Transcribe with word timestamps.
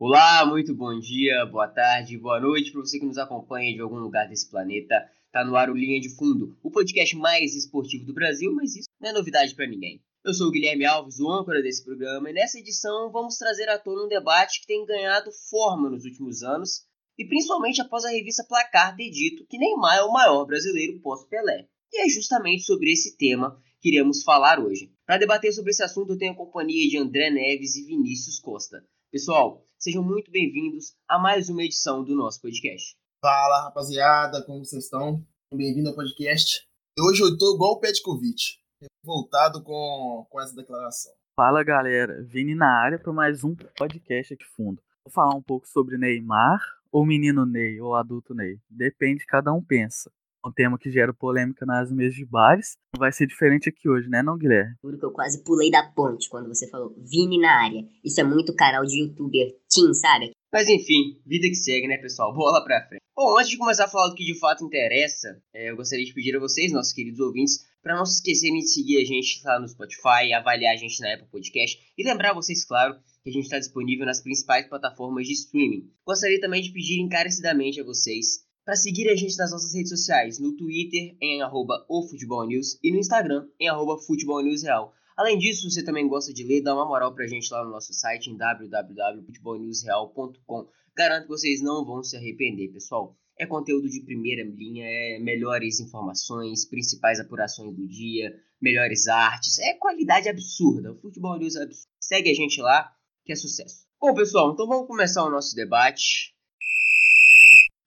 Olá, 0.00 0.44
muito 0.44 0.74
bom 0.74 0.98
dia, 0.98 1.46
boa 1.46 1.68
tarde, 1.68 2.18
boa 2.18 2.40
noite 2.40 2.72
para 2.72 2.80
você 2.80 2.98
que 2.98 3.06
nos 3.06 3.18
acompanha 3.18 3.72
de 3.72 3.80
algum 3.80 3.98
lugar 3.98 4.28
desse 4.28 4.50
planeta. 4.50 5.08
Tá 5.30 5.44
no 5.44 5.54
ar 5.54 5.70
o 5.70 5.76
Linha 5.76 6.00
de 6.00 6.08
Fundo, 6.16 6.58
o 6.60 6.70
podcast 6.70 7.14
mais 7.16 7.54
esportivo 7.54 8.04
do 8.04 8.12
Brasil, 8.12 8.52
mas 8.52 8.74
isso 8.74 8.88
não 9.00 9.10
é 9.10 9.12
novidade 9.12 9.54
para 9.54 9.68
ninguém. 9.68 10.02
Eu 10.24 10.34
sou 10.34 10.48
o 10.48 10.50
Guilherme 10.50 10.84
Alves, 10.84 11.20
o 11.20 11.30
âncora 11.30 11.62
desse 11.62 11.84
programa, 11.84 12.30
e 12.30 12.32
nessa 12.32 12.58
edição 12.58 13.12
vamos 13.12 13.36
trazer 13.36 13.68
à 13.68 13.78
tona 13.78 14.06
um 14.06 14.08
debate 14.08 14.60
que 14.60 14.66
tem 14.66 14.84
ganhado 14.84 15.30
forma 15.50 15.88
nos 15.88 16.04
últimos 16.04 16.42
anos, 16.42 16.84
e 17.16 17.24
principalmente 17.24 17.80
após 17.80 18.04
a 18.04 18.10
revista 18.10 18.44
Placar 18.48 18.96
ter 18.96 19.08
dito 19.08 19.46
que 19.46 19.56
Neymar 19.56 19.98
é 19.98 20.02
o 20.02 20.12
maior 20.12 20.44
brasileiro 20.46 20.98
pós-Pelé. 21.00 21.68
E 21.92 22.02
é 22.04 22.08
justamente 22.08 22.64
sobre 22.64 22.90
esse 22.90 23.16
tema 23.16 23.56
que 23.80 23.88
iremos 23.88 24.22
falar 24.22 24.60
hoje. 24.60 24.92
Para 25.06 25.18
debater 25.18 25.52
sobre 25.52 25.70
esse 25.70 25.82
assunto, 25.82 26.12
eu 26.12 26.18
tenho 26.18 26.32
a 26.32 26.36
companhia 26.36 26.88
de 26.88 26.98
André 26.98 27.30
Neves 27.30 27.76
e 27.76 27.84
Vinícius 27.84 28.38
Costa. 28.38 28.84
Pessoal, 29.10 29.64
sejam 29.78 30.02
muito 30.02 30.30
bem-vindos 30.30 30.94
a 31.08 31.18
mais 31.18 31.48
uma 31.48 31.62
edição 31.62 32.04
do 32.04 32.14
nosso 32.14 32.40
podcast. 32.42 32.94
Fala, 33.24 33.64
rapaziada, 33.64 34.44
como 34.44 34.64
vocês 34.64 34.84
estão? 34.84 35.24
Bem-vindo 35.52 35.88
ao 35.88 35.94
podcast. 35.94 36.62
Hoje 36.98 37.22
eu 37.22 37.36
tô 37.38 37.54
igual 37.54 37.72
o 37.72 37.80
Petkovic, 37.80 38.58
voltado 39.02 39.62
com, 39.62 40.26
com 40.28 40.40
essa 40.40 40.54
declaração. 40.54 41.12
Fala, 41.34 41.64
galera. 41.64 42.22
Vini 42.22 42.54
na 42.54 42.70
área 42.82 42.98
para 42.98 43.12
mais 43.12 43.42
um 43.42 43.56
podcast 43.56 44.34
aqui 44.34 44.44
fundo. 44.44 44.82
Vou 45.06 45.12
falar 45.12 45.34
um 45.34 45.42
pouco 45.42 45.66
sobre 45.66 45.96
Neymar, 45.96 46.60
ou 46.92 47.06
menino 47.06 47.46
Ney, 47.46 47.80
ou 47.80 47.94
adulto 47.94 48.34
Ney. 48.34 48.60
Depende, 48.68 49.24
cada 49.24 49.52
um 49.52 49.64
pensa 49.64 50.12
um 50.44 50.52
tema 50.52 50.78
que 50.78 50.90
gera 50.90 51.12
polêmica 51.12 51.66
nas 51.66 51.90
mesas 51.90 52.14
de 52.14 52.24
bares. 52.24 52.76
Vai 52.96 53.12
ser 53.12 53.26
diferente 53.26 53.68
aqui 53.68 53.88
hoje, 53.88 54.08
né, 54.08 54.22
não, 54.22 54.36
Guilherme? 54.36 54.74
Juro 54.82 54.98
que 54.98 55.04
eu 55.04 55.12
quase 55.12 55.42
pulei 55.44 55.70
da 55.70 55.82
ponte 55.82 56.28
quando 56.28 56.48
você 56.48 56.68
falou 56.68 56.94
Vini 56.98 57.38
na 57.38 57.62
área. 57.62 57.84
Isso 58.04 58.20
é 58.20 58.24
muito 58.24 58.54
canal 58.54 58.84
de 58.84 59.00
youtuber 59.00 59.54
teen, 59.68 59.94
sabe? 59.94 60.30
Mas 60.52 60.68
enfim, 60.68 61.20
vida 61.24 61.48
que 61.48 61.54
segue, 61.54 61.86
né, 61.86 61.96
pessoal? 61.98 62.34
Bola 62.34 62.64
pra 62.64 62.86
frente. 62.88 63.00
Bom, 63.16 63.38
antes 63.38 63.50
de 63.50 63.58
começar 63.58 63.84
a 63.84 63.88
falar 63.88 64.08
do 64.08 64.14
que 64.14 64.24
de 64.24 64.38
fato 64.38 64.64
interessa, 64.64 65.40
é, 65.54 65.70
eu 65.70 65.76
gostaria 65.76 66.04
de 66.04 66.14
pedir 66.14 66.34
a 66.36 66.40
vocês, 66.40 66.72
nossos 66.72 66.92
queridos 66.92 67.20
ouvintes, 67.20 67.68
para 67.82 67.96
não 67.96 68.04
se 68.04 68.14
esquecerem 68.14 68.58
de 68.58 68.68
seguir 68.68 68.98
a 68.98 69.04
gente 69.04 69.42
lá 69.44 69.60
no 69.60 69.68
Spotify, 69.68 70.32
avaliar 70.34 70.74
a 70.74 70.76
gente 70.76 71.00
na 71.00 71.14
Apple 71.14 71.28
Podcast 71.30 71.78
e 71.96 72.02
lembrar 72.02 72.32
vocês, 72.32 72.64
claro, 72.64 72.96
que 73.22 73.30
a 73.30 73.32
gente 73.32 73.44
está 73.44 73.58
disponível 73.58 74.06
nas 74.06 74.22
principais 74.22 74.66
plataformas 74.66 75.26
de 75.26 75.34
streaming. 75.34 75.90
Gostaria 76.06 76.40
também 76.40 76.62
de 76.62 76.72
pedir 76.72 77.00
encarecidamente 77.00 77.80
a 77.80 77.84
vocês 77.84 78.44
para 78.70 78.76
seguir 78.76 79.10
a 79.10 79.16
gente 79.16 79.36
nas 79.36 79.50
nossas 79.50 79.74
redes 79.74 79.90
sociais, 79.90 80.38
no 80.38 80.56
Twitter 80.56 81.16
em 81.20 81.42
arroba 81.42 81.84
ofutebolnews 81.88 82.78
e 82.80 82.92
no 82.92 82.98
Instagram 82.98 83.48
em 83.58 83.68
arroba 83.68 83.98
futebolnewsreal. 83.98 84.94
Além 85.16 85.38
disso, 85.38 85.62
se 85.62 85.72
você 85.72 85.82
também 85.82 86.06
gosta 86.06 86.32
de 86.32 86.44
ler, 86.44 86.62
dá 86.62 86.72
uma 86.72 86.86
moral 86.86 87.12
pra 87.12 87.26
gente 87.26 87.52
lá 87.52 87.64
no 87.64 87.72
nosso 87.72 87.92
site 87.92 88.30
em 88.30 88.36
www.futebolnewsreal.com. 88.36 90.68
Garanto 90.96 91.22
que 91.22 91.30
vocês 91.30 91.60
não 91.60 91.84
vão 91.84 92.04
se 92.04 92.16
arrepender, 92.16 92.68
pessoal. 92.68 93.18
É 93.36 93.44
conteúdo 93.44 93.88
de 93.88 94.04
primeira 94.04 94.44
linha, 94.44 94.84
é 94.86 95.18
melhores 95.18 95.80
informações, 95.80 96.64
principais 96.64 97.18
apurações 97.18 97.74
do 97.74 97.88
dia, 97.88 98.32
melhores 98.62 99.08
artes, 99.08 99.58
é 99.58 99.74
qualidade 99.74 100.28
absurda. 100.28 100.92
O 100.92 101.00
Futebol 101.00 101.36
News 101.36 101.56
é 101.56 101.64
absurdo. 101.64 101.90
Segue 102.00 102.30
a 102.30 102.34
gente 102.34 102.60
lá, 102.60 102.92
que 103.24 103.32
é 103.32 103.34
sucesso. 103.34 103.88
Bom, 104.00 104.14
pessoal, 104.14 104.52
então 104.52 104.68
vamos 104.68 104.86
começar 104.86 105.24
o 105.24 105.30
nosso 105.30 105.56
debate. 105.56 106.38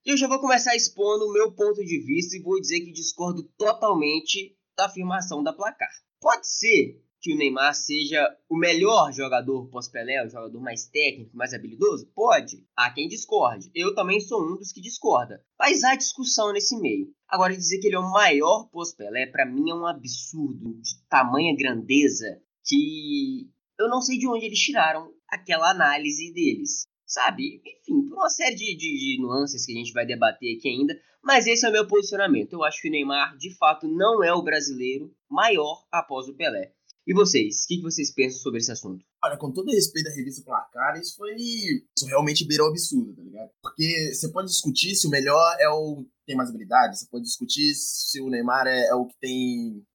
Eu 0.05 0.17
já 0.17 0.27
vou 0.27 0.37
começar 0.37 0.75
expondo 0.75 1.25
o 1.25 1.31
meu 1.31 1.53
ponto 1.53 1.81
de 1.81 1.97
vista 1.99 2.35
e 2.35 2.41
vou 2.41 2.59
dizer 2.59 2.81
que 2.81 2.91
discordo 2.91 3.43
totalmente 3.57 4.53
da 4.75 4.87
afirmação 4.87 5.41
da 5.41 5.53
placar. 5.53 5.89
Pode 6.19 6.45
ser 6.45 7.01
que 7.21 7.33
o 7.33 7.37
Neymar 7.37 7.73
seja 7.73 8.21
o 8.49 8.57
melhor 8.57 9.13
jogador 9.13 9.69
pós-Pelé, 9.69 10.25
o 10.25 10.29
jogador 10.29 10.59
mais 10.59 10.87
técnico, 10.87 11.37
mais 11.37 11.53
habilidoso? 11.53 12.11
Pode. 12.13 12.67
Há 12.75 12.91
quem 12.91 13.07
discorde. 13.07 13.71
Eu 13.73 13.95
também 13.95 14.19
sou 14.19 14.43
um 14.45 14.57
dos 14.57 14.73
que 14.73 14.81
discorda. 14.81 15.41
Mas 15.57 15.85
há 15.85 15.95
discussão 15.95 16.51
nesse 16.51 16.77
meio. 16.81 17.07
Agora, 17.25 17.55
dizer 17.55 17.79
que 17.79 17.87
ele 17.87 17.95
é 17.95 17.99
o 17.99 18.11
maior 18.11 18.67
pós-Pelé, 18.73 19.27
para 19.27 19.45
mim 19.45 19.69
é 19.69 19.73
um 19.73 19.87
absurdo 19.87 20.81
de 20.81 21.01
tamanha 21.07 21.55
grandeza 21.55 22.41
que 22.65 23.49
eu 23.79 23.87
não 23.87 24.01
sei 24.01 24.17
de 24.17 24.27
onde 24.27 24.47
eles 24.47 24.59
tiraram 24.59 25.13
aquela 25.29 25.71
análise 25.71 26.33
deles 26.33 26.91
sabe? 27.13 27.61
Enfim, 27.65 28.09
por 28.09 28.17
uma 28.17 28.29
série 28.29 28.55
de, 28.55 28.75
de, 28.75 29.15
de, 29.15 29.21
nuances 29.21 29.65
que 29.65 29.71
a 29.71 29.75
gente 29.75 29.93
vai 29.93 30.05
debater 30.05 30.57
aqui 30.57 30.67
ainda, 30.67 30.99
mas 31.23 31.45
esse 31.45 31.65
é 31.65 31.69
o 31.69 31.71
meu 31.71 31.87
posicionamento. 31.87 32.53
Eu 32.53 32.63
acho 32.63 32.81
que 32.81 32.89
o 32.89 32.91
Neymar, 32.91 33.37
de 33.37 33.55
fato, 33.55 33.87
não 33.87 34.23
é 34.23 34.33
o 34.33 34.41
brasileiro 34.41 35.13
maior 35.29 35.85
após 35.91 36.27
o 36.27 36.33
Pelé. 36.33 36.73
E 37.05 37.13
vocês, 37.13 37.63
o 37.63 37.67
que, 37.67 37.81
vocês 37.81 38.13
pensam 38.13 38.39
sobre 38.39 38.59
esse 38.59 38.71
assunto? 38.71 39.05
Olha, 39.23 39.37
com 39.37 39.51
todo 39.51 39.71
respeito 39.71 40.07
à 40.07 40.13
revista 40.13 40.43
Placar, 40.43 40.97
isso 40.97 41.17
foi. 41.17 41.35
Isso 41.35 42.07
realmente 42.07 42.47
beirou 42.47 42.69
absurdo, 42.69 43.13
tá 43.13 43.21
ligado? 43.21 43.49
Porque 43.61 44.13
você 44.13 44.29
pode 44.29 44.47
discutir 44.47 44.95
se 44.95 45.05
o 45.05 45.09
melhor 45.09 45.57
é 45.59 45.67
o 45.67 45.97
que 45.97 46.25
tem 46.27 46.35
mais 46.35 46.49
habilidade, 46.49 46.97
você 46.97 47.05
pode 47.11 47.25
discutir 47.25 47.73
se 47.75 48.21
o 48.21 48.29
Neymar 48.29 48.67
é, 48.67 48.87
é 48.87 48.95
o 48.95 49.05
que 49.05 49.15
tem. 49.19 49.85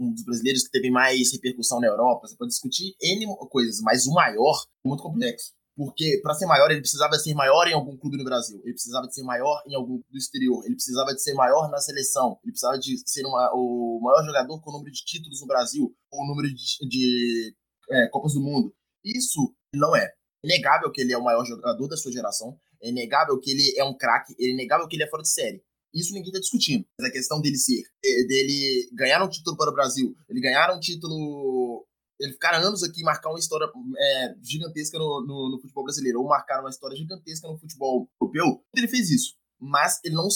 um 0.00 0.12
dos 0.12 0.24
brasileiros 0.24 0.64
que 0.64 0.70
teve 0.70 0.90
mais 0.90 1.32
repercussão 1.32 1.80
na 1.80 1.86
Europa, 1.86 2.26
você 2.26 2.36
pode 2.36 2.50
discutir 2.50 2.96
N 3.00 3.26
coisas, 3.48 3.80
mas 3.80 4.06
o 4.06 4.12
maior 4.12 4.64
é 4.84 4.88
muito 4.88 5.04
complexo. 5.04 5.54
Porque 5.76 6.20
para 6.22 6.32
ser 6.32 6.46
maior, 6.46 6.70
ele 6.70 6.80
precisava 6.80 7.12
ser 7.18 7.34
maior 7.34 7.68
em 7.68 7.74
algum 7.74 7.96
clube 7.98 8.16
no 8.16 8.24
Brasil. 8.24 8.58
Ele 8.64 8.72
precisava 8.72 9.06
de 9.06 9.14
ser 9.14 9.22
maior 9.22 9.62
em 9.66 9.74
algum 9.74 9.98
do 9.98 10.16
exterior. 10.16 10.64
Ele 10.64 10.74
precisava 10.74 11.12
de 11.12 11.22
ser 11.22 11.34
maior 11.34 11.70
na 11.70 11.78
seleção. 11.78 12.38
Ele 12.42 12.52
precisava 12.52 12.78
de 12.78 12.96
ser 13.04 13.26
uma, 13.26 13.52
o 13.54 14.00
maior 14.02 14.24
jogador 14.24 14.58
com 14.62 14.70
o 14.70 14.72
número 14.72 14.90
de 14.90 15.04
títulos 15.04 15.40
no 15.42 15.46
Brasil. 15.46 15.94
Ou 16.10 16.24
o 16.24 16.26
número 16.26 16.48
de, 16.48 16.88
de 16.88 17.54
é, 17.90 18.08
Copas 18.08 18.32
do 18.32 18.40
Mundo. 18.40 18.74
Isso 19.04 19.54
não 19.74 19.94
é. 19.94 20.04
É 20.04 20.48
inegável 20.48 20.90
que 20.90 21.02
ele 21.02 21.12
é 21.12 21.18
o 21.18 21.24
maior 21.24 21.44
jogador 21.44 21.88
da 21.88 21.96
sua 21.96 22.10
geração. 22.10 22.58
É 22.82 22.88
inegável 22.88 23.38
que 23.38 23.50
ele 23.50 23.78
é 23.78 23.84
um 23.84 23.94
craque. 23.94 24.34
É 24.40 24.48
inegável 24.48 24.88
que 24.88 24.96
ele 24.96 25.04
é 25.04 25.10
fora 25.10 25.22
de 25.22 25.28
série. 25.28 25.62
Isso 25.92 26.14
ninguém 26.14 26.28
está 26.28 26.40
discutindo. 26.40 26.86
Mas 26.98 27.10
a 27.10 27.12
questão 27.12 27.40
dele 27.40 27.56
ser, 27.56 27.82
dele 28.02 28.88
ganhar 28.94 29.22
um 29.22 29.28
título 29.28 29.56
para 29.56 29.70
o 29.70 29.74
Brasil, 29.74 30.14
ele 30.28 30.40
ganhar 30.40 30.74
um 30.74 30.80
título 30.80 31.86
ele 32.20 32.32
ficar 32.32 32.54
anos 32.54 32.82
aqui 32.82 33.02
marcar 33.02 33.30
uma 33.30 33.38
história 33.38 33.66
é, 33.98 34.34
gigantesca 34.42 34.98
no, 34.98 35.24
no, 35.26 35.50
no, 35.50 35.60
futebol 35.60 35.84
brasileiro, 35.84 36.20
ou 36.20 36.28
marcar 36.28 36.60
uma 36.60 36.70
história 36.70 36.96
gigantesca 36.96 37.48
no 37.48 37.58
futebol 37.58 38.08
europeu, 38.20 38.64
ele 38.74 38.88
fez 38.88 39.10
isso. 39.10 39.34
Mas 39.58 40.00
ele 40.04 40.14
não, 40.14 40.28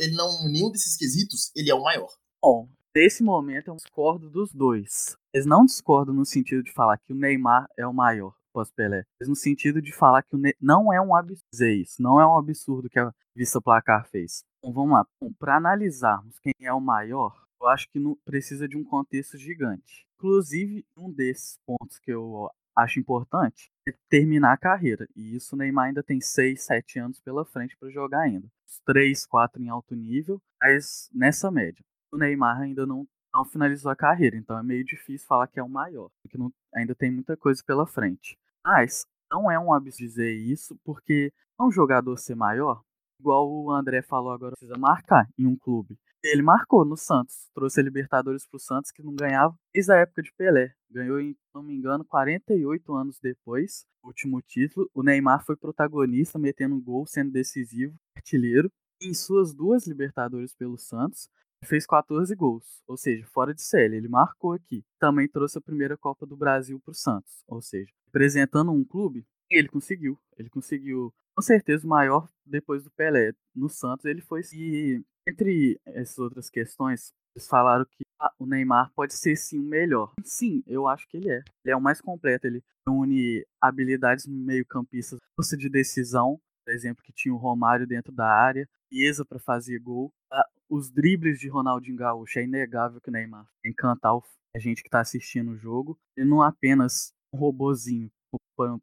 ele 0.00 0.14
não, 0.14 0.44
nenhum 0.50 0.70
desses 0.70 0.96
quesitos, 0.96 1.50
ele 1.54 1.70
é 1.70 1.74
o 1.74 1.82
maior. 1.82 2.10
Bom, 2.42 2.68
nesse 2.94 3.22
momento 3.22 3.68
eu 3.68 3.76
discordo 3.76 4.30
dos 4.30 4.52
dois. 4.52 5.16
Eles 5.32 5.46
não 5.46 5.64
discordam 5.64 6.14
no 6.14 6.24
sentido 6.24 6.62
de 6.62 6.72
falar 6.72 6.98
que 6.98 7.12
o 7.12 7.16
Neymar 7.16 7.66
é 7.76 7.86
o 7.86 7.92
maior 7.92 8.34
pós-Pelé, 8.52 9.04
mas 9.18 9.28
no 9.28 9.34
sentido 9.34 9.80
de 9.80 9.92
falar 9.92 10.22
que 10.22 10.36
o 10.36 10.38
ne 10.38 10.54
não 10.60 10.92
é 10.92 11.00
um 11.00 11.14
absurdo 11.14 11.64
isso, 11.64 12.02
não 12.02 12.20
é 12.20 12.26
um 12.26 12.36
absurdo 12.36 12.88
que 12.88 12.98
a 12.98 13.10
Vista 13.34 13.60
Placar 13.60 14.06
fez. 14.08 14.44
Então 14.58 14.72
vamos 14.72 14.92
lá, 14.92 15.06
para 15.38 15.56
analisarmos 15.56 16.38
quem 16.38 16.52
é 16.60 16.72
o 16.72 16.80
maior, 16.80 17.34
eu 17.62 17.68
acho 17.68 17.88
que 17.90 17.98
não 17.98 18.16
precisa 18.24 18.68
de 18.68 18.76
um 18.76 18.84
contexto 18.84 19.38
gigante. 19.38 20.06
Inclusive, 20.16 20.84
um 20.96 21.10
desses 21.10 21.58
pontos 21.64 21.98
que 21.98 22.12
eu 22.12 22.50
acho 22.74 22.98
importante 22.98 23.70
é 23.86 23.94
terminar 24.08 24.52
a 24.52 24.56
carreira. 24.56 25.06
E 25.14 25.36
isso 25.36 25.54
o 25.54 25.58
Neymar 25.58 25.86
ainda 25.86 26.02
tem 26.02 26.20
6, 26.20 26.62
7 26.62 26.98
anos 26.98 27.20
pela 27.20 27.44
frente 27.44 27.76
para 27.76 27.90
jogar 27.90 28.20
ainda. 28.20 28.46
Os 28.68 28.80
3, 28.84 29.26
4 29.26 29.62
em 29.62 29.68
alto 29.68 29.94
nível, 29.94 30.40
mas 30.60 31.08
nessa 31.12 31.50
média. 31.50 31.84
O 32.12 32.18
Neymar 32.18 32.60
ainda 32.60 32.86
não, 32.86 33.06
não 33.32 33.44
finalizou 33.44 33.90
a 33.90 33.96
carreira, 33.96 34.36
então 34.36 34.58
é 34.58 34.62
meio 34.62 34.84
difícil 34.84 35.26
falar 35.26 35.46
que 35.46 35.58
é 35.58 35.62
o 35.62 35.68
maior, 35.68 36.10
porque 36.22 36.36
não, 36.36 36.52
ainda 36.74 36.94
tem 36.94 37.10
muita 37.10 37.36
coisa 37.36 37.62
pela 37.66 37.86
frente. 37.86 38.36
Mas 38.64 39.06
não 39.30 39.50
é 39.50 39.58
um 39.58 39.72
absurdo 39.72 40.06
dizer 40.06 40.32
isso, 40.32 40.78
porque 40.84 41.32
um 41.58 41.70
jogador 41.70 42.16
ser 42.18 42.34
maior, 42.34 42.82
igual 43.18 43.48
o 43.50 43.70
André 43.70 44.02
falou 44.02 44.32
agora, 44.32 44.56
precisa 44.56 44.78
marcar 44.78 45.26
em 45.38 45.46
um 45.46 45.56
clube. 45.56 45.96
Ele 46.24 46.42
marcou 46.42 46.84
no 46.84 46.96
Santos, 46.96 47.50
trouxe 47.52 47.80
a 47.80 47.82
Libertadores 47.82 48.46
pro 48.46 48.58
Santos, 48.58 48.92
que 48.92 49.02
não 49.02 49.14
ganhava 49.14 49.54
desde 49.74 49.92
a 49.92 49.96
época 49.96 50.22
de 50.22 50.32
Pelé. 50.32 50.72
Ganhou, 50.88 51.18
se 51.20 51.36
não 51.52 51.62
me 51.62 51.74
engano, 51.74 52.04
48 52.04 52.94
anos 52.94 53.18
depois, 53.20 53.84
o 54.02 54.08
último 54.08 54.40
título. 54.40 54.88
O 54.94 55.02
Neymar 55.02 55.44
foi 55.44 55.56
protagonista, 55.56 56.38
metendo 56.38 56.76
um 56.76 56.80
gol, 56.80 57.06
sendo 57.06 57.32
decisivo, 57.32 57.94
artilheiro. 58.16 58.70
Em 59.00 59.12
suas 59.12 59.52
duas 59.52 59.84
Libertadores 59.86 60.54
pelo 60.54 60.78
Santos, 60.78 61.28
fez 61.64 61.86
14 61.86 62.34
gols, 62.36 62.82
ou 62.86 62.96
seja, 62.96 63.26
fora 63.26 63.54
de 63.54 63.62
série, 63.62 63.96
ele 63.96 64.08
marcou 64.08 64.52
aqui. 64.52 64.84
Também 64.98 65.28
trouxe 65.28 65.58
a 65.58 65.60
primeira 65.60 65.96
Copa 65.96 66.26
do 66.26 66.36
Brasil 66.36 66.80
para 66.80 66.92
o 66.92 66.94
Santos, 66.94 67.42
ou 67.48 67.60
seja, 67.60 67.90
representando 68.06 68.70
um 68.70 68.84
clube, 68.84 69.24
ele 69.50 69.68
conseguiu. 69.68 70.18
Ele 70.36 70.48
conseguiu, 70.48 71.12
com 71.34 71.42
certeza, 71.42 71.86
o 71.86 71.90
maior 71.90 72.28
depois 72.44 72.82
do 72.82 72.90
Pelé. 72.90 73.32
No 73.54 73.68
Santos, 73.68 74.04
ele 74.06 74.20
foi. 74.20 74.40
E 74.52 75.02
entre 75.26 75.80
essas 75.86 76.18
outras 76.18 76.50
questões, 76.50 77.12
eles 77.34 77.48
falaram 77.48 77.84
que 77.84 78.04
ah, 78.20 78.32
o 78.38 78.46
Neymar 78.46 78.92
pode 78.94 79.14
ser 79.14 79.36
sim 79.36 79.58
o 79.58 79.62
melhor. 79.62 80.12
Sim, 80.24 80.62
eu 80.66 80.86
acho 80.86 81.08
que 81.08 81.16
ele 81.16 81.30
é. 81.30 81.42
Ele 81.64 81.72
é 81.72 81.76
o 81.76 81.80
mais 81.80 82.00
completo. 82.00 82.46
Ele 82.46 82.62
une 82.88 83.46
habilidades 83.60 84.26
meio-campistas, 84.26 85.18
força 85.36 85.56
de 85.56 85.68
decisão, 85.68 86.40
por 86.64 86.72
exemplo, 86.72 87.02
que 87.02 87.12
tinha 87.12 87.34
o 87.34 87.38
Romário 87.38 87.86
dentro 87.86 88.12
da 88.12 88.26
área, 88.26 88.68
Iesa 88.92 89.24
para 89.24 89.38
fazer 89.38 89.78
gol. 89.78 90.12
Ah, 90.30 90.46
os 90.68 90.90
dribles 90.90 91.38
de 91.38 91.48
Ronaldinho 91.48 91.96
Gaúcho 91.96 92.38
é 92.38 92.44
inegável 92.44 93.00
que 93.00 93.08
o 93.08 93.12
Neymar 93.12 93.46
encantar 93.64 94.12
a 94.54 94.58
gente 94.58 94.82
que 94.82 94.88
está 94.88 95.00
assistindo 95.00 95.52
o 95.52 95.56
jogo. 95.56 95.98
Ele 96.16 96.28
não 96.28 96.42
apenas 96.42 97.12
um 97.32 97.38
robozinho, 97.38 98.10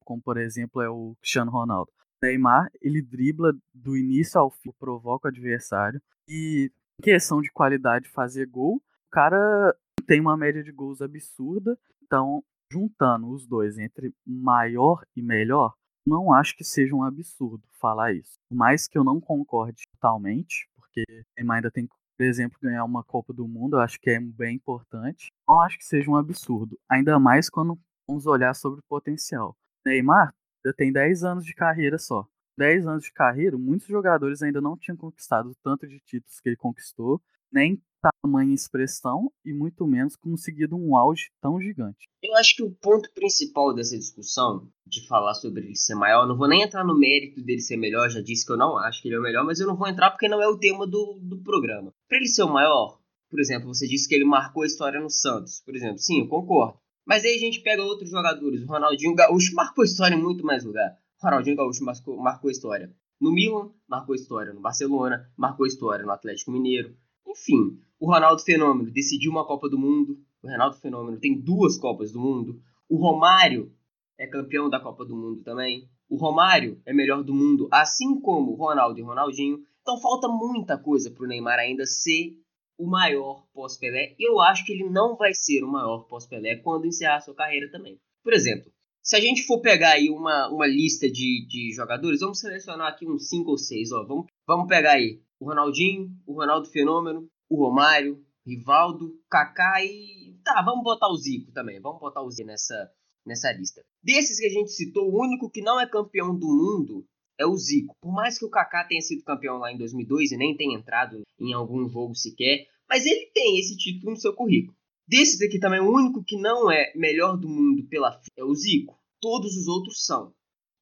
como 0.03 0.21
por 0.21 0.37
exemplo 0.37 0.81
é 0.81 0.89
o 0.89 1.15
Cristiano 1.21 1.51
Ronaldo. 1.51 1.91
Neymar, 2.21 2.69
ele 2.81 3.01
dribla 3.01 3.53
do 3.73 3.97
início 3.97 4.39
ao 4.39 4.49
fim, 4.49 4.71
provoca 4.77 5.27
o 5.27 5.31
adversário. 5.31 6.01
E 6.27 6.71
em 6.99 7.03
questão 7.03 7.41
de 7.41 7.51
qualidade 7.51 8.09
fazer 8.09 8.45
gol, 8.45 8.75
o 8.75 9.09
cara 9.11 9.75
tem 10.05 10.19
uma 10.19 10.35
média 10.35 10.63
de 10.63 10.71
gols 10.71 11.01
absurda. 11.01 11.77
Então, 12.03 12.43
juntando 12.71 13.29
os 13.29 13.47
dois 13.47 13.77
entre 13.77 14.13
maior 14.25 15.03
e 15.15 15.21
melhor, 15.21 15.73
não 16.05 16.33
acho 16.33 16.55
que 16.55 16.63
seja 16.63 16.95
um 16.95 17.03
absurdo 17.03 17.63
falar 17.79 18.13
isso. 18.13 18.33
Mais 18.51 18.87
que 18.87 18.97
eu 18.97 19.03
não 19.03 19.19
concorde 19.19 19.83
totalmente, 19.93 20.67
porque 20.75 21.03
Neymar 21.37 21.57
ainda 21.57 21.71
tem 21.71 21.85
que, 21.85 21.93
por 22.17 22.25
exemplo, 22.25 22.57
ganhar 22.61 22.83
uma 22.83 23.03
Copa 23.03 23.31
do 23.31 23.47
Mundo, 23.47 23.77
eu 23.77 23.81
acho 23.81 23.99
que 23.99 24.09
é 24.09 24.19
bem 24.19 24.55
importante. 24.55 25.27
Não 25.47 25.61
acho 25.61 25.77
que 25.77 25.85
seja 25.85 26.09
um 26.09 26.15
absurdo. 26.15 26.77
Ainda 26.89 27.19
mais 27.19 27.49
quando 27.49 27.79
vamos 28.07 28.25
olhar 28.25 28.53
sobre 28.55 28.79
o 28.79 28.83
potencial. 28.89 29.55
Neymar 29.85 30.33
já 30.65 30.73
tem 30.73 30.91
10 30.91 31.23
anos 31.23 31.45
de 31.45 31.53
carreira 31.53 31.97
só. 31.97 32.25
10 32.57 32.87
anos 32.87 33.03
de 33.03 33.13
carreira, 33.13 33.57
muitos 33.57 33.87
jogadores 33.87 34.41
ainda 34.41 34.59
não 34.59 34.77
tinham 34.77 34.97
conquistado 34.97 35.55
tanto 35.63 35.87
de 35.87 35.99
títulos 36.01 36.41
que 36.41 36.49
ele 36.49 36.57
conquistou, 36.57 37.21
nem 37.51 37.81
tamanho 37.99 38.53
expressão 38.53 39.31
e 39.45 39.53
muito 39.53 39.85
menos 39.85 40.15
conseguido 40.15 40.75
um 40.75 40.95
auge 40.95 41.31
tão 41.41 41.59
gigante. 41.59 42.07
Eu 42.21 42.35
acho 42.35 42.55
que 42.55 42.63
o 42.63 42.71
ponto 42.71 43.11
principal 43.13 43.73
dessa 43.73 43.97
discussão, 43.97 44.67
de 44.85 45.05
falar 45.07 45.33
sobre 45.33 45.65
ele 45.65 45.75
ser 45.75 45.95
maior, 45.95 46.27
não 46.27 46.37
vou 46.37 46.47
nem 46.47 46.63
entrar 46.63 46.83
no 46.83 46.97
mérito 46.97 47.41
dele 47.41 47.61
ser 47.61 47.77
melhor, 47.77 48.09
já 48.09 48.21
disse 48.21 48.45
que 48.45 48.51
eu 48.51 48.57
não 48.57 48.77
acho 48.77 49.01
que 49.01 49.07
ele 49.07 49.15
é 49.15 49.19
o 49.19 49.23
melhor, 49.23 49.45
mas 49.45 49.59
eu 49.59 49.67
não 49.67 49.75
vou 49.75 49.87
entrar 49.87 50.11
porque 50.11 50.27
não 50.27 50.41
é 50.41 50.47
o 50.47 50.57
tema 50.57 50.87
do, 50.87 51.19
do 51.21 51.37
programa. 51.41 51.93
Para 52.07 52.17
ele 52.17 52.27
ser 52.27 52.43
o 52.43 52.53
maior, 52.53 52.99
por 53.29 53.39
exemplo, 53.39 53.67
você 53.67 53.87
disse 53.87 54.07
que 54.07 54.15
ele 54.15 54.25
marcou 54.25 54.63
a 54.63 54.65
história 54.65 54.99
no 54.99 55.09
Santos, 55.09 55.61
por 55.65 55.75
exemplo, 55.75 55.99
sim, 55.99 56.21
eu 56.21 56.27
concordo. 56.27 56.79
Mas 57.09 57.25
aí 57.25 57.33
a 57.37 57.39
gente 57.39 57.61
pega 57.61 57.81
outros 57.81 58.11
jogadores. 58.11 58.61
O 58.61 58.67
Ronaldinho 58.67 59.15
Gaúcho 59.15 59.55
marcou 59.55 59.83
história 59.83 60.13
em 60.13 60.21
muito 60.21 60.45
mais 60.45 60.63
lugar. 60.63 60.95
O 61.19 61.25
Ronaldinho 61.25 61.55
Gaúcho 61.55 61.83
marcou, 61.83 62.15
marcou 62.17 62.51
história 62.51 62.95
no 63.19 63.31
Milan, 63.31 63.71
marcou 63.87 64.13
história 64.13 64.53
no 64.53 64.61
Barcelona, 64.61 65.27
marcou 65.35 65.65
história 65.65 66.05
no 66.05 66.11
Atlético 66.11 66.51
Mineiro. 66.51 66.95
Enfim, 67.27 67.79
o 67.99 68.05
Ronaldo 68.05 68.43
Fenômeno 68.43 68.91
decidiu 68.91 69.31
uma 69.31 69.43
Copa 69.43 69.67
do 69.67 69.79
Mundo. 69.79 70.19
O 70.43 70.47
Ronaldo 70.47 70.77
Fenômeno 70.77 71.19
tem 71.19 71.41
duas 71.41 71.79
Copas 71.79 72.11
do 72.11 72.19
Mundo. 72.19 72.61
O 72.87 72.97
Romário 72.97 73.73
é 74.15 74.27
campeão 74.27 74.69
da 74.69 74.79
Copa 74.79 75.03
do 75.03 75.15
Mundo 75.15 75.41
também. 75.41 75.89
O 76.07 76.15
Romário 76.15 76.79
é 76.85 76.93
melhor 76.93 77.23
do 77.23 77.33
mundo, 77.33 77.67
assim 77.71 78.21
como 78.21 78.51
o 78.51 78.55
Ronaldo 78.55 78.99
e 78.99 79.01
Ronaldinho. 79.01 79.57
Então 79.81 79.99
falta 79.99 80.27
muita 80.27 80.77
coisa 80.77 81.09
para 81.09 81.25
o 81.25 81.27
Neymar 81.27 81.57
ainda 81.57 81.87
ser 81.87 82.37
o 82.79 82.87
maior 82.87 83.45
pós-Pelé. 83.53 84.15
E 84.17 84.27
eu 84.27 84.39
acho 84.39 84.65
que 84.65 84.71
ele 84.71 84.89
não 84.89 85.17
vai 85.17 85.33
ser 85.33 85.63
o 85.63 85.67
maior 85.67 86.07
pós-Pelé 86.07 86.55
quando 86.55 86.87
encerrar 86.87 87.19
sua 87.19 87.35
carreira 87.35 87.69
também. 87.69 87.99
Por 88.23 88.31
exemplo, 88.33 88.71
se 89.03 89.17
a 89.17 89.19
gente 89.19 89.43
for 89.43 89.59
pegar 89.59 89.91
aí 89.91 90.09
uma, 90.09 90.47
uma 90.49 90.65
lista 90.65 91.09
de, 91.11 91.45
de 91.45 91.73
jogadores, 91.73 92.21
vamos 92.21 92.39
selecionar 92.39 92.87
aqui 92.87 93.05
uns 93.05 93.27
5 93.27 93.51
ou 93.51 93.57
6. 93.57 93.89
Vamos, 93.89 94.27
vamos 94.47 94.67
pegar 94.67 94.93
aí 94.93 95.21
o 95.39 95.45
Ronaldinho, 95.45 96.09
o 96.25 96.33
Ronaldo 96.33 96.69
Fenômeno, 96.69 97.27
o 97.49 97.57
Romário, 97.57 98.23
Rivaldo, 98.47 99.19
Kaká 99.29 99.83
e. 99.83 100.39
Tá, 100.43 100.61
vamos 100.61 100.83
botar 100.83 101.09
o 101.09 101.17
Zico 101.17 101.51
também. 101.51 101.81
Vamos 101.81 101.99
botar 101.99 102.21
o 102.21 102.31
Zico 102.31 102.47
nessa, 102.47 102.89
nessa 103.25 103.51
lista. 103.51 103.83
Desses 104.01 104.39
que 104.39 104.45
a 104.45 104.49
gente 104.49 104.71
citou, 104.71 105.09
o 105.09 105.21
único 105.21 105.49
que 105.49 105.61
não 105.61 105.79
é 105.79 105.85
campeão 105.85 106.33
do 106.33 106.47
mundo 106.47 107.05
é 107.39 107.45
o 107.45 107.55
Zico. 107.55 107.95
Por 108.01 108.13
mais 108.13 108.37
que 108.37 108.45
o 108.45 108.49
Kaká 108.49 108.83
tenha 108.83 109.01
sido 109.01 109.23
campeão 109.23 109.57
lá 109.57 109.71
em 109.71 109.77
2002 109.77 110.31
e 110.31 110.37
nem 110.37 110.55
tenha 110.55 110.77
entrado 110.77 111.21
em 111.39 111.53
algum 111.53 111.87
jogo 111.87 112.13
sequer, 112.13 112.67
mas 112.87 113.05
ele 113.05 113.31
tem 113.33 113.57
esse 113.57 113.77
título 113.77 114.11
no 114.11 114.19
seu 114.19 114.33
currículo. 114.33 114.75
Desses 115.07 115.41
aqui 115.41 115.57
também, 115.57 115.79
o 115.79 115.91
único 115.91 116.23
que 116.23 116.37
não 116.37 116.71
é 116.71 116.91
melhor 116.95 117.37
do 117.37 117.47
mundo 117.47 117.87
pela 117.87 118.11
FIFA 118.11 118.31
é 118.37 118.43
o 118.43 118.53
Zico. 118.53 118.99
Todos 119.19 119.55
os 119.55 119.67
outros 119.67 120.05
são. 120.05 120.33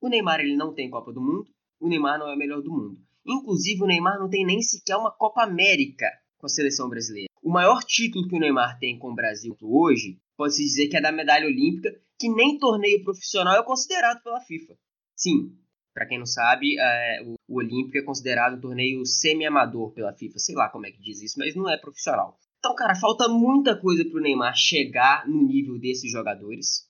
O 0.02 0.10
Neymar 0.10 0.40
ele 0.40 0.56
não 0.56 0.74
tem 0.74 0.90
Copa 0.90 1.14
do 1.14 1.22
Mundo, 1.22 1.48
o 1.80 1.88
Neymar 1.88 2.20
não 2.20 2.30
é 2.30 2.36
melhor 2.36 2.62
do 2.62 2.72
mundo. 2.72 3.00
Inclusive, 3.26 3.84
o 3.84 3.88
Neymar 3.88 4.20
não 4.20 4.30
tem 4.30 4.46
nem 4.46 4.62
sequer 4.62 4.96
uma 4.96 5.12
Copa 5.12 5.44
América 5.44 6.08
com 6.38 6.46
a 6.46 6.50
seleção 6.50 6.90
brasileira. 6.90 7.30
O 7.42 7.50
maior 7.50 7.84
título 7.84 8.28
que 8.28 8.36
o 8.36 8.40
Neymar 8.40 8.78
tem 8.80 8.98
com 8.98 9.12
o 9.12 9.16
Brasil 9.16 9.56
hoje, 9.62 10.20
pode-se 10.36 10.64
dizer 10.64 10.88
que 10.88 10.98
é 10.98 11.02
da 11.02 11.12
medalha 11.12 11.48
olímpica, 11.48 11.90
que 12.20 12.30
nem 12.30 12.58
torneio 12.58 13.04
profissional 13.04 13.56
é 13.56 13.64
considerado 13.64 14.22
pela 14.24 14.42
FIFA. 14.42 14.78
Sim, 15.16 15.58
para 15.98 16.06
quem 16.06 16.20
não 16.20 16.28
sabe, 16.28 16.78
é, 16.80 17.24
o, 17.26 17.34
o 17.48 17.58
Olímpico 17.58 17.98
é 17.98 18.04
considerado 18.04 18.56
um 18.56 18.62
torneio 18.62 19.04
semi-amador 19.04 19.92
pela 19.94 20.14
FIFA. 20.14 20.38
Sei 20.38 20.54
lá 20.54 20.70
como 20.70 20.86
é 20.86 20.92
que 20.92 21.02
diz 21.02 21.24
isso, 21.24 21.40
mas 21.40 21.56
não 21.56 21.68
é 21.68 21.76
profissional. 21.76 22.38
Então, 22.60 22.76
cara, 22.76 22.94
falta 22.94 23.28
muita 23.28 23.76
coisa 23.76 24.06
pro 24.06 24.22
Neymar 24.22 24.56
chegar 24.56 25.28
no 25.28 25.42
nível 25.42 25.80
desses 25.80 26.12
jogadores. 26.12 26.88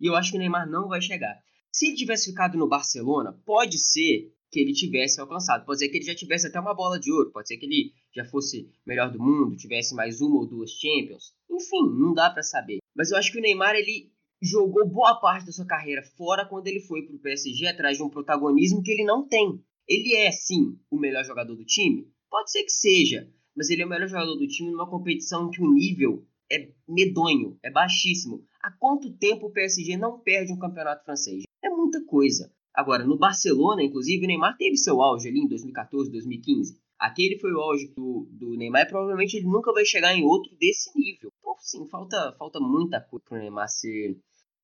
E 0.00 0.08
eu 0.08 0.16
acho 0.16 0.32
que 0.32 0.38
o 0.38 0.40
Neymar 0.40 0.68
não 0.68 0.88
vai 0.88 1.00
chegar. 1.00 1.38
Se 1.72 1.86
ele 1.86 1.94
tivesse 1.94 2.30
ficado 2.30 2.58
no 2.58 2.68
Barcelona, 2.68 3.32
pode 3.46 3.78
ser 3.78 4.34
que 4.50 4.58
ele 4.58 4.72
tivesse 4.72 5.20
alcançado. 5.20 5.64
Pode 5.64 5.78
ser 5.78 5.88
que 5.88 5.98
ele 5.98 6.06
já 6.06 6.14
tivesse 6.16 6.48
até 6.48 6.58
uma 6.58 6.74
bola 6.74 6.98
de 6.98 7.12
ouro. 7.12 7.30
Pode 7.30 7.46
ser 7.46 7.58
que 7.58 7.66
ele 7.66 7.92
já 8.12 8.24
fosse 8.24 8.68
melhor 8.84 9.12
do 9.12 9.22
mundo, 9.22 9.56
tivesse 9.56 9.94
mais 9.94 10.20
uma 10.20 10.36
ou 10.36 10.46
duas 10.48 10.72
Champions. 10.72 11.32
Enfim, 11.48 11.94
não 11.96 12.12
dá 12.12 12.28
para 12.28 12.42
saber. 12.42 12.78
Mas 12.96 13.12
eu 13.12 13.18
acho 13.18 13.30
que 13.30 13.38
o 13.38 13.40
Neymar 13.40 13.76
ele 13.76 14.10
jogou 14.40 14.88
boa 14.88 15.20
parte 15.20 15.46
da 15.46 15.52
sua 15.52 15.66
carreira 15.66 16.02
fora 16.02 16.46
quando 16.46 16.66
ele 16.66 16.80
foi 16.80 17.02
para 17.02 17.16
o 17.16 17.18
PSG 17.18 17.66
atrás 17.66 17.96
de 17.96 18.02
um 18.02 18.08
protagonismo 18.08 18.82
que 18.82 18.90
ele 18.90 19.04
não 19.04 19.26
tem. 19.26 19.62
Ele 19.86 20.14
é, 20.16 20.30
sim, 20.30 20.78
o 20.90 20.98
melhor 20.98 21.24
jogador 21.24 21.56
do 21.56 21.64
time? 21.64 22.06
Pode 22.30 22.50
ser 22.50 22.62
que 22.62 22.72
seja, 22.72 23.28
mas 23.56 23.70
ele 23.70 23.82
é 23.82 23.86
o 23.86 23.88
melhor 23.88 24.08
jogador 24.08 24.36
do 24.36 24.46
time 24.46 24.70
numa 24.70 24.88
competição 24.88 25.50
que 25.50 25.62
o 25.62 25.72
nível 25.72 26.26
é 26.50 26.70
medonho, 26.86 27.58
é 27.62 27.70
baixíssimo. 27.70 28.44
Há 28.62 28.70
quanto 28.70 29.12
tempo 29.16 29.46
o 29.46 29.52
PSG 29.52 29.96
não 29.96 30.18
perde 30.18 30.52
um 30.52 30.58
campeonato 30.58 31.04
francês? 31.04 31.44
É 31.62 31.68
muita 31.68 32.04
coisa. 32.04 32.52
Agora, 32.74 33.04
no 33.04 33.18
Barcelona, 33.18 33.82
inclusive, 33.82 34.24
o 34.24 34.28
Neymar 34.28 34.56
teve 34.56 34.76
seu 34.76 35.02
auge 35.02 35.28
ali 35.28 35.40
em 35.40 35.48
2014, 35.48 36.10
2015. 36.10 36.78
Aquele 36.98 37.38
foi 37.38 37.52
o 37.52 37.60
auge 37.60 37.88
do, 37.96 38.28
do 38.30 38.56
Neymar 38.56 38.82
e 38.82 38.88
provavelmente 38.88 39.36
ele 39.36 39.46
nunca 39.46 39.72
vai 39.72 39.84
chegar 39.84 40.14
em 40.14 40.24
outro 40.24 40.54
desse 40.56 40.90
nível. 40.98 41.32
Sim, 41.60 41.86
falta, 41.88 42.34
falta 42.38 42.60
muita 42.60 43.00
coisa 43.00 43.24
para 43.28 43.36
o 43.36 43.40
Neymar 43.40 43.68
ser 43.68 44.16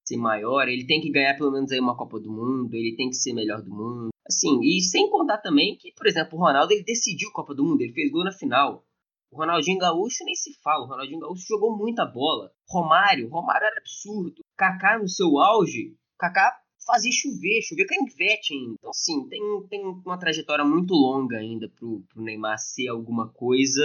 ser 0.04 0.16
maior, 0.18 0.68
ele 0.68 0.86
tem 0.86 1.00
que 1.00 1.10
ganhar 1.10 1.34
pelo 1.34 1.50
menos 1.50 1.72
aí 1.72 1.80
uma 1.80 1.96
Copa 1.96 2.20
do 2.20 2.30
Mundo, 2.30 2.74
ele 2.74 2.94
tem 2.94 3.08
que 3.08 3.16
ser 3.16 3.32
melhor 3.32 3.62
do 3.62 3.70
mundo. 3.70 4.10
Assim, 4.26 4.60
e 4.62 4.80
sem 4.82 5.08
contar 5.08 5.38
também 5.38 5.76
que, 5.76 5.92
por 5.92 6.06
exemplo, 6.06 6.38
o 6.38 6.40
Ronaldo 6.40 6.72
ele 6.72 6.84
decidiu 6.84 7.30
a 7.30 7.32
Copa 7.32 7.54
do 7.54 7.64
Mundo, 7.64 7.80
ele 7.80 7.92
fez 7.92 8.10
gol 8.10 8.24
na 8.24 8.32
final. 8.32 8.84
O 9.30 9.36
Ronaldinho 9.36 9.78
Gaúcho 9.78 10.24
nem 10.24 10.34
se 10.34 10.54
fala, 10.62 10.84
o 10.84 10.88
Ronaldinho 10.88 11.20
Gaúcho 11.20 11.46
jogou 11.48 11.76
muita 11.76 12.04
bola. 12.04 12.52
Romário, 12.68 13.28
Romário 13.28 13.66
era 13.66 13.78
absurdo. 13.78 14.42
Kaká 14.56 14.98
no 14.98 15.08
seu 15.08 15.38
auge, 15.38 15.96
Kaká 16.18 16.60
fazia 16.86 17.10
chover, 17.10 17.62
chover 17.62 17.86
canivete 17.86 18.54
ainda. 18.54 18.74
Então, 18.78 18.90
assim, 18.90 19.26
tem, 19.28 19.40
tem 19.68 19.84
uma 19.84 20.18
trajetória 20.18 20.64
muito 20.64 20.94
longa 20.94 21.38
ainda 21.38 21.68
pro, 21.68 22.04
pro 22.12 22.22
Neymar 22.22 22.58
ser 22.58 22.88
alguma 22.88 23.28
coisa 23.28 23.82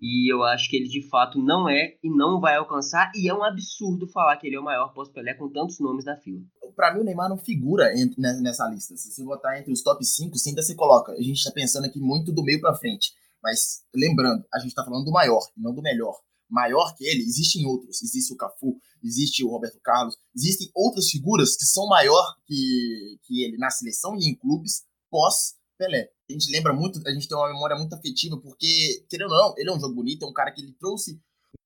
e 0.00 0.30
eu 0.30 0.42
acho 0.42 0.68
que 0.68 0.76
ele 0.76 0.88
de 0.88 1.08
fato 1.08 1.42
não 1.42 1.68
é 1.68 1.96
e 2.02 2.10
não 2.10 2.38
vai 2.40 2.56
alcançar. 2.56 3.10
E 3.14 3.28
é 3.28 3.34
um 3.34 3.42
absurdo 3.42 4.06
falar 4.08 4.36
que 4.36 4.46
ele 4.46 4.56
é 4.56 4.60
o 4.60 4.64
maior 4.64 4.92
pós-Pelé 4.92 5.34
com 5.34 5.50
tantos 5.50 5.80
nomes 5.80 6.04
na 6.04 6.16
fila. 6.16 6.40
Para 6.74 6.94
mim, 6.94 7.00
o 7.00 7.04
Neymar 7.04 7.28
não 7.28 7.38
figura 7.38 7.90
né, 8.18 8.38
nessa 8.42 8.68
lista. 8.68 8.94
Se 8.96 9.10
você 9.10 9.24
botar 9.24 9.58
entre 9.58 9.72
os 9.72 9.82
top 9.82 10.04
5, 10.04 10.36
sim, 10.36 10.54
você 10.54 10.74
coloca. 10.74 11.12
A 11.12 11.22
gente 11.22 11.38
está 11.38 11.50
pensando 11.50 11.86
aqui 11.86 11.98
muito 11.98 12.32
do 12.32 12.42
meio 12.42 12.60
para 12.60 12.74
frente. 12.74 13.12
Mas 13.42 13.82
lembrando, 13.94 14.44
a 14.52 14.58
gente 14.58 14.68
está 14.68 14.84
falando 14.84 15.04
do 15.04 15.12
maior, 15.12 15.40
não 15.56 15.74
do 15.74 15.80
melhor. 15.80 16.14
Maior 16.48 16.94
que 16.94 17.04
ele, 17.04 17.22
existem 17.22 17.64
outros. 17.66 18.02
Existe 18.02 18.34
o 18.34 18.36
Cafu, 18.36 18.78
existe 19.02 19.44
o 19.44 19.48
Roberto 19.48 19.80
Carlos, 19.82 20.16
existem 20.34 20.70
outras 20.74 21.08
figuras 21.08 21.56
que 21.56 21.64
são 21.64 21.88
maior 21.88 22.36
que, 22.46 23.18
que 23.22 23.44
ele 23.44 23.56
na 23.56 23.70
seleção 23.70 24.14
e 24.16 24.28
em 24.28 24.34
clubes 24.34 24.84
pós 25.10 25.54
Pelé. 25.78 26.10
A 26.28 26.32
gente 26.32 26.50
lembra 26.50 26.72
muito, 26.72 27.00
a 27.06 27.12
gente 27.12 27.28
tem 27.28 27.36
uma 27.36 27.48
memória 27.48 27.76
muito 27.76 27.94
afetiva, 27.94 28.38
porque, 28.40 29.04
querendo 29.08 29.30
ou 29.30 29.36
não, 29.36 29.54
ele 29.58 29.70
é 29.70 29.72
um 29.72 29.80
jogo 29.80 29.94
bonito, 29.94 30.24
é 30.24 30.28
um 30.28 30.32
cara 30.32 30.52
que 30.52 30.60
ele 30.60 30.72
trouxe 30.78 31.12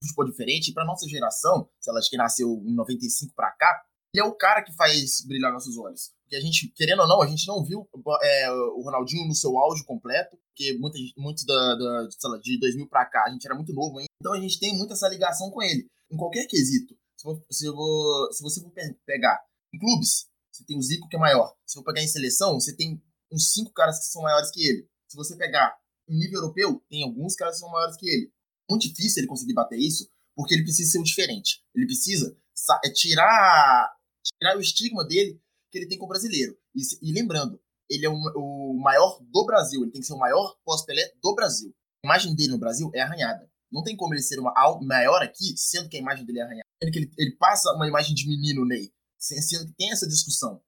um 0.02 0.06
futebol 0.06 0.26
diferente. 0.26 0.72
Para 0.72 0.84
nossa 0.84 1.08
geração, 1.08 1.68
se 1.80 1.90
ela 1.90 2.00
que 2.00 2.16
nasceu 2.16 2.48
em 2.64 2.74
95 2.74 3.34
para 3.34 3.50
cá, 3.52 3.82
ele 4.12 4.22
é 4.22 4.26
o 4.26 4.34
cara 4.34 4.62
que 4.62 4.74
faz 4.74 5.24
brilhar 5.26 5.52
nossos 5.52 5.76
olhos. 5.78 6.12
Porque 6.22 6.36
a 6.36 6.40
gente, 6.40 6.68
querendo 6.74 7.00
ou 7.00 7.08
não, 7.08 7.22
a 7.22 7.26
gente 7.26 7.46
não 7.46 7.64
viu 7.64 7.88
é, 8.22 8.50
o 8.50 8.82
Ronaldinho 8.82 9.26
no 9.26 9.34
seu 9.34 9.56
auge 9.58 9.84
completo, 9.84 10.36
porque 10.48 10.76
muitos 10.78 11.00
muitos 11.16 11.44
da, 11.44 11.74
da, 11.76 12.08
lá, 12.24 12.38
de 12.38 12.58
2000 12.58 12.88
para 12.88 13.06
cá, 13.06 13.24
a 13.26 13.30
gente 13.30 13.44
era 13.46 13.54
muito 13.54 13.72
novo 13.72 13.98
ainda. 13.98 14.10
Então 14.20 14.32
a 14.32 14.40
gente 14.40 14.58
tem 14.58 14.76
muito 14.76 14.92
essa 14.92 15.08
ligação 15.08 15.50
com 15.50 15.62
ele, 15.62 15.86
em 16.10 16.16
qualquer 16.16 16.46
quesito. 16.46 16.94
Se, 17.16 17.22
for, 17.22 17.44
se, 17.50 17.70
vou, 17.70 18.32
se 18.32 18.42
você 18.42 18.60
for 18.60 18.72
pegar 19.06 19.40
em 19.72 19.78
clubes, 19.78 20.26
você 20.52 20.64
tem 20.64 20.76
o 20.76 20.82
Zico 20.82 21.08
que 21.08 21.16
é 21.16 21.18
maior. 21.18 21.54
Se 21.66 21.74
for 21.74 21.84
pegar 21.84 22.02
em 22.02 22.08
seleção, 22.08 22.54
você 22.54 22.74
tem 22.74 23.00
uns 23.32 23.52
cinco 23.52 23.72
caras 23.72 23.98
que 23.98 24.06
são 24.06 24.22
maiores 24.22 24.50
que 24.50 24.66
ele. 24.66 24.88
Se 25.08 25.16
você 25.16 25.36
pegar 25.36 25.76
em 26.08 26.18
nível 26.18 26.40
europeu, 26.40 26.82
tem 26.88 27.02
alguns 27.02 27.34
caras 27.34 27.54
que 27.54 27.60
são 27.60 27.70
maiores 27.70 27.96
que 27.96 28.08
ele. 28.08 28.32
Muito 28.68 28.88
difícil 28.88 29.20
ele 29.20 29.28
conseguir 29.28 29.54
bater 29.54 29.78
isso, 29.78 30.08
porque 30.36 30.54
ele 30.54 30.62
precisa 30.62 30.92
ser 30.92 30.98
o 30.98 31.04
diferente. 31.04 31.62
Ele 31.74 31.86
precisa 31.86 32.36
é, 32.84 32.90
tirar, 32.90 33.92
tirar 34.24 34.56
o 34.56 34.60
estigma 34.60 35.04
dele 35.04 35.40
que 35.70 35.78
ele 35.78 35.86
tem 35.86 35.98
com 35.98 36.06
o 36.06 36.08
brasileiro. 36.08 36.56
E, 36.74 36.82
e 37.02 37.12
lembrando, 37.12 37.60
ele 37.88 38.06
é 38.06 38.08
o, 38.08 38.14
o, 38.14 38.80
maior 38.80 39.20
do 39.20 39.44
Brasil, 39.44 39.82
ele 39.82 39.90
tem 39.90 40.00
que 40.00 40.06
ser 40.06 40.14
o 40.14 40.18
maior 40.18 40.56
pós-Pelé 40.64 41.12
do 41.22 41.34
Brasil. 41.34 41.74
A 42.04 42.06
imagem 42.06 42.34
dele 42.34 42.52
no 42.52 42.58
Brasil 42.58 42.90
é 42.94 43.00
arranhada. 43.00 43.50
Não 43.70 43.82
tem 43.82 43.96
como 43.96 44.14
ele 44.14 44.22
ser 44.22 44.38
uma 44.38 44.52
maior 44.82 45.22
aqui, 45.22 45.56
sendo 45.56 45.88
que 45.88 45.96
a 45.96 46.00
imagem 46.00 46.24
dele 46.24 46.40
é 46.40 46.42
arranhada. 46.42 46.68
Ele, 46.82 47.10
ele 47.16 47.36
passa 47.36 47.72
uma 47.74 47.86
imagem 47.86 48.14
de 48.14 48.26
menino 48.26 48.64
Ney. 48.64 48.92
sendo 49.18 49.66
que 49.66 49.74
tem 49.74 49.92
essa 49.92 50.08
discussão. 50.08 50.60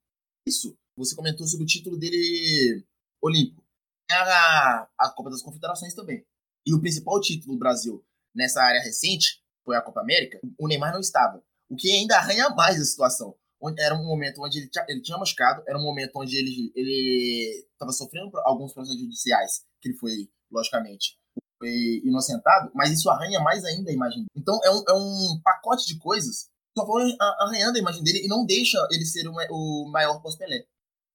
Isso, 0.46 0.76
você 1.04 1.14
comentou 1.14 1.46
sobre 1.46 1.64
o 1.64 1.66
título 1.66 1.98
dele 1.98 2.84
olímpico. 3.20 3.62
A, 4.10 4.88
a 4.98 5.10
Copa 5.10 5.30
das 5.30 5.42
Confederações 5.42 5.94
também. 5.94 6.24
E 6.66 6.74
o 6.74 6.80
principal 6.80 7.20
título 7.20 7.54
do 7.54 7.58
Brasil 7.58 8.04
nessa 8.34 8.62
área 8.62 8.82
recente 8.82 9.42
foi 9.64 9.76
a 9.76 9.82
Copa 9.82 10.00
América. 10.00 10.38
O 10.58 10.68
Neymar 10.68 10.92
não 10.92 11.00
estava. 11.00 11.42
O 11.68 11.76
que 11.76 11.90
ainda 11.90 12.16
arranha 12.16 12.50
mais 12.50 12.80
a 12.80 12.84
situação. 12.84 13.34
Era 13.78 13.94
um 13.94 14.04
momento 14.04 14.42
onde 14.42 14.58
ele, 14.58 14.70
ele 14.88 15.00
tinha 15.00 15.16
machucado, 15.16 15.62
era 15.68 15.78
um 15.78 15.82
momento 15.82 16.10
onde 16.16 16.36
ele 16.36 17.66
estava 17.72 17.92
sofrendo 17.92 18.36
alguns 18.44 18.72
processos 18.72 19.00
judiciais, 19.00 19.64
que 19.80 19.88
ele 19.88 19.98
foi, 19.98 20.28
logicamente, 20.50 21.16
foi 21.60 22.02
inocentado, 22.04 22.72
mas 22.74 22.90
isso 22.90 23.08
arranha 23.08 23.38
mais 23.38 23.64
ainda 23.64 23.88
a 23.88 23.94
imagem 23.94 24.18
dele. 24.18 24.30
Então 24.34 24.58
é 24.64 24.70
um, 24.70 24.82
é 24.88 24.92
um 24.92 25.40
pacote 25.44 25.86
de 25.86 25.96
coisas 25.96 26.50
só 26.76 26.86
vão 26.86 26.96
arranhando 27.40 27.76
a 27.76 27.80
imagem 27.80 28.02
dele 28.02 28.24
e 28.24 28.28
não 28.28 28.44
deixa 28.44 28.78
ele 28.90 29.04
ser 29.04 29.26
o, 29.28 29.32
o 29.50 29.90
maior 29.90 30.20
pós-Pelé. 30.20 30.64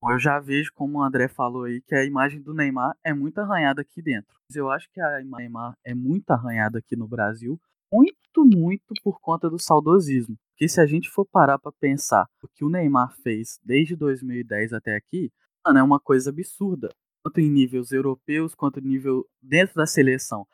Eu 0.03 0.19
já 0.19 0.39
vejo, 0.39 0.71
como 0.73 0.99
o 0.99 1.03
André 1.03 1.27
falou 1.27 1.63
aí, 1.63 1.81
que 1.81 1.95
a 1.95 2.05
imagem 2.05 2.41
do 2.41 2.53
Neymar 2.53 2.95
é 3.03 3.13
muito 3.13 3.39
arranhada 3.39 3.81
aqui 3.81 4.01
dentro. 4.01 4.35
Eu 4.53 4.69
acho 4.69 4.89
que 4.91 5.01
a 5.01 5.21
imagem 5.21 5.29
do 5.29 5.37
Neymar 5.37 5.73
é 5.83 5.93
muito 5.93 6.29
arranhada 6.31 6.79
aqui 6.79 6.95
no 6.95 7.07
Brasil, 7.07 7.59
muito, 7.91 8.45
muito 8.45 8.93
por 9.03 9.19
conta 9.19 9.49
do 9.49 9.59
saudosismo. 9.59 10.37
Porque 10.51 10.67
se 10.67 10.79
a 10.79 10.85
gente 10.85 11.09
for 11.09 11.25
parar 11.25 11.57
para 11.57 11.71
pensar 11.71 12.27
o 12.43 12.47
que 12.47 12.63
o 12.63 12.69
Neymar 12.69 13.15
fez 13.21 13.59
desde 13.63 13.95
2010 13.95 14.73
até 14.73 14.95
aqui, 14.95 15.31
mano, 15.65 15.79
é 15.79 15.83
uma 15.83 15.99
coisa 15.99 16.29
absurda 16.29 16.89
tanto 17.27 17.41
em 17.41 17.49
níveis 17.49 17.91
europeus 17.91 18.55
quanto 18.55 18.79
em 18.79 18.83
nível 18.83 19.27
dentro 19.41 19.75
da 19.75 19.85
seleção. 19.85 20.47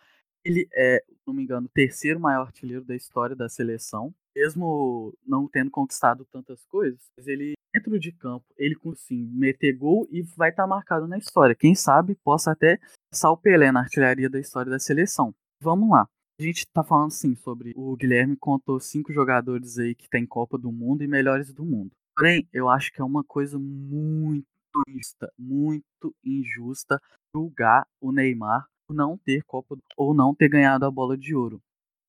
Ele 0.43 0.67
é, 0.73 1.03
não 1.25 1.33
me 1.33 1.43
engano, 1.43 1.67
o 1.67 1.69
terceiro 1.73 2.19
maior 2.19 2.47
artilheiro 2.47 2.83
da 2.83 2.95
história 2.95 3.35
da 3.35 3.47
seleção, 3.47 4.13
mesmo 4.35 5.13
não 5.25 5.47
tendo 5.47 5.71
conquistado 5.71 6.25
tantas 6.25 6.65
coisas, 6.65 6.99
ele 7.25 7.53
dentro 7.73 7.99
de 7.99 8.11
campo, 8.11 8.45
ele 8.57 8.75
sim 8.95 9.25
meter 9.33 9.73
gol 9.73 10.07
e 10.11 10.21
vai 10.21 10.51
estar 10.51 10.63
tá 10.63 10.67
marcado 10.67 11.07
na 11.07 11.17
história. 11.17 11.55
Quem 11.55 11.73
sabe 11.73 12.15
possa 12.23 12.51
até 12.51 12.79
o 13.23 13.37
Pelé 13.37 13.71
na 13.71 13.81
artilharia 13.81 14.29
da 14.29 14.39
história 14.39 14.69
da 14.69 14.79
seleção. 14.79 15.33
Vamos 15.59 15.89
lá. 15.89 16.07
A 16.39 16.43
gente 16.43 16.65
tá 16.73 16.83
falando 16.83 17.11
sim 17.11 17.35
sobre 17.35 17.73
o 17.75 17.95
Guilherme 17.95 18.35
contou 18.35 18.79
cinco 18.79 19.11
jogadores 19.11 19.77
aí 19.77 19.95
que 19.95 20.09
tem 20.09 20.25
Copa 20.25 20.57
do 20.57 20.71
Mundo 20.71 21.03
e 21.03 21.07
melhores 21.07 21.53
do 21.53 21.63
mundo. 21.63 21.91
Porém, 22.15 22.47
eu 22.53 22.69
acho 22.69 22.91
que 22.91 23.01
é 23.01 23.03
uma 23.03 23.23
coisa 23.23 23.57
muito 23.57 24.45
injusta, 24.87 25.31
muito 25.37 26.15
injusta 26.23 26.99
julgar 27.35 27.87
o 28.01 28.11
Neymar 28.11 28.67
por 28.87 28.95
não 28.95 29.17
ter 29.17 29.43
Copa 29.43 29.77
ou 29.97 30.13
não 30.13 30.35
ter 30.35 30.49
ganhado 30.49 30.85
a 30.85 30.91
bola 30.91 31.17
de 31.17 31.35
ouro. 31.35 31.61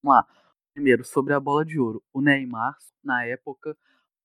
Vamos 0.02 0.18
lá. 0.18 0.26
Primeiro, 0.74 1.04
sobre 1.04 1.32
a 1.32 1.40
bola 1.40 1.64
de 1.64 1.78
ouro. 1.78 2.02
O 2.12 2.20
Neymar, 2.20 2.76
na 3.02 3.24
época, 3.24 3.76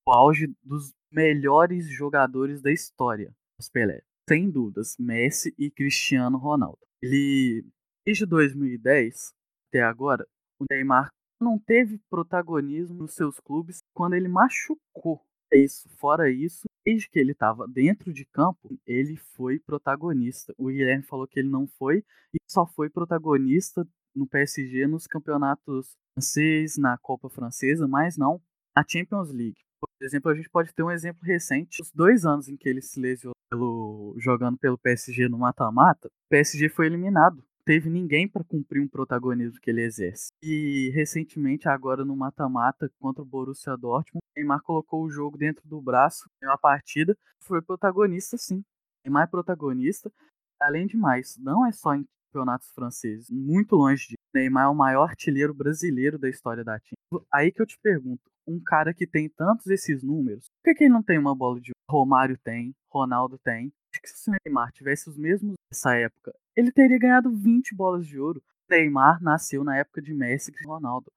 o 0.09 0.11
auge 0.11 0.47
dos 0.63 0.91
melhores 1.11 1.87
jogadores 1.87 2.63
da 2.63 2.71
história, 2.71 3.31
os 3.59 3.69
Pelé. 3.69 4.01
Sem 4.27 4.49
dúvidas, 4.49 4.95
Messi 4.97 5.53
e 5.55 5.69
Cristiano 5.69 6.35
Ronaldo. 6.35 6.79
Ele, 6.99 7.63
desde 8.03 8.25
2010 8.25 9.31
até 9.67 9.83
agora, 9.83 10.27
o 10.59 10.65
Neymar 10.69 11.09
não 11.39 11.59
teve 11.59 11.99
protagonismo 12.09 12.95
nos 12.95 13.13
seus 13.13 13.39
clubes 13.39 13.83
quando 13.93 14.15
ele 14.15 14.27
machucou. 14.27 15.23
É 15.53 15.59
isso. 15.59 15.87
Fora 15.97 16.29
isso, 16.31 16.67
desde 16.83 17.07
que 17.07 17.19
ele 17.19 17.31
estava 17.31 17.67
dentro 17.67 18.11
de 18.11 18.25
campo, 18.25 18.79
ele 18.87 19.15
foi 19.15 19.59
protagonista. 19.59 20.53
O 20.57 20.67
Guilherme 20.69 21.03
falou 21.03 21.27
que 21.27 21.39
ele 21.39 21.49
não 21.49 21.67
foi 21.67 22.03
e 22.33 22.37
só 22.49 22.65
foi 22.65 22.89
protagonista 22.89 23.87
no 24.15 24.27
PSG 24.27 24.87
nos 24.87 25.05
campeonatos 25.05 25.95
francês, 26.15 26.77
na 26.77 26.97
Copa 26.97 27.29
Francesa, 27.29 27.87
mas 27.87 28.17
não 28.17 28.41
na 28.75 28.83
Champions 28.87 29.31
League. 29.31 29.68
Por 29.79 30.05
exemplo, 30.05 30.31
a 30.31 30.35
gente 30.35 30.49
pode 30.49 30.73
ter 30.73 30.83
um 30.83 30.91
exemplo 30.91 31.21
recente. 31.23 31.81
Os 31.81 31.91
dois 31.91 32.25
anos 32.25 32.47
em 32.47 32.55
que 32.55 32.67
ele 32.67 32.81
se 32.81 32.99
lesionou 32.99 33.35
pelo, 33.49 34.15
jogando 34.17 34.57
pelo 34.57 34.77
PSG 34.77 35.27
no 35.27 35.37
mata-mata, 35.37 36.07
o 36.07 36.29
PSG 36.29 36.69
foi 36.69 36.85
eliminado 36.85 37.43
teve 37.69 37.87
ninguém 37.87 38.27
para 38.27 38.43
cumprir 38.43 38.81
um 38.81 38.87
protagonismo 38.87 39.59
que 39.61 39.69
ele 39.69 39.83
exerce. 39.83 40.29
E 40.41 40.89
recentemente, 40.95 41.69
agora 41.69 42.03
no 42.03 42.15
mata-mata 42.15 42.91
contra 42.99 43.21
o 43.21 43.25
Borussia 43.25 43.77
Dortmund, 43.77 44.23
Neymar 44.35 44.63
colocou 44.63 45.03
o 45.03 45.09
jogo 45.11 45.37
dentro 45.37 45.61
do 45.67 45.79
braço, 45.79 46.27
em 46.41 46.47
uma 46.47 46.57
partida, 46.57 47.15
foi 47.39 47.61
protagonista 47.61 48.37
sim. 48.39 48.63
Neymar 49.05 49.25
é 49.25 49.27
protagonista, 49.27 50.11
além 50.59 50.87
de 50.87 50.97
mais, 50.97 51.37
não 51.37 51.63
é 51.63 51.71
só 51.71 51.93
em 51.93 52.03
campeonatos 52.31 52.71
franceses, 52.71 53.29
muito 53.29 53.75
longe 53.75 54.07
de 54.07 54.15
Neymar 54.33 54.65
é 54.65 54.67
o 54.67 54.75
maior 54.75 55.03
artilheiro 55.03 55.53
brasileiro 55.53 56.17
da 56.17 56.29
história 56.29 56.63
da 56.63 56.79
time. 56.79 56.97
Aí 57.33 57.51
que 57.51 57.61
eu 57.61 57.65
te 57.65 57.77
pergunto, 57.81 58.21
um 58.47 58.59
cara 58.59 58.93
que 58.93 59.05
tem 59.05 59.29
tantos 59.29 59.67
esses 59.67 60.03
números, 60.03 60.45
por 60.45 60.71
que, 60.71 60.75
que 60.75 60.83
ele 60.85 60.93
não 60.93 61.03
tem 61.03 61.17
uma 61.17 61.35
bola 61.35 61.59
de 61.59 61.71
Romário 61.89 62.37
tem, 62.37 62.75
Ronaldo 62.91 63.37
tem, 63.39 63.71
acho 63.91 64.01
que 64.01 64.09
se 64.09 64.29
o 64.29 64.33
Neymar 64.45 64.71
tivesse 64.71 65.09
os 65.09 65.17
mesmos 65.17 65.55
nessa 65.71 65.95
época, 65.95 66.33
ele 66.55 66.71
teria 66.71 66.99
ganhado 66.99 67.31
20 67.31 67.73
bolas 67.73 68.05
de 68.05 68.19
ouro. 68.19 68.41
Neymar 68.69 69.21
nasceu 69.21 69.63
na 69.63 69.77
época 69.77 70.01
de 70.01 70.13
Messi 70.13 70.51
e 70.51 70.67
Ronaldo. 70.67 71.11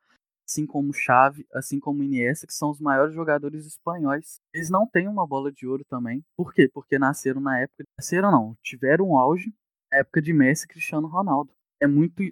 Assim 0.48 0.66
como 0.66 0.92
Xavi, 0.92 1.46
assim 1.52 1.78
como 1.78 2.02
Iniesta, 2.02 2.46
que 2.46 2.54
são 2.54 2.70
os 2.70 2.80
maiores 2.80 3.14
jogadores 3.14 3.66
espanhóis. 3.66 4.40
Eles 4.54 4.70
não 4.70 4.86
têm 4.86 5.08
uma 5.08 5.26
bola 5.26 5.52
de 5.52 5.66
ouro 5.66 5.84
também. 5.88 6.22
Por 6.36 6.52
quê? 6.52 6.68
Porque 6.72 6.98
nasceram 6.98 7.40
na 7.40 7.60
época. 7.60 7.84
Nasceram 7.98 8.30
não, 8.30 8.56
tiveram 8.62 9.10
um 9.10 9.18
auge 9.18 9.52
na 9.90 9.98
época 9.98 10.20
de 10.20 10.32
Messi 10.32 10.64
e 10.64 10.68
Cristiano 10.68 11.06
Ronaldo. 11.06 11.52
É 11.80 11.86
muito 11.86 12.22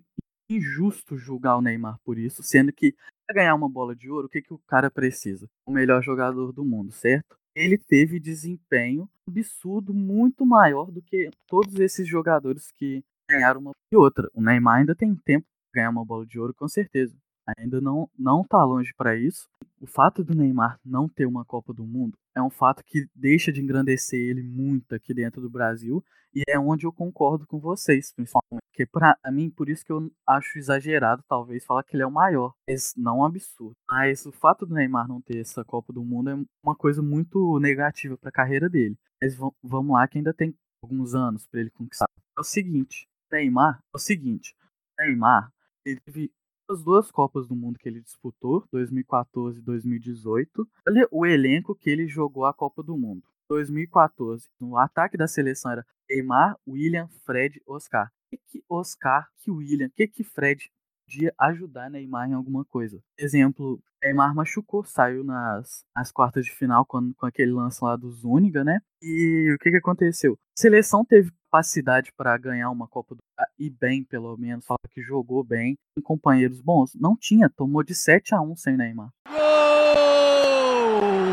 injusto 0.50 1.16
julgar 1.16 1.57
o 1.57 1.62
Neymar 1.62 1.99
por 2.04 2.19
isso, 2.19 2.42
sendo 2.42 2.73
que 2.73 2.95
para 3.26 3.37
ganhar 3.37 3.54
uma 3.54 3.69
bola 3.69 3.95
de 3.95 4.11
ouro, 4.11 4.26
o 4.26 4.30
que, 4.30 4.42
que 4.42 4.52
o 4.52 4.59
cara 4.66 4.90
precisa? 4.90 5.49
O 5.64 5.71
melhor 5.71 6.02
jogador 6.02 6.52
do 6.52 6.64
mundo, 6.64 6.90
certo? 6.90 7.40
ele 7.54 7.76
teve 7.76 8.21
desempenho 8.21 9.09
absurdo 9.28 9.92
muito 9.92 10.47
maior 10.47 10.90
do 10.90 11.02
que 11.02 11.30
todos 11.47 11.78
esses 11.80 12.09
jogadores 12.09 12.71
que 12.73 13.02
ganharam 13.28 13.61
uma 13.61 13.73
e 13.92 13.97
outra. 13.97 14.28
O 14.35 14.42
Neymar 14.42 14.78
ainda 14.78 14.95
tem 14.95 15.14
tempo 15.14 15.47
de 15.47 15.78
ganhar 15.80 15.90
uma 15.90 16.04
bola 16.04 16.26
de 16.26 16.38
ouro, 16.38 16.54
com 16.54 16.69
certeza. 16.69 17.14
Ainda 17.59 17.80
não 17.80 18.09
não 18.19 18.45
tá 18.45 18.62
longe 18.64 18.92
para 18.97 19.16
isso. 19.16 19.49
O 19.80 19.87
fato 19.87 20.23
do 20.23 20.35
Neymar 20.35 20.78
não 20.85 21.09
ter 21.09 21.26
uma 21.26 21.45
Copa 21.45 21.73
do 21.73 21.87
Mundo 21.87 22.19
é 22.35 22.42
um 22.42 22.50
fato 22.50 22.85
que 22.85 23.07
deixa 23.14 23.50
de 23.52 23.61
engrandecer 23.61 24.21
ele 24.21 24.42
muito 24.42 24.95
aqui 24.95 25.14
dentro 25.14 25.40
do 25.40 25.50
Brasil 25.50 26.04
e 26.35 26.42
é 26.49 26.59
onde 26.59 26.87
eu 26.87 26.92
concordo 26.92 27.47
com 27.47 27.59
vocês, 27.59 28.12
principalmente. 28.12 28.62
Porque 28.71 28.87
pra 28.87 29.16
mim, 29.33 29.50
por 29.50 29.69
isso 29.69 29.85
que 29.85 29.92
eu 29.92 30.11
acho 30.26 30.59
exagerado, 30.59 31.25
talvez, 31.28 31.64
falar 31.64 31.83
que 31.83 31.97
ele 31.97 32.02
é 32.02 32.07
o 32.07 32.11
maior. 32.11 32.54
Mas 32.69 32.95
não 32.97 33.19
um 33.19 33.25
absurdo. 33.25 33.75
Mas 33.88 34.25
o 34.26 34.33
fato 34.33 34.64
do 34.64 34.75
Neymar 34.75 35.09
não 35.09 35.21
ter 35.21 35.38
essa 35.38 35.64
Copa 35.64 35.92
do 35.92 36.04
Mundo 36.04 36.30
é 36.30 36.35
uma 36.64 36.76
coisa 36.76 37.02
muito 37.02 37.59
negativa 37.59 38.16
para 38.16 38.28
a 38.28 38.33
carreira 38.33 38.69
dele. 38.69 38.97
Mas 39.21 39.37
vamos 39.62 39.92
lá, 39.92 40.07
que 40.07 40.19
ainda 40.19 40.33
tem 40.33 40.54
alguns 40.83 41.14
anos 41.14 41.47
para 41.47 41.61
ele 41.61 41.71
conquistar. 41.71 42.07
É 42.37 42.40
o 42.40 42.45
seguinte: 42.45 43.09
Neymar, 43.30 43.78
é 43.78 43.97
o 43.97 43.99
seguinte. 43.99 44.54
Neymar, 44.99 45.52
ele 45.85 46.00
teve 46.00 46.33
as 46.70 46.82
duas 46.84 47.10
Copas 47.10 47.48
do 47.48 47.56
Mundo 47.56 47.78
que 47.78 47.88
ele 47.88 48.00
disputou, 48.00 48.64
2014 48.70 49.58
e 49.58 49.62
2018. 49.62 50.68
Olha 50.88 51.08
o 51.10 51.26
elenco 51.26 51.74
que 51.74 51.90
ele 51.90 52.06
jogou 52.06 52.44
a 52.44 52.54
Copa 52.54 52.82
do 52.82 52.96
Mundo. 52.96 53.24
2014, 53.48 54.48
no 54.60 54.76
ataque 54.76 55.16
da 55.16 55.26
seleção 55.26 55.72
era 55.72 55.84
Neymar, 56.08 56.56
William, 56.66 57.08
Fred, 57.26 57.60
Oscar. 57.66 58.08
Que, 58.30 58.38
que 58.46 58.64
Oscar, 58.68 59.28
que 59.38 59.50
William, 59.50 59.90
que, 59.90 60.06
que 60.06 60.22
Fred 60.22 60.70
podia 61.11 61.35
ajudar 61.40 61.90
Neymar 61.90 62.31
em 62.31 62.35
alguma 62.35 62.64
coisa? 62.64 63.02
Exemplo, 63.19 63.83
Neymar 64.00 64.33
machucou, 64.33 64.85
saiu 64.85 65.25
nas, 65.25 65.85
nas 65.95 66.12
quartas 66.12 66.45
de 66.45 66.52
final 66.52 66.87
com, 66.87 67.12
com 67.14 67.26
aquele 67.26 67.50
lance 67.50 67.83
lá 67.83 67.97
do 67.97 68.09
Zúñiga, 68.12 68.62
né? 68.62 68.81
E 69.02 69.52
o 69.52 69.59
que, 69.59 69.73
que 69.73 69.79
aconteceu? 69.79 70.35
A 70.35 70.61
seleção 70.61 71.05
teve 71.05 71.33
capacidade 71.50 72.12
para 72.17 72.38
ganhar 72.38 72.71
uma 72.71 72.87
Copa 72.87 73.17
do 73.17 73.21
e 73.59 73.69
bem, 73.69 74.05
pelo 74.05 74.37
menos, 74.37 74.64
fala 74.64 74.79
que 74.90 75.02
jogou 75.02 75.43
bem, 75.43 75.76
com 75.97 76.02
companheiros 76.02 76.61
bons. 76.61 76.95
Não 76.95 77.17
tinha, 77.17 77.50
tomou 77.50 77.83
de 77.83 77.95
7 77.95 78.35
a 78.35 78.40
1 78.40 78.55
sem 78.57 78.76
Neymar. 78.76 79.11
Gol 79.26 79.40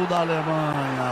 da 0.09 0.21
Alemanha! 0.21 1.11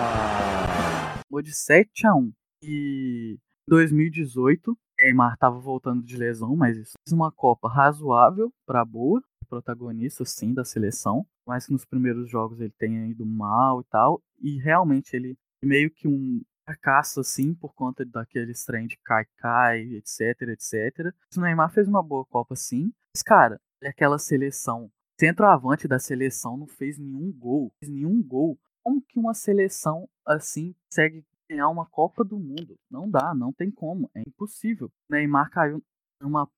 Tomou 1.29 1.41
de 1.43 1.53
7 1.53 2.07
a 2.07 2.15
1 2.15 2.31
E 2.63 3.37
em 3.67 3.69
2018, 3.69 4.75
Neymar 4.99 5.33
estava 5.33 5.59
voltando 5.59 6.03
de 6.03 6.17
lesão, 6.17 6.55
mas 6.55 6.77
isso 6.77 6.93
fez 7.05 7.11
uma 7.11 7.31
Copa 7.31 7.69
razoável 7.69 8.51
para 8.65 8.85
boa, 8.85 9.21
protagonista 9.47 10.25
sim 10.25 10.53
da 10.53 10.63
seleção, 10.63 11.25
mas 11.45 11.65
que 11.65 11.73
nos 11.73 11.85
primeiros 11.85 12.29
jogos 12.29 12.59
ele 12.59 12.73
tenha 12.77 13.07
ido 13.07 13.25
mal 13.25 13.81
e 13.81 13.83
tal, 13.85 14.21
e 14.39 14.57
realmente 14.59 15.15
ele 15.15 15.37
meio 15.63 15.91
que 15.91 16.07
um 16.07 16.41
fracasso 16.65 17.19
assim 17.19 17.53
por 17.53 17.73
conta 17.73 18.03
daqueles 18.03 18.65
trem 18.65 18.87
de 18.87 18.97
cai-cai, 19.03 19.81
etc, 19.93 20.41
etc. 20.49 21.13
O 21.37 21.41
Neymar 21.41 21.71
fez 21.71 21.87
uma 21.87 22.01
boa 22.01 22.25
Copa 22.25 22.55
sim, 22.55 22.91
mas 23.13 23.21
cara, 23.21 23.61
aquela 23.83 24.17
seleção, 24.17 24.91
centroavante 25.19 25.87
da 25.87 25.99
seleção 25.99 26.57
não 26.57 26.67
fez 26.67 26.97
nenhum 26.97 27.31
gol, 27.31 27.71
fez 27.79 27.91
nenhum 27.91 28.21
gol. 28.21 28.57
Como 28.83 29.01
que 29.01 29.19
uma 29.19 29.33
seleção 29.33 30.07
assim 30.25 30.75
consegue 30.87 31.23
ganhar 31.49 31.69
uma 31.69 31.85
Copa 31.85 32.23
do 32.23 32.37
Mundo? 32.37 32.75
Não 32.89 33.09
dá, 33.09 33.33
não 33.33 33.51
tem 33.51 33.71
como, 33.71 34.09
é 34.15 34.21
impossível. 34.21 34.91
Neymar 35.09 35.49
caiu 35.49 35.81
numa 36.21 36.49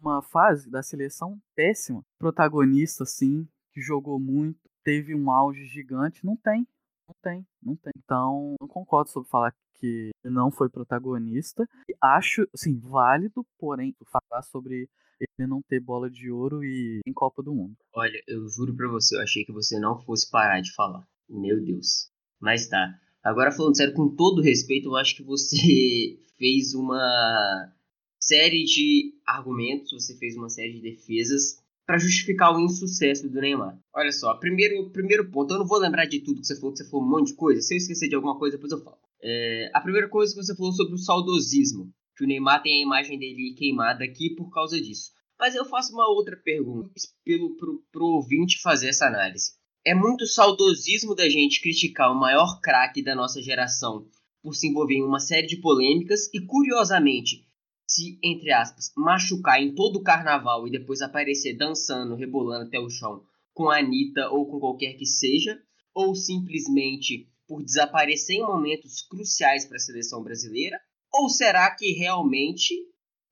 uma 0.00 0.22
fase 0.22 0.70
da 0.70 0.82
seleção 0.82 1.38
péssima, 1.54 2.02
protagonista 2.18 3.04
assim, 3.04 3.48
que 3.72 3.80
jogou 3.80 4.18
muito, 4.20 4.60
teve 4.82 5.14
um 5.14 5.30
auge 5.30 5.64
gigante, 5.66 6.24
não 6.24 6.36
tem. 6.36 6.66
Não 7.06 7.14
tem, 7.22 7.46
não 7.62 7.76
tem. 7.76 7.92
Então, 7.98 8.54
não 8.58 8.66
concordo 8.66 9.10
sobre 9.10 9.28
falar 9.28 9.54
que 9.74 10.10
não 10.24 10.50
foi 10.50 10.70
protagonista. 10.70 11.68
Acho, 12.00 12.48
assim, 12.54 12.78
válido, 12.78 13.46
porém, 13.58 13.94
falar 14.06 14.42
sobre 14.42 14.88
ele 15.20 15.46
não 15.46 15.60
ter 15.62 15.80
bola 15.80 16.10
de 16.10 16.30
ouro 16.30 16.64
e 16.64 17.00
em 17.06 17.12
Copa 17.12 17.42
do 17.42 17.54
Mundo. 17.54 17.76
Olha, 17.92 18.22
eu 18.26 18.48
juro 18.48 18.74
pra 18.74 18.88
você, 18.88 19.16
eu 19.16 19.22
achei 19.22 19.44
que 19.44 19.52
você 19.52 19.78
não 19.78 20.00
fosse 20.00 20.30
parar 20.30 20.60
de 20.60 20.74
falar. 20.74 21.06
Meu 21.28 21.62
Deus. 21.62 22.10
Mas 22.40 22.68
tá. 22.68 22.98
Agora 23.24 23.50
falando 23.50 23.76
sério, 23.76 23.94
com 23.94 24.14
todo 24.14 24.42
respeito, 24.42 24.88
eu 24.88 24.96
acho 24.96 25.16
que 25.16 25.22
você 25.22 26.18
fez 26.36 26.74
uma 26.74 27.72
série 28.20 28.64
de 28.64 29.14
argumentos, 29.26 29.92
você 29.92 30.14
fez 30.16 30.36
uma 30.36 30.50
série 30.50 30.74
de 30.74 30.82
defesas 30.82 31.62
para 31.86 31.98
justificar 31.98 32.54
o 32.54 32.60
insucesso 32.60 33.28
do 33.28 33.40
Neymar. 33.40 33.78
Olha 33.94 34.12
só, 34.12 34.34
primeiro, 34.34 34.90
primeiro 34.90 35.30
ponto, 35.30 35.52
eu 35.52 35.58
não 35.58 35.66
vou 35.66 35.78
lembrar 35.78 36.06
de 36.06 36.20
tudo 36.20 36.40
que 36.40 36.46
você 36.46 36.56
falou, 36.56 36.72
que 36.72 36.78
você 36.78 36.90
falou 36.90 37.06
um 37.06 37.10
monte 37.10 37.28
de 37.28 37.34
coisa. 37.34 37.60
Se 37.60 37.74
eu 37.74 37.78
esquecer 37.78 38.08
de 38.08 38.14
alguma 38.14 38.38
coisa, 38.38 38.56
depois 38.56 38.72
eu 38.72 38.82
falo. 38.82 38.98
É, 39.22 39.70
a 39.72 39.80
primeira 39.80 40.08
coisa 40.08 40.34
que 40.34 40.42
você 40.42 40.54
falou 40.54 40.72
sobre 40.72 40.94
o 40.94 40.98
saudosismo, 40.98 41.90
que 42.16 42.24
o 42.24 42.26
Neymar 42.26 42.62
tem 42.62 42.80
a 42.80 42.86
imagem 42.86 43.18
dele 43.18 43.54
queimada 43.56 44.04
aqui 44.04 44.30
por 44.30 44.50
causa 44.50 44.80
disso. 44.80 45.12
Mas 45.38 45.54
eu 45.54 45.64
faço 45.64 45.92
uma 45.92 46.08
outra 46.08 46.36
pergunta 46.36 46.90
pelo, 47.24 47.56
pro, 47.56 47.82
pro 47.90 48.04
ouvinte 48.04 48.60
fazer 48.62 48.88
essa 48.88 49.06
análise. 49.06 49.52
É 49.86 49.94
muito 49.94 50.26
saudosismo 50.26 51.14
da 51.14 51.28
gente 51.28 51.60
criticar 51.60 52.10
o 52.10 52.18
maior 52.18 52.58
craque 52.62 53.02
da 53.02 53.14
nossa 53.14 53.42
geração 53.42 54.08
por 54.42 54.54
se 54.54 54.66
envolver 54.66 54.94
em 54.94 55.02
uma 55.02 55.20
série 55.20 55.46
de 55.46 55.58
polêmicas 55.58 56.32
e, 56.32 56.40
curiosamente, 56.40 57.46
se, 57.86 58.18
entre 58.24 58.50
aspas, 58.50 58.90
machucar 58.96 59.62
em 59.62 59.74
todo 59.74 59.96
o 59.96 60.02
carnaval 60.02 60.66
e 60.66 60.70
depois 60.70 61.02
aparecer 61.02 61.58
dançando, 61.58 62.14
rebolando 62.14 62.66
até 62.66 62.80
o 62.80 62.88
chão 62.88 63.22
com 63.52 63.68
a 63.68 63.78
Anitta 63.78 64.30
ou 64.30 64.46
com 64.50 64.58
qualquer 64.58 64.94
que 64.94 65.04
seja, 65.04 65.60
ou 65.94 66.14
simplesmente 66.14 67.28
por 67.46 67.62
desaparecer 67.62 68.36
em 68.36 68.42
momentos 68.42 69.02
cruciais 69.02 69.66
para 69.66 69.76
a 69.76 69.80
seleção 69.80 70.22
brasileira? 70.22 70.80
Ou 71.12 71.28
será 71.28 71.70
que 71.70 71.92
realmente 71.92 72.74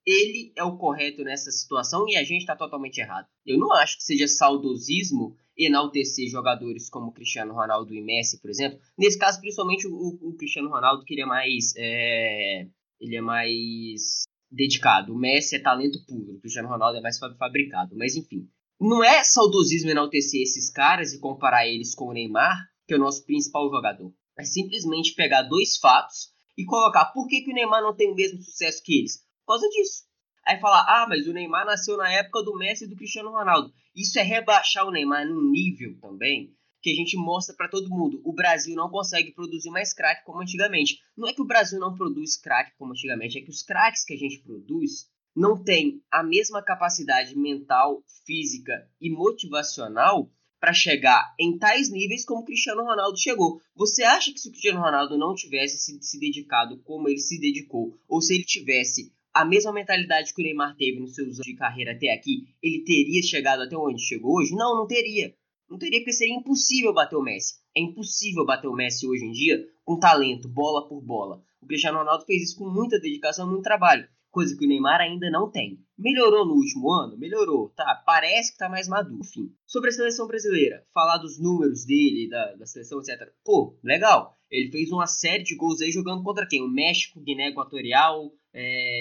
ele 0.06 0.52
é 0.54 0.62
o 0.62 0.76
correto 0.76 1.24
nessa 1.24 1.50
situação 1.50 2.06
e 2.06 2.16
a 2.16 2.22
gente 2.22 2.42
está 2.42 2.54
totalmente 2.54 2.98
errado? 2.98 3.26
Eu 3.46 3.58
não 3.58 3.72
acho 3.72 3.96
que 3.96 4.04
seja 4.04 4.28
saudosismo 4.28 5.34
enaltecer 5.64 6.28
jogadores 6.28 6.88
como 6.88 7.12
Cristiano 7.12 7.54
Ronaldo 7.54 7.94
e 7.94 8.02
Messi, 8.02 8.40
por 8.40 8.50
exemplo. 8.50 8.78
Nesse 8.98 9.18
caso, 9.18 9.40
principalmente 9.40 9.86
o, 9.86 10.18
o 10.20 10.34
Cristiano 10.36 10.68
Ronaldo, 10.68 11.04
que 11.04 11.14
ele 11.14 11.22
é 11.22 11.26
mais. 11.26 11.72
É, 11.76 12.66
ele 13.00 13.16
é 13.16 13.20
mais 13.20 14.22
dedicado. 14.50 15.12
O 15.12 15.18
Messi 15.18 15.56
é 15.56 15.58
talento 15.58 16.04
puro, 16.06 16.34
o 16.34 16.40
Cristiano 16.40 16.68
Ronaldo 16.68 16.98
é 16.98 17.00
mais 17.00 17.18
fabricado. 17.18 17.96
Mas 17.96 18.16
enfim. 18.16 18.48
Não 18.80 19.02
é 19.02 19.22
saudosismo 19.22 19.90
enaltecer 19.90 20.42
esses 20.42 20.68
caras 20.68 21.12
e 21.12 21.20
comparar 21.20 21.68
eles 21.68 21.94
com 21.94 22.06
o 22.06 22.12
Neymar, 22.12 22.68
que 22.86 22.94
é 22.94 22.96
o 22.96 23.00
nosso 23.00 23.24
principal 23.24 23.70
jogador. 23.70 24.12
É 24.36 24.44
simplesmente 24.44 25.14
pegar 25.14 25.42
dois 25.42 25.76
fatos 25.76 26.32
e 26.58 26.64
colocar 26.64 27.06
por 27.06 27.28
que, 27.28 27.42
que 27.42 27.50
o 27.50 27.54
Neymar 27.54 27.80
não 27.80 27.94
tem 27.94 28.10
o 28.10 28.14
mesmo 28.14 28.42
sucesso 28.42 28.82
que 28.82 28.98
eles. 28.98 29.18
Por 29.46 29.52
causa 29.54 29.68
disso. 29.68 30.02
Aí 30.46 30.58
falar, 30.60 30.84
ah, 30.88 31.06
mas 31.08 31.26
o 31.26 31.32
Neymar 31.32 31.64
nasceu 31.64 31.96
na 31.96 32.10
época 32.10 32.42
do 32.42 32.56
Messi 32.56 32.84
e 32.84 32.88
do 32.88 32.96
Cristiano 32.96 33.30
Ronaldo. 33.30 33.72
Isso 33.94 34.18
é 34.18 34.22
rebaixar 34.22 34.86
o 34.86 34.90
Neymar 34.90 35.26
num 35.26 35.50
nível 35.50 35.96
também 36.00 36.54
que 36.82 36.90
a 36.90 36.94
gente 36.94 37.16
mostra 37.16 37.54
para 37.54 37.68
todo 37.68 37.88
mundo. 37.88 38.20
O 38.24 38.32
Brasil 38.32 38.74
não 38.74 38.90
consegue 38.90 39.30
produzir 39.30 39.70
mais 39.70 39.94
crack 39.94 40.24
como 40.24 40.42
antigamente. 40.42 40.98
Não 41.16 41.28
é 41.28 41.32
que 41.32 41.40
o 41.40 41.46
Brasil 41.46 41.78
não 41.78 41.94
produz 41.94 42.36
crack 42.36 42.72
como 42.76 42.90
antigamente, 42.90 43.38
é 43.38 43.40
que 43.40 43.50
os 43.50 43.62
cracks 43.62 44.04
que 44.04 44.14
a 44.14 44.18
gente 44.18 44.40
produz 44.40 45.08
não 45.34 45.62
têm 45.62 46.02
a 46.10 46.22
mesma 46.22 46.60
capacidade 46.60 47.38
mental, 47.38 48.02
física 48.26 48.86
e 49.00 49.10
motivacional 49.10 50.28
para 50.60 50.72
chegar 50.72 51.34
em 51.38 51.58
tais 51.58 51.90
níveis 51.90 52.24
como 52.24 52.42
o 52.42 52.44
Cristiano 52.44 52.82
Ronaldo 52.82 53.18
chegou. 53.18 53.60
Você 53.74 54.02
acha 54.02 54.32
que 54.32 54.38
se 54.38 54.48
o 54.48 54.50
Cristiano 54.50 54.80
Ronaldo 54.80 55.16
não 55.16 55.34
tivesse 55.34 55.78
se, 55.78 56.02
se 56.02 56.20
dedicado 56.20 56.78
como 56.84 57.08
ele 57.08 57.18
se 57.18 57.40
dedicou, 57.40 57.98
ou 58.08 58.20
se 58.20 58.34
ele 58.34 58.44
tivesse 58.44 59.12
a 59.34 59.44
mesma 59.44 59.72
mentalidade 59.72 60.34
que 60.34 60.40
o 60.40 60.44
Neymar 60.44 60.76
teve 60.76 61.00
nos 61.00 61.14
seus 61.14 61.36
anos 61.36 61.46
de 61.46 61.54
carreira 61.54 61.92
até 61.92 62.12
aqui, 62.12 62.48
ele 62.62 62.84
teria 62.84 63.22
chegado 63.22 63.62
até 63.62 63.76
onde 63.76 64.02
chegou 64.02 64.36
hoje? 64.36 64.54
Não, 64.54 64.76
não 64.76 64.86
teria. 64.86 65.34
Não 65.68 65.78
teria 65.78 66.00
porque 66.00 66.12
seria 66.12 66.34
impossível 66.34 66.92
bater 66.92 67.16
o 67.16 67.22
Messi. 67.22 67.54
É 67.74 67.80
impossível 67.80 68.44
bater 68.44 68.68
o 68.68 68.74
Messi 68.74 69.06
hoje 69.06 69.24
em 69.24 69.32
dia 69.32 69.66
com 69.84 69.98
talento, 69.98 70.48
bola 70.48 70.86
por 70.86 71.00
bola. 71.00 71.42
O 71.60 71.66
Cristiano 71.66 71.98
Ronaldo 71.98 72.24
fez 72.24 72.42
isso 72.42 72.58
com 72.58 72.68
muita 72.68 73.00
dedicação, 73.00 73.48
muito 73.48 73.62
trabalho 73.62 74.06
coisa 74.32 74.56
que 74.56 74.64
o 74.64 74.68
Neymar 74.68 75.00
ainda 75.00 75.30
não 75.30 75.48
tem. 75.48 75.78
Melhorou 75.96 76.46
no 76.46 76.54
último 76.54 76.90
ano? 76.90 77.16
Melhorou, 77.18 77.68
tá? 77.76 78.02
Parece 78.04 78.52
que 78.52 78.58
tá 78.58 78.68
mais 78.68 78.88
maduro. 78.88 79.20
Enfim, 79.20 79.52
sobre 79.66 79.90
a 79.90 79.92
seleção 79.92 80.26
brasileira, 80.26 80.84
falar 80.92 81.18
dos 81.18 81.38
números 81.38 81.84
dele, 81.84 82.28
da, 82.28 82.54
da 82.54 82.66
seleção, 82.66 82.98
etc. 82.98 83.30
Pô, 83.44 83.78
legal. 83.84 84.36
Ele 84.50 84.70
fez 84.70 84.90
uma 84.90 85.06
série 85.06 85.44
de 85.44 85.54
gols 85.54 85.80
aí 85.80 85.92
jogando 85.92 86.24
contra 86.24 86.46
quem? 86.46 86.62
O 86.62 86.68
México, 86.68 87.20
Guiné 87.20 87.48
Equatorial, 87.48 88.32
é, 88.52 88.91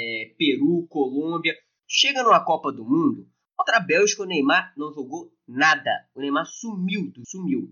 Peru, 0.41 0.88
Colômbia. 0.89 1.54
Chega 1.88 2.23
numa 2.23 2.43
Copa 2.43 2.71
do 2.71 2.84
Mundo, 2.84 3.27
contra 3.56 3.77
a 3.77 3.80
Bélgica, 3.80 4.23
o 4.23 4.25
Neymar 4.25 4.73
não 4.75 4.91
jogou 4.91 5.32
nada. 5.47 5.91
O 6.15 6.19
Neymar 6.19 6.47
sumiu, 6.47 7.12
sumiu. 7.27 7.69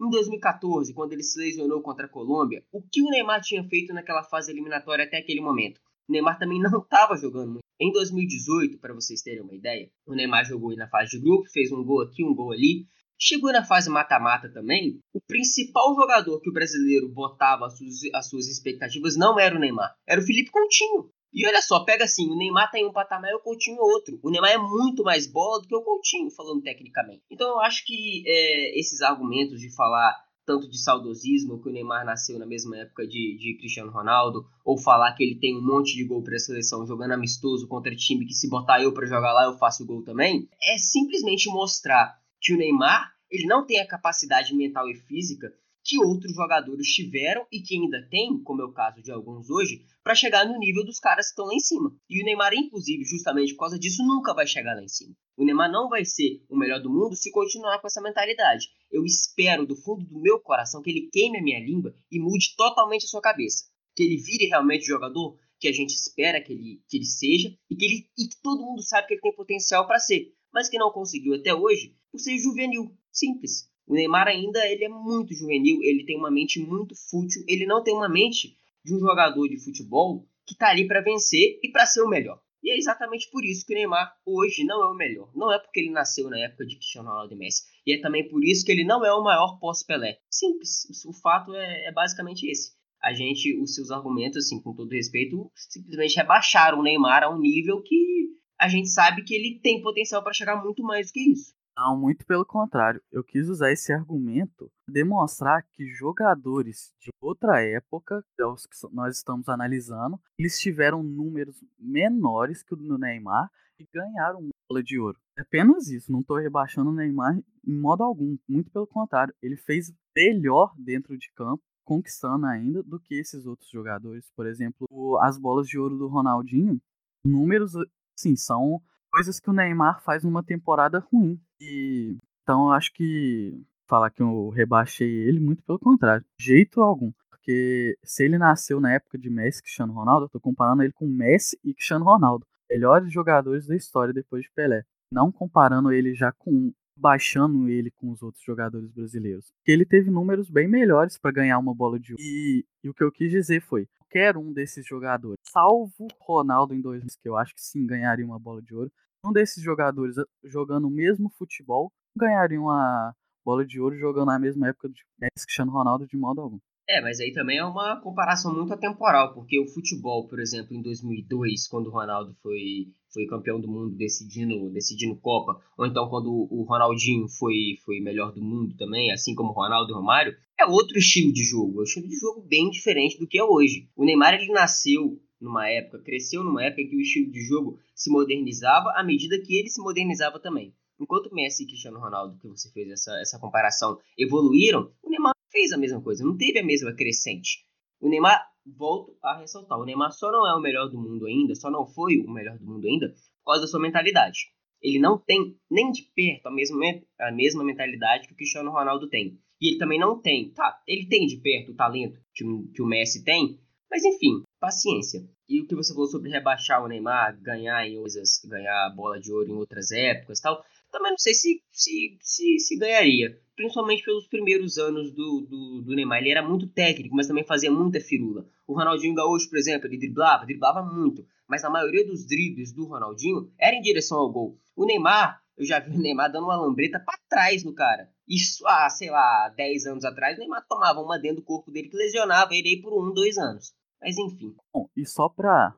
Em 0.00 0.10
2014, 0.10 0.92
quando 0.94 1.12
ele 1.12 1.22
se 1.22 1.38
lesionou 1.38 1.80
contra 1.80 2.06
a 2.06 2.08
Colômbia, 2.08 2.64
o 2.72 2.82
que 2.82 3.02
o 3.02 3.08
Neymar 3.08 3.40
tinha 3.40 3.62
feito 3.68 3.94
naquela 3.94 4.24
fase 4.24 4.50
eliminatória 4.50 5.04
até 5.04 5.18
aquele 5.18 5.40
momento? 5.40 5.80
o 6.08 6.12
Neymar 6.12 6.38
também 6.38 6.60
não 6.60 6.80
estava 6.80 7.16
jogando 7.16 7.52
muito. 7.52 7.64
Em 7.78 7.92
2018, 7.92 8.78
para 8.78 8.94
vocês 8.94 9.22
terem 9.22 9.42
uma 9.42 9.54
ideia, 9.54 9.88
o 10.04 10.14
Neymar 10.14 10.44
jogou 10.44 10.74
na 10.74 10.88
fase 10.88 11.10
de 11.10 11.20
grupo, 11.20 11.48
fez 11.50 11.70
um 11.70 11.84
gol 11.84 12.02
aqui, 12.02 12.24
um 12.24 12.34
gol 12.34 12.50
ali. 12.50 12.86
Chegou 13.20 13.52
na 13.52 13.64
fase 13.64 13.90
mata-mata 13.90 14.48
também. 14.48 14.98
O 15.12 15.20
principal 15.20 15.94
jogador 15.94 16.40
que 16.40 16.50
o 16.50 16.52
brasileiro 16.52 17.08
botava 17.08 17.66
as 17.66 17.76
suas, 17.76 17.94
as 18.14 18.28
suas 18.28 18.46
expectativas 18.48 19.16
não 19.16 19.38
era 19.38 19.54
o 19.54 19.58
Neymar, 19.58 19.94
era 20.06 20.20
o 20.20 20.24
Felipe 20.24 20.50
Coutinho. 20.50 21.10
E 21.32 21.46
olha 21.46 21.60
só, 21.60 21.84
pega 21.84 22.04
assim, 22.04 22.28
o 22.30 22.36
Neymar 22.36 22.70
tá 22.70 22.78
em 22.78 22.86
um 22.86 22.92
patamar 22.92 23.30
e 23.30 23.34
o 23.34 23.40
Coutinho 23.40 23.80
outro. 23.80 24.18
O 24.22 24.30
Neymar 24.30 24.50
é 24.50 24.58
muito 24.58 25.02
mais 25.02 25.26
bola 25.26 25.60
do 25.60 25.68
que 25.68 25.74
o 25.74 25.82
Coutinho, 25.82 26.30
falando 26.30 26.62
tecnicamente. 26.62 27.22
Então 27.30 27.48
eu 27.48 27.60
acho 27.60 27.84
que 27.84 28.24
é, 28.26 28.78
esses 28.78 29.02
argumentos 29.02 29.60
de 29.60 29.74
falar 29.74 30.16
tanto 30.48 30.66
de 30.66 30.82
saudosismo, 30.82 31.60
que 31.62 31.68
o 31.68 31.72
Neymar 31.72 32.06
nasceu 32.06 32.38
na 32.38 32.46
mesma 32.46 32.78
época 32.78 33.06
de, 33.06 33.36
de 33.36 33.58
Cristiano 33.58 33.92
Ronaldo, 33.92 34.46
ou 34.64 34.78
falar 34.78 35.12
que 35.12 35.22
ele 35.22 35.38
tem 35.38 35.54
um 35.54 35.60
monte 35.60 35.94
de 35.94 36.06
gol 36.06 36.22
para 36.22 36.36
a 36.36 36.38
seleção 36.38 36.86
jogando 36.86 37.12
amistoso 37.12 37.68
contra 37.68 37.94
time 37.94 38.24
que 38.24 38.32
se 38.32 38.48
botar 38.48 38.82
eu 38.82 38.94
para 38.94 39.06
jogar 39.06 39.34
lá 39.34 39.44
eu 39.44 39.58
faço 39.58 39.84
gol 39.84 40.02
também, 40.02 40.48
é 40.62 40.78
simplesmente 40.78 41.50
mostrar 41.50 42.18
que 42.40 42.54
o 42.54 42.56
Neymar 42.56 43.12
ele 43.30 43.46
não 43.46 43.66
tem 43.66 43.78
a 43.78 43.86
capacidade 43.86 44.56
mental 44.56 44.88
e 44.88 44.94
física 44.94 45.52
que 45.88 45.98
outros 46.04 46.34
jogadores 46.34 46.86
tiveram 46.88 47.46
e 47.50 47.62
que 47.62 47.74
ainda 47.74 48.06
tem, 48.10 48.42
como 48.42 48.60
é 48.60 48.64
o 48.66 48.72
caso 48.72 49.02
de 49.02 49.10
alguns 49.10 49.48
hoje, 49.48 49.86
para 50.04 50.14
chegar 50.14 50.44
no 50.44 50.58
nível 50.58 50.84
dos 50.84 51.00
caras 51.00 51.26
que 51.26 51.30
estão 51.30 51.46
lá 51.46 51.54
em 51.54 51.60
cima. 51.60 51.96
E 52.10 52.20
o 52.20 52.24
Neymar, 52.26 52.52
inclusive, 52.52 53.04
justamente 53.04 53.54
por 53.54 53.60
causa 53.60 53.78
disso, 53.78 54.04
nunca 54.04 54.34
vai 54.34 54.46
chegar 54.46 54.74
lá 54.74 54.82
em 54.82 54.88
cima. 54.88 55.16
O 55.34 55.46
Neymar 55.46 55.72
não 55.72 55.88
vai 55.88 56.04
ser 56.04 56.44
o 56.46 56.58
melhor 56.58 56.82
do 56.82 56.90
mundo 56.90 57.16
se 57.16 57.30
continuar 57.30 57.80
com 57.80 57.86
essa 57.86 58.02
mentalidade. 58.02 58.68
Eu 58.90 59.02
espero 59.06 59.64
do 59.64 59.74
fundo 59.74 60.04
do 60.04 60.20
meu 60.20 60.38
coração 60.38 60.82
que 60.82 60.90
ele 60.90 61.08
queime 61.10 61.38
a 61.38 61.42
minha 61.42 61.58
língua 61.58 61.94
e 62.12 62.20
mude 62.20 62.54
totalmente 62.54 63.06
a 63.06 63.08
sua 63.08 63.22
cabeça. 63.22 63.64
Que 63.96 64.02
ele 64.02 64.18
vire 64.18 64.44
realmente 64.44 64.82
o 64.82 64.94
jogador 64.94 65.38
que 65.58 65.68
a 65.68 65.72
gente 65.72 65.94
espera 65.94 66.38
que 66.38 66.52
ele, 66.52 66.82
que 66.86 66.98
ele 66.98 67.06
seja 67.06 67.56
e 67.70 67.74
que, 67.74 67.84
ele, 67.86 68.10
e 68.18 68.28
que 68.28 68.36
todo 68.42 68.62
mundo 68.62 68.82
sabe 68.82 69.06
que 69.06 69.14
ele 69.14 69.22
tem 69.22 69.34
potencial 69.34 69.86
para 69.86 69.98
ser, 69.98 70.34
mas 70.52 70.68
que 70.68 70.76
não 70.76 70.92
conseguiu 70.92 71.32
até 71.32 71.54
hoje 71.54 71.96
por 72.12 72.20
ser 72.20 72.36
juvenil. 72.36 72.94
Simples. 73.10 73.70
O 73.88 73.94
Neymar 73.94 74.28
ainda 74.28 74.66
ele 74.66 74.84
é 74.84 74.88
muito 74.88 75.34
juvenil, 75.34 75.82
ele 75.82 76.04
tem 76.04 76.18
uma 76.18 76.30
mente 76.30 76.60
muito 76.60 76.94
fútil, 76.94 77.42
ele 77.48 77.64
não 77.64 77.82
tem 77.82 77.94
uma 77.94 78.08
mente 78.08 78.54
de 78.84 78.94
um 78.94 79.00
jogador 79.00 79.48
de 79.48 79.58
futebol 79.58 80.26
que 80.46 80.52
está 80.52 80.68
ali 80.68 80.86
para 80.86 81.00
vencer 81.00 81.58
e 81.62 81.70
para 81.70 81.86
ser 81.86 82.02
o 82.02 82.08
melhor. 82.08 82.38
E 82.62 82.70
é 82.70 82.76
exatamente 82.76 83.30
por 83.30 83.44
isso 83.44 83.64
que 83.64 83.72
o 83.72 83.76
Neymar 83.76 84.12
hoje 84.26 84.64
não 84.64 84.82
é 84.82 84.90
o 84.90 84.94
melhor. 84.94 85.30
Não 85.34 85.52
é 85.52 85.58
porque 85.58 85.80
ele 85.80 85.90
nasceu 85.90 86.28
na 86.28 86.38
época 86.38 86.66
de 86.66 86.76
Cristiano 86.76 87.08
Ronaldo 87.08 87.34
e 87.34 87.36
Messi. 87.38 87.62
E 87.86 87.94
é 87.94 88.00
também 88.00 88.28
por 88.28 88.44
isso 88.44 88.64
que 88.64 88.72
ele 88.72 88.84
não 88.84 89.04
é 89.06 89.14
o 89.14 89.22
maior 89.22 89.58
pós-Pelé. 89.58 90.18
Simples. 90.30 90.86
O 91.06 91.12
fato 91.12 91.54
é, 91.54 91.86
é, 91.86 91.92
basicamente 91.92 92.46
esse. 92.46 92.72
A 93.00 93.14
gente, 93.14 93.58
os 93.58 93.74
seus 93.74 93.90
argumentos, 93.90 94.44
assim, 94.44 94.60
com 94.60 94.74
todo 94.74 94.90
respeito, 94.90 95.50
simplesmente 95.54 96.16
rebaixaram 96.16 96.80
o 96.80 96.82
Neymar 96.82 97.22
a 97.22 97.30
um 97.30 97.38
nível 97.38 97.80
que 97.80 98.28
a 98.58 98.68
gente 98.68 98.88
sabe 98.88 99.22
que 99.22 99.34
ele 99.34 99.60
tem 99.62 99.80
potencial 99.80 100.22
para 100.22 100.32
chegar 100.32 100.62
muito 100.62 100.82
mais 100.82 101.06
do 101.06 101.12
que 101.12 101.30
isso. 101.30 101.54
Não, 101.78 101.96
muito 101.96 102.26
pelo 102.26 102.44
contrário. 102.44 103.00
Eu 103.12 103.22
quis 103.22 103.48
usar 103.48 103.70
esse 103.70 103.92
argumento 103.92 104.68
demonstrar 104.88 105.64
que 105.72 105.86
jogadores 105.86 106.92
de 106.98 107.08
outra 107.20 107.62
época, 107.62 108.24
é 108.36 108.44
os 108.44 108.66
que 108.66 108.76
nós 108.92 109.16
estamos 109.16 109.48
analisando, 109.48 110.20
eles 110.36 110.58
tiveram 110.58 111.04
números 111.04 111.62
menores 111.78 112.64
que 112.64 112.74
o 112.74 112.76
do 112.76 112.98
Neymar 112.98 113.48
e 113.78 113.86
ganharam 113.94 114.48
bola 114.68 114.82
de 114.82 114.98
ouro. 114.98 115.16
É 115.38 115.42
apenas 115.42 115.86
isso, 115.86 116.10
não 116.10 116.18
estou 116.18 116.38
rebaixando 116.38 116.90
o 116.90 116.92
Neymar 116.92 117.38
em 117.64 117.78
modo 117.78 118.02
algum. 118.02 118.36
Muito 118.48 118.72
pelo 118.72 118.86
contrário, 118.88 119.32
ele 119.40 119.56
fez 119.56 119.94
melhor 120.16 120.74
dentro 120.76 121.16
de 121.16 121.30
campo, 121.32 121.62
conquistando 121.84 122.44
ainda, 122.46 122.82
do 122.82 122.98
que 122.98 123.14
esses 123.14 123.46
outros 123.46 123.70
jogadores. 123.70 124.28
Por 124.34 124.48
exemplo, 124.48 125.16
as 125.22 125.38
bolas 125.38 125.68
de 125.68 125.78
ouro 125.78 125.96
do 125.96 126.08
Ronaldinho, 126.08 126.82
números, 127.24 127.74
sim, 128.18 128.34
são 128.34 128.82
coisas 129.10 129.40
que 129.40 129.50
o 129.50 129.52
Neymar 129.52 130.02
faz 130.02 130.24
numa 130.24 130.42
temporada 130.42 130.98
ruim. 130.98 131.40
E 131.60 132.16
então 132.42 132.66
eu 132.66 132.72
acho 132.72 132.92
que 132.94 133.62
falar 133.86 134.10
que 134.10 134.22
eu 134.22 134.50
rebaixei 134.50 135.08
ele, 135.08 135.40
muito 135.40 135.62
pelo 135.62 135.78
contrário. 135.78 136.24
Jeito 136.40 136.80
algum. 136.80 137.12
Porque 137.30 137.96
se 138.04 138.24
ele 138.24 138.38
nasceu 138.38 138.80
na 138.80 138.92
época 138.92 139.18
de 139.18 139.30
Messi 139.30 139.60
e 139.60 139.62
Cristiano 139.62 139.92
Ronaldo, 139.92 140.26
eu 140.26 140.28
tô 140.28 140.40
comparando 140.40 140.82
ele 140.82 140.92
com 140.92 141.06
Messi 141.06 141.58
e 141.64 141.72
Cristiano 141.74 142.04
Ronaldo. 142.04 142.46
Melhores 142.70 143.10
jogadores 143.12 143.66
da 143.66 143.74
história 143.74 144.12
depois 144.12 144.42
de 144.42 144.50
Pelé. 144.50 144.82
Não 145.10 145.32
comparando 145.32 145.90
ele 145.90 146.14
já 146.14 146.30
com. 146.32 146.72
baixando 146.94 147.68
ele 147.68 147.90
com 147.90 148.10
os 148.10 148.22
outros 148.22 148.44
jogadores 148.44 148.90
brasileiros. 148.90 149.50
Porque 149.58 149.72
ele 149.72 149.86
teve 149.86 150.10
números 150.10 150.50
bem 150.50 150.68
melhores 150.68 151.16
para 151.16 151.32
ganhar 151.32 151.58
uma 151.58 151.74
bola 151.74 151.98
de 151.98 152.12
ouro. 152.12 152.22
E, 152.22 152.66
e 152.84 152.90
o 152.90 152.94
que 152.94 153.02
eu 153.02 153.10
quis 153.10 153.30
dizer 153.30 153.62
foi: 153.62 153.88
qualquer 154.08 154.36
um 154.36 154.52
desses 154.52 154.86
jogadores, 154.86 155.38
salvo 155.42 156.08
Ronaldo 156.18 156.74
em 156.74 156.80
2000, 156.80 157.06
que 157.20 157.28
eu 157.28 157.36
acho 157.36 157.54
que 157.54 157.60
sim 157.60 157.86
ganharia 157.86 158.24
uma 158.24 158.38
bola 158.38 158.62
de 158.62 158.74
ouro, 158.74 158.90
um 159.24 159.32
desses 159.32 159.62
jogadores 159.62 160.16
jogando 160.44 160.88
o 160.88 160.90
mesmo 160.90 161.28
futebol 161.30 161.92
ganharia 162.16 162.60
uma 162.60 163.14
bola 163.44 163.66
de 163.66 163.80
ouro 163.80 163.96
jogando 163.96 164.26
na 164.26 164.38
mesma 164.38 164.68
época 164.68 164.88
de 164.88 165.02
Messi 165.20 165.44
Cristiano 165.46 165.72
Ronaldo 165.72 166.06
de 166.06 166.16
modo 166.16 166.40
algum. 166.40 166.58
É, 166.88 167.02
mas 167.02 167.20
aí 167.20 167.32
também 167.32 167.58
é 167.58 167.64
uma 167.64 168.00
comparação 168.00 168.54
muito 168.54 168.72
atemporal, 168.72 169.34
porque 169.34 169.60
o 169.60 169.66
futebol, 169.66 170.26
por 170.26 170.40
exemplo, 170.40 170.74
em 170.74 170.80
2002, 170.80 171.68
quando 171.68 171.88
o 171.88 171.90
Ronaldo 171.90 172.34
foi, 172.42 172.88
foi 173.12 173.26
campeão 173.26 173.60
do 173.60 173.68
mundo 173.68 173.94
decidindo, 173.94 174.70
decidindo 174.70 175.20
Copa, 175.20 175.60
ou 175.76 175.84
então 175.84 176.08
quando 176.08 176.30
o 176.50 176.62
Ronaldinho 176.62 177.28
foi, 177.28 177.76
foi 177.84 178.00
melhor 178.00 178.32
do 178.32 178.40
mundo 178.40 178.74
também, 178.74 179.12
assim 179.12 179.34
como 179.34 179.50
o 179.50 179.52
Ronaldo 179.52 179.90
e 179.90 179.92
o 179.92 179.96
Romário, 179.96 180.34
é 180.58 180.66
outro 180.66 180.98
estilo 180.98 181.32
de 181.32 181.44
jogo, 181.44 181.78
é 181.78 181.80
um 181.80 181.84
estilo 181.84 182.08
de 182.08 182.16
jogo 182.16 182.42
bem 182.42 182.68
diferente 182.68 183.18
do 183.18 183.28
que 183.28 183.38
é 183.38 183.44
hoje. 183.44 183.88
O 183.94 184.04
Neymar 184.04 184.34
ele 184.34 184.52
nasceu 184.52 185.20
numa 185.40 185.68
época, 185.68 186.02
cresceu 186.02 186.42
numa 186.42 186.64
época 186.64 186.82
em 186.82 186.88
que 186.88 186.96
o 186.96 187.00
estilo 187.00 187.30
de 187.30 187.40
jogo 187.42 187.78
se 187.94 188.10
modernizava 188.10 188.92
à 188.96 189.04
medida 189.04 189.40
que 189.40 189.56
ele 189.56 189.68
se 189.68 189.80
modernizava 189.80 190.40
também. 190.40 190.74
Enquanto 191.00 191.32
Messi 191.32 191.62
e 191.62 191.66
Cristiano 191.66 192.00
Ronaldo, 192.00 192.38
que 192.40 192.48
você 192.48 192.72
fez 192.72 192.90
essa, 192.90 193.16
essa 193.20 193.38
comparação, 193.38 193.98
evoluíram, 194.18 194.92
o 195.00 195.08
Neymar 195.08 195.32
fez 195.50 195.72
a 195.72 195.78
mesma 195.78 196.02
coisa, 196.02 196.24
não 196.24 196.36
teve 196.36 196.58
a 196.58 196.64
mesma 196.64 196.92
crescente. 196.92 197.64
O 198.00 198.08
Neymar, 198.08 198.44
volto 198.66 199.16
a 199.22 199.38
ressaltar, 199.38 199.78
o 199.78 199.84
Neymar 199.84 200.10
só 200.10 200.32
não 200.32 200.44
é 200.44 200.56
o 200.56 200.60
melhor 200.60 200.88
do 200.88 200.98
mundo 200.98 201.26
ainda, 201.26 201.54
só 201.54 201.70
não 201.70 201.86
foi 201.86 202.18
o 202.18 202.28
melhor 202.28 202.58
do 202.58 202.66
mundo 202.66 202.86
ainda, 202.86 203.08
por 203.08 203.52
causa 203.52 203.60
da 203.60 203.68
sua 203.68 203.80
mentalidade. 203.80 204.52
Ele 204.82 204.98
não 204.98 205.18
tem 205.18 205.56
nem 205.70 205.90
de 205.92 206.02
perto 206.02 206.46
a 206.46 206.50
mesma, 206.50 206.80
a 207.20 207.32
mesma 207.32 207.64
mentalidade 207.64 208.26
que 208.26 208.32
o 208.32 208.36
Cristiano 208.36 208.70
Ronaldo 208.70 209.08
tem. 209.08 209.38
E 209.60 209.68
ele 209.68 209.78
também 209.78 209.98
não 209.98 210.20
tem, 210.20 210.50
tá? 210.50 210.80
Ele 210.86 211.06
tem 211.06 211.26
de 211.26 211.36
perto 211.38 211.72
o 211.72 211.74
talento 211.74 212.20
que, 212.34 212.44
que 212.74 212.82
o 212.82 212.86
Messi 212.86 213.24
tem, 213.24 213.58
mas 213.90 214.04
enfim, 214.04 214.42
paciência. 214.60 215.26
E 215.48 215.60
o 215.60 215.66
que 215.66 215.74
você 215.74 215.94
falou 215.94 216.08
sobre 216.08 216.30
rebaixar 216.30 216.84
o 216.84 216.88
Neymar, 216.88 217.40
ganhar 217.40 217.86
em 217.86 217.96
coisas, 217.96 218.42
ganhar 218.44 218.90
bola 218.94 219.18
de 219.18 219.32
ouro 219.32 219.48
em 219.48 219.56
outras 219.56 219.90
épocas 219.90 220.40
tal, 220.40 220.62
também 220.92 221.10
não 221.10 221.18
sei 221.18 221.34
se, 221.34 221.62
se, 221.72 222.18
se, 222.20 222.58
se 222.58 222.76
ganharia. 222.76 223.38
Principalmente 223.56 224.04
pelos 224.04 224.26
primeiros 224.28 224.78
anos 224.78 225.10
do, 225.12 225.40
do, 225.40 225.82
do, 225.82 225.94
Neymar. 225.94 226.18
Ele 226.18 226.30
era 226.30 226.46
muito 226.46 226.68
técnico, 226.68 227.16
mas 227.16 227.26
também 227.26 227.44
fazia 227.44 227.70
muita 227.70 228.00
firula. 228.00 228.46
O 228.66 228.74
Ronaldinho 228.74 229.14
Gaúcho, 229.14 229.48
por 229.48 229.58
exemplo, 229.58 229.88
ele 229.88 229.98
driblava, 229.98 230.46
driblava 230.46 230.82
muito. 230.82 231.26
Mas 231.48 231.64
a 231.64 231.70
maioria 231.70 232.06
dos 232.06 232.26
dribles 232.26 232.72
do 232.72 232.84
Ronaldinho 232.84 233.50
era 233.58 233.74
em 233.74 233.80
direção 233.80 234.18
ao 234.18 234.30
gol. 234.30 234.58
O 234.76 234.84
Neymar, 234.84 235.37
eu 235.58 235.66
já 235.66 235.80
vi 235.80 235.96
o 235.96 235.98
Neymar 235.98 236.30
dando 236.30 236.44
uma 236.44 236.56
lambreta 236.56 237.00
para 237.00 237.18
trás 237.28 237.64
no 237.64 237.74
cara. 237.74 238.08
Isso 238.26 238.66
há, 238.66 238.88
sei 238.88 239.10
lá, 239.10 239.48
10 239.56 239.86
anos 239.86 240.04
atrás, 240.04 240.36
o 240.36 240.40
Neymar 240.40 240.64
tomava 240.68 241.00
uma 241.00 241.18
dentro 241.18 241.36
do 241.36 241.44
corpo 241.44 241.70
dele 241.70 241.88
que 241.88 241.96
lesionava 241.96 242.54
ele 242.54 242.68
aí 242.68 242.80
por 242.80 242.92
um, 242.92 243.12
dois 243.12 243.36
anos. 243.36 243.74
Mas 244.00 244.16
enfim. 244.16 244.54
Bom, 244.72 244.88
e 244.96 245.04
só 245.04 245.28
pra 245.28 245.74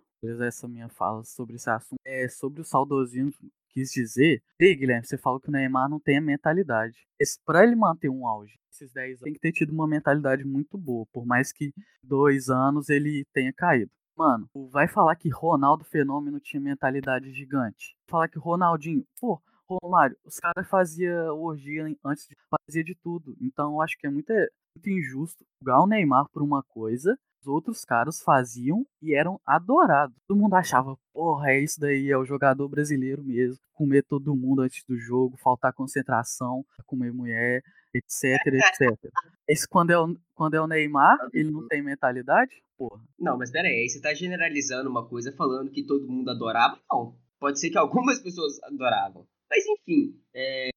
essa 0.47 0.69
minha 0.69 0.88
fala 0.90 1.25
sobre 1.25 1.57
esse 1.57 1.71
assunto, 1.71 1.99
é 2.05 2.29
sobre 2.29 2.61
o 2.61 2.64
saudosismo 2.64 3.33
quis 3.71 3.90
dizer. 3.90 4.43
E 4.59 4.75
Guilherme, 4.75 5.07
você 5.07 5.16
falou 5.16 5.40
que 5.40 5.49
o 5.49 5.53
Neymar 5.53 5.88
não 5.88 5.99
tem 5.99 6.19
a 6.19 6.21
mentalidade. 6.21 7.07
Para 7.45 7.62
ele 7.62 7.77
manter 7.77 8.11
um 8.11 8.27
auge, 8.27 8.59
esses 8.71 8.93
10 8.93 9.09
anos, 9.11 9.21
tem 9.23 9.33
que 9.33 9.40
ter 9.40 9.53
tido 9.53 9.73
uma 9.73 9.87
mentalidade 9.87 10.45
muito 10.45 10.77
boa, 10.77 11.07
por 11.12 11.25
mais 11.25 11.53
que 11.53 11.73
dois 12.03 12.49
anos 12.49 12.88
ele 12.88 13.25
tenha 13.33 13.53
caído. 13.53 13.90
Mano, 14.16 14.51
vai 14.71 14.87
falar 14.87 15.16
que 15.16 15.31
Ronaldo 15.31 15.85
Fenômeno 15.85 16.38
tinha 16.38 16.61
mentalidade 16.61 17.33
gigante. 17.33 17.97
Falar 18.07 18.29
que 18.29 18.38
Ronaldinho, 18.38 19.07
pô, 19.19 19.40
Romário, 19.83 20.16
os 20.24 20.38
caras 20.38 20.68
faziam 20.68 21.40
orgia 21.40 21.85
antes 22.04 22.26
de 22.26 22.37
fazer 22.48 22.85
de 22.85 22.94
tudo. 22.94 23.37
Então 23.40 23.72
eu 23.74 23.83
acho 23.83 23.96
que 23.98 24.06
é 24.06 24.11
muito, 24.11 24.33
muito 24.74 24.90
injusto 24.90 25.44
julgar 25.61 25.83
o 25.83 25.87
Neymar 25.87 26.26
por 26.33 26.42
uma 26.42 26.62
coisa 26.62 27.16
os 27.40 27.46
outros 27.46 27.85
caras 27.87 28.22
faziam 28.22 28.87
e 29.00 29.14
eram 29.14 29.40
adorados. 29.46 30.14
Todo 30.28 30.38
mundo 30.38 30.54
achava, 30.54 30.96
porra, 31.12 31.52
é 31.52 31.61
isso 31.61 31.80
daí, 31.80 32.11
é 32.11 32.16
o 32.16 32.24
jogador 32.24 32.68
brasileiro 32.68 33.24
mesmo. 33.24 33.59
Comer 33.72 34.02
todo 34.02 34.37
mundo 34.37 34.61
antes 34.61 34.85
do 34.87 34.98
jogo, 34.98 35.38
faltar 35.38 35.72
concentração, 35.72 36.64
comer 36.85 37.12
mulher, 37.12 37.62
etc, 37.94 38.14
etc. 38.46 39.11
Esse 39.48 39.66
quando 39.66 39.90
é 39.90 39.98
o, 39.98 40.14
quando 40.35 40.54
é 40.54 40.61
o 40.61 40.66
Neymar, 40.66 41.16
ele 41.33 41.50
não 41.50 41.66
tem 41.66 41.83
mentalidade? 41.83 42.62
Porra. 42.76 43.02
Não, 43.18 43.38
mas 43.38 43.50
pera 43.50 43.68
aí, 43.68 43.88
você 43.88 44.00
tá 44.00 44.12
generalizando 44.12 44.90
uma 44.90 45.06
coisa 45.09 45.33
falando 45.33 45.70
que 45.70 45.83
todo 45.83 46.06
mundo 46.06 46.30
adorava? 46.30 46.78
Não. 46.92 47.14
Pode 47.38 47.59
ser 47.59 47.70
que 47.70 47.78
algumas 47.78 48.20
pessoas 48.20 48.62
adoravam. 48.64 49.26
Mas 49.51 49.65
enfim, 49.67 50.15
é, 50.33 50.71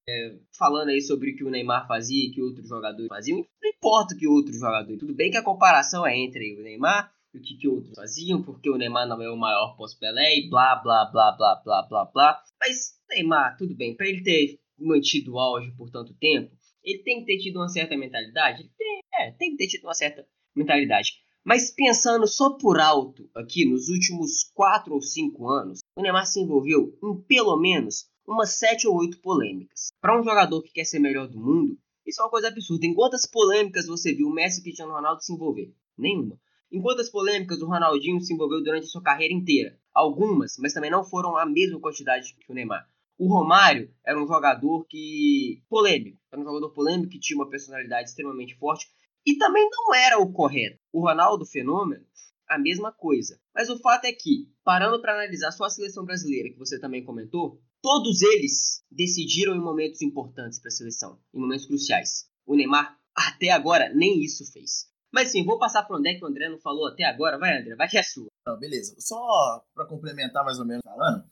falando 0.58 0.90
aí 0.90 1.02
sobre 1.02 1.32
o 1.32 1.36
que 1.36 1.44
o 1.44 1.50
Neymar 1.50 1.88
fazia 1.88 2.32
que 2.32 2.42
outros 2.42 2.68
jogadores 2.68 3.08
faziam, 3.08 3.38
não 3.38 3.70
importa 3.70 4.16
o 4.16 4.18
que 4.18 4.28
outros 4.28 4.58
jogadores. 4.58 5.00
Tudo 5.00 5.14
bem 5.14 5.30
que 5.30 5.38
a 5.38 5.44
comparação 5.44 6.06
é 6.06 6.18
entre 6.18 6.60
o 6.60 6.64
Neymar 6.64 7.14
e 7.34 7.38
o 7.38 7.42
que, 7.42 7.56
que 7.56 7.68
outros 7.68 7.94
faziam, 7.96 8.42
porque 8.42 8.70
o 8.70 8.78
Neymar 8.78 9.08
não 9.08 9.22
é 9.22 9.30
o 9.30 9.38
maior 9.38 9.76
pós-Pelé 9.78 10.40
e 10.40 10.50
blá, 10.50 10.76
blá, 10.78 11.06
blá, 11.06 11.32
blá, 11.38 11.62
blá, 11.64 11.82
blá, 11.84 12.06
blá. 12.06 12.44
Mas 12.60 13.00
Neymar, 13.10 13.58
tudo 13.58 13.76
bem, 13.76 13.96
para 13.96 14.08
ele 14.08 14.24
ter 14.24 14.60
mantido 14.78 15.34
o 15.34 15.40
auge 15.40 15.72
por 15.78 15.92
tanto 15.92 16.14
tempo, 16.16 16.52
ele 16.84 17.04
tem 17.04 17.20
que 17.20 17.26
ter 17.26 17.38
tido 17.38 17.58
uma 17.58 17.70
certa 17.70 17.96
mentalidade. 17.96 18.70
Tem, 18.76 19.02
é, 19.14 19.32
tem 19.32 19.52
que 19.52 19.58
ter 19.58 19.68
tido 19.68 19.84
uma 19.84 19.94
certa 19.94 20.28
mentalidade. 20.56 21.12
Mas 21.46 21.70
pensando 21.70 22.26
só 22.26 22.58
por 22.58 22.80
alto 22.80 23.30
aqui, 23.36 23.66
nos 23.66 23.90
últimos 23.90 24.50
4 24.54 24.94
ou 24.94 25.02
5 25.02 25.50
anos, 25.50 25.80
o 25.96 26.02
Neymar 26.02 26.26
se 26.26 26.40
envolveu 26.40 26.98
em 27.04 27.22
pelo 27.28 27.60
menos 27.60 28.06
umas 28.28 28.58
7 28.58 28.88
ou 28.88 28.98
8 28.98 29.20
polêmicas. 29.20 29.90
Para 30.02 30.20
um 30.20 30.24
jogador 30.24 30.62
que 30.62 30.72
quer 30.72 30.86
ser 30.86 31.00
melhor 31.00 31.28
do 31.28 31.40
mundo, 31.40 31.78
isso 32.06 32.22
é 32.22 32.26
uma 32.26 32.32
coisa 32.32 32.48
absurda. 32.48 32.86
Em 32.86 32.94
quantas 32.94 33.26
polêmicas 33.26 33.88
você 33.88 34.14
viu 34.14 34.28
o 34.28 34.34
Messi 34.34 34.58
e 34.58 34.62
o 34.62 34.64
Cristiano 34.64 34.92
Ronaldo 34.92 35.24
se 35.24 35.34
envolver? 35.34 35.74
Nenhuma. 35.98 36.40
Em 36.72 36.82
quantas 36.82 37.10
polêmicas 37.10 37.62
o 37.62 37.68
Ronaldinho 37.68 38.20
se 38.20 38.34
envolveu 38.34 38.64
durante 38.64 38.86
a 38.86 38.90
sua 38.90 39.02
carreira 39.02 39.34
inteira? 39.34 39.80
Algumas, 39.94 40.58
mas 40.58 40.74
também 40.74 40.90
não 40.90 41.04
foram 41.04 41.38
a 41.38 41.46
mesma 41.46 41.80
quantidade 41.80 42.34
que 42.34 42.52
o 42.52 42.56
Neymar. 42.56 42.88
O 43.18 43.28
Romário 43.28 43.94
era 44.06 44.22
um 44.22 44.28
jogador 44.28 44.86
que. 44.86 45.62
polêmico. 45.70 46.18
Era 46.32 46.42
um 46.42 46.46
jogador 46.46 46.72
polêmico 46.72 47.12
que 47.12 47.20
tinha 47.20 47.38
uma 47.38 47.50
personalidade 47.50 48.10
extremamente 48.10 48.56
forte 48.56 48.88
e 49.26 49.38
também 49.38 49.70
não 49.70 49.94
era 49.94 50.20
o 50.20 50.34
correto. 50.34 50.80
O 50.92 51.02
Ronaldo 51.02 51.46
Fenômeno, 51.46 52.06
a 52.50 52.58
mesma 52.58 52.92
coisa. 52.92 53.40
Mas 53.54 53.70
o 53.70 53.78
fato 53.80 54.06
é 54.06 54.12
que, 54.12 54.50
parando 54.64 55.00
para 55.00 55.14
analisar 55.14 55.52
só 55.52 55.66
a 55.66 55.70
seleção 55.70 56.04
brasileira, 56.04 56.50
que 56.50 56.58
você 56.58 56.80
também 56.80 57.04
comentou, 57.04 57.62
Todos 57.84 58.22
eles 58.22 58.82
decidiram 58.90 59.54
em 59.54 59.60
momentos 59.60 60.02
importantes 60.02 60.58
para 60.58 60.70
a 60.70 60.72
seleção, 60.72 61.20
em 61.34 61.40
momentos 61.40 61.66
cruciais. 61.66 62.30
O 62.46 62.56
Neymar, 62.56 62.98
até 63.14 63.50
agora, 63.50 63.94
nem 63.94 64.24
isso 64.24 64.50
fez. 64.54 64.88
Mas 65.12 65.34
sim, 65.34 65.44
vou 65.44 65.60
passar 65.60 65.84
para 65.84 65.98
onde 65.98 66.10
é 66.10 66.14
que 66.14 66.24
o 66.24 66.28
André 66.28 66.48
não 66.48 66.58
falou 66.60 66.88
até 66.88 67.04
agora. 67.04 67.38
Vai, 67.38 67.60
André, 67.60 67.76
vai 67.76 67.90
que 67.90 67.98
é 67.98 68.04
sua. 68.04 68.30
Beleza. 68.58 68.96
Só 69.00 69.62
para 69.76 69.86
complementar 69.86 70.46
mais 70.46 70.60
ou 70.60 70.66
menos 70.66 70.82
falando, 70.82 71.26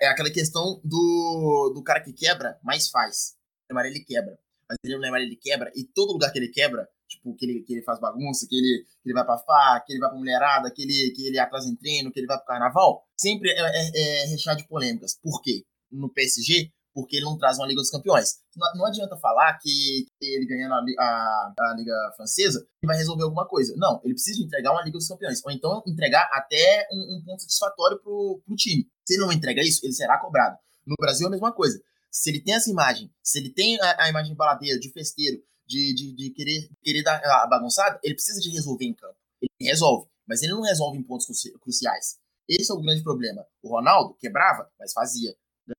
é 0.00 0.08
aquela 0.08 0.30
questão 0.30 0.80
do, 0.82 1.72
do 1.74 1.82
cara 1.82 2.00
que 2.00 2.14
quebra, 2.14 2.58
mais 2.62 2.88
faz. 2.88 3.36
O 3.68 3.74
Neymar 3.74 3.84
ele 3.84 4.02
quebra. 4.02 4.38
Mas 4.66 4.78
ele, 4.82 4.96
o 4.96 5.00
Neymar 5.00 5.20
ele 5.20 5.36
quebra 5.36 5.70
e 5.76 5.84
todo 5.84 6.14
lugar 6.14 6.32
que 6.32 6.38
ele 6.38 6.48
quebra, 6.48 6.88
tipo, 7.06 7.36
que 7.36 7.44
ele, 7.44 7.60
que 7.60 7.74
ele 7.74 7.82
faz 7.82 8.00
bagunça, 8.00 8.46
que 8.48 8.56
ele, 8.56 8.86
que 9.02 9.10
ele 9.10 9.14
vai 9.14 9.26
pra 9.26 9.36
Fá, 9.36 9.82
que 9.86 9.92
ele 9.92 10.00
vai 10.00 10.08
pra 10.08 10.18
mulherada, 10.18 10.70
que 10.70 10.80
ele, 10.80 11.12
que 11.14 11.26
ele 11.26 11.38
atrasa 11.38 11.68
em 11.68 11.76
treino, 11.76 12.10
que 12.10 12.18
ele 12.18 12.26
vai 12.26 12.38
pro 12.38 12.46
carnaval, 12.46 13.06
sempre 13.18 13.50
é, 13.50 13.60
é, 13.60 14.22
é 14.22 14.26
recheado 14.28 14.62
de 14.62 14.66
polêmicas. 14.66 15.18
Por 15.22 15.42
quê? 15.42 15.66
No 15.90 16.12
PSG 16.12 16.70
porque 16.92 17.16
ele 17.16 17.24
não 17.24 17.38
traz 17.38 17.56
uma 17.58 17.66
Liga 17.66 17.80
dos 17.80 17.90
Campeões. 17.90 18.40
Não, 18.56 18.74
não 18.74 18.86
adianta 18.86 19.16
falar 19.16 19.56
que 19.58 20.06
ele 20.20 20.46
ganhando 20.46 20.74
a, 20.74 21.02
a, 21.02 21.54
a, 21.58 21.74
Liga 21.76 21.94
Francesa 22.16 22.66
vai 22.84 22.96
resolver 22.96 23.22
alguma 23.22 23.46
coisa. 23.46 23.74
Não, 23.76 24.00
ele 24.04 24.14
precisa 24.14 24.42
entregar 24.42 24.72
uma 24.72 24.82
Liga 24.82 24.98
dos 24.98 25.08
Campeões. 25.08 25.40
Ou 25.44 25.50
então 25.52 25.82
entregar 25.86 26.28
até 26.32 26.88
um, 26.92 27.16
um 27.16 27.22
ponto 27.24 27.42
satisfatório 27.42 27.98
pro, 28.02 28.42
pro 28.44 28.56
time. 28.56 28.88
Se 29.06 29.14
ele 29.14 29.22
não 29.22 29.32
entrega 29.32 29.62
isso, 29.62 29.80
ele 29.84 29.92
será 29.92 30.18
cobrado. 30.18 30.56
No 30.86 30.96
Brasil 30.98 31.26
é 31.26 31.28
a 31.28 31.30
mesma 31.30 31.52
coisa. 31.52 31.80
Se 32.10 32.30
ele 32.30 32.40
tem 32.40 32.54
essa 32.54 32.70
imagem, 32.70 33.10
se 33.22 33.38
ele 33.38 33.50
tem 33.50 33.80
a, 33.80 34.04
a 34.04 34.08
imagem 34.08 34.32
de 34.32 34.36
baladeira, 34.36 34.78
de 34.78 34.90
festeiro, 34.90 35.40
de, 35.66 35.94
de, 35.94 36.12
de, 36.16 36.30
querer, 36.30 36.68
querer 36.82 37.02
dar 37.04 37.20
a 37.24 37.46
bagunçada, 37.46 38.00
ele 38.02 38.14
precisa 38.14 38.40
de 38.40 38.50
resolver 38.50 38.84
em 38.84 38.94
campo. 38.94 39.14
Ele 39.40 39.70
resolve, 39.70 40.08
mas 40.26 40.42
ele 40.42 40.52
não 40.52 40.62
resolve 40.62 40.98
em 40.98 41.02
pontos 41.02 41.26
cruciais. 41.60 42.18
Esse 42.48 42.72
é 42.72 42.74
o 42.74 42.80
grande 42.80 43.04
problema. 43.04 43.46
O 43.62 43.68
Ronaldo 43.68 44.14
quebrava, 44.18 44.68
mas 44.76 44.92
fazia. 44.92 45.32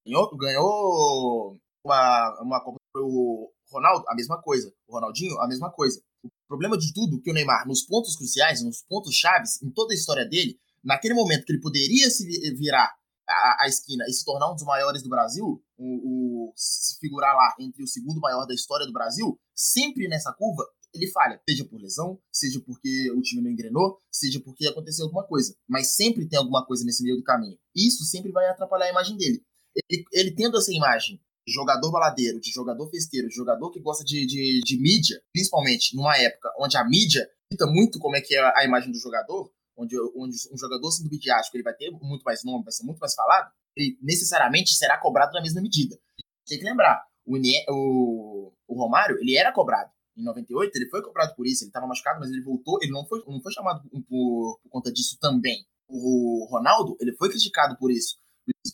Ganhou, 0.06 0.38
ganhou 0.38 1.58
uma, 1.86 2.42
uma 2.42 2.64
Copa 2.64 2.78
o 2.96 3.52
Ronaldo, 3.72 4.06
a 4.08 4.16
mesma 4.16 4.42
coisa. 4.42 4.72
O 4.88 4.94
Ronaldinho, 4.94 5.40
a 5.40 5.48
mesma 5.48 5.72
coisa. 5.72 6.02
O 6.24 6.30
problema 6.48 6.78
de 6.78 6.94
tudo 6.94 7.18
é 7.18 7.22
que 7.22 7.32
o 7.32 7.34
Neymar, 7.34 7.68
nos 7.68 7.84
pontos 7.84 8.16
cruciais, 8.16 8.64
nos 8.64 8.84
pontos 8.84 9.16
chaves, 9.16 9.62
em 9.62 9.72
toda 9.72 9.94
a 9.94 9.96
história 9.96 10.26
dele, 10.26 10.60
naquele 10.84 11.14
momento 11.14 11.46
que 11.46 11.52
ele 11.52 11.62
poderia 11.62 12.10
se 12.10 12.26
virar 12.56 12.94
a, 13.28 13.64
a 13.64 13.68
esquina 13.68 14.04
e 14.08 14.14
se 14.14 14.26
tornar 14.26 14.52
um 14.52 14.56
dos 14.56 14.64
maiores 14.64 15.02
do 15.02 15.10
Brasil, 15.10 15.64
o, 15.78 16.50
o, 16.50 16.54
se 16.56 17.00
figurar 17.00 17.36
lá 17.36 17.56
entre 17.60 17.84
o 17.84 17.88
segundo 17.88 18.20
maior 18.20 18.46
da 18.46 18.54
história 18.54 18.86
do 18.86 18.94
Brasil, 18.94 19.40
sempre 19.56 20.08
nessa 20.08 20.34
curva 20.34 20.64
ele 20.94 21.10
falha, 21.10 21.42
seja 21.48 21.66
por 21.66 21.80
lesão, 21.80 22.20
seja 22.32 22.60
porque 22.66 23.10
o 23.12 23.22
time 23.22 23.42
não 23.42 23.50
engrenou, 23.50 23.98
seja 24.12 24.42
porque 24.42 24.68
aconteceu 24.68 25.06
alguma 25.06 25.26
coisa. 25.26 25.56
Mas 25.68 25.96
sempre 25.96 26.28
tem 26.28 26.38
alguma 26.38 26.66
coisa 26.66 26.84
nesse 26.84 27.02
meio 27.02 27.16
do 27.16 27.24
caminho. 27.24 27.58
Isso 27.74 28.04
sempre 28.04 28.30
vai 28.30 28.46
atrapalhar 28.50 28.88
a 28.88 28.90
imagem 28.90 29.16
dele. 29.16 29.42
Ele, 29.76 30.04
ele 30.12 30.32
tendo 30.36 30.58
essa 30.58 30.74
imagem 30.74 31.20
de 31.46 31.54
jogador 31.54 31.92
baladeiro, 31.92 32.40
de 32.40 32.52
jogador 32.52 32.90
festeiro, 32.90 33.28
de 33.28 33.36
jogador 33.36 33.72
que 33.72 33.80
gosta 33.80 34.04
de, 34.04 34.26
de, 34.26 34.62
de 34.64 34.82
mídia, 34.82 35.22
principalmente 35.34 35.96
numa 35.96 36.16
época 36.18 36.50
onde 36.60 36.78
a 36.78 36.84
mídia 36.84 37.28
dita 37.52 37.66
muito 37.68 38.00
como 38.00 38.16
é 38.16 38.22
que 38.22 38.36
é 38.36 38.42
a 38.56 38.64
imagem 38.64 38.92
do 38.92 39.00
jogador, 39.00 39.52
onde, 39.78 39.96
onde 40.16 40.36
um 40.52 40.58
jogador 40.58 40.92
sendo 40.92 41.10
midiático 41.10 41.56
ele 41.56 41.64
vai 41.64 41.74
ter 41.74 41.92
muito 41.92 42.24
mais 42.24 42.44
nome, 42.44 42.64
vai 42.64 42.72
ser 42.72 42.84
muito 42.84 43.00
mais 43.00 43.14
falado, 43.14 43.52
ele 43.76 43.98
necessariamente 44.02 44.74
será 44.76 44.98
cobrado 44.98 45.34
na 45.34 45.42
mesma 45.42 45.62
medida. 45.62 45.98
Tem 46.46 46.60
que 46.60 46.66
lembrar, 46.66 47.04
o, 47.26 47.38
o, 47.70 48.54
o 48.68 48.76
Romário, 48.76 49.18
ele 49.20 49.36
era 49.36 49.52
cobrado. 49.52 49.92
Em 50.18 50.24
98, 50.24 50.76
ele 50.76 50.90
foi 50.90 51.02
cobrado 51.02 51.36
por 51.36 51.48
isso, 51.48 51.64
ele 51.64 51.70
estava 51.70 51.88
machucado, 51.88 52.20
mas 52.20 52.30
ele 52.30 52.42
voltou, 52.42 52.78
ele 52.82 52.92
não 52.92 53.06
foi, 53.06 53.24
não 53.26 53.42
foi 53.42 53.52
chamado 53.52 53.82
por, 53.90 54.04
por, 54.04 54.60
conta 54.70 54.92
disso 54.92 55.18
também. 55.20 55.66
O 55.88 56.48
Ronaldo, 56.50 56.98
ele 57.00 57.14
foi 57.14 57.30
criticado 57.30 57.78
por 57.78 57.92
isso, 57.92 58.18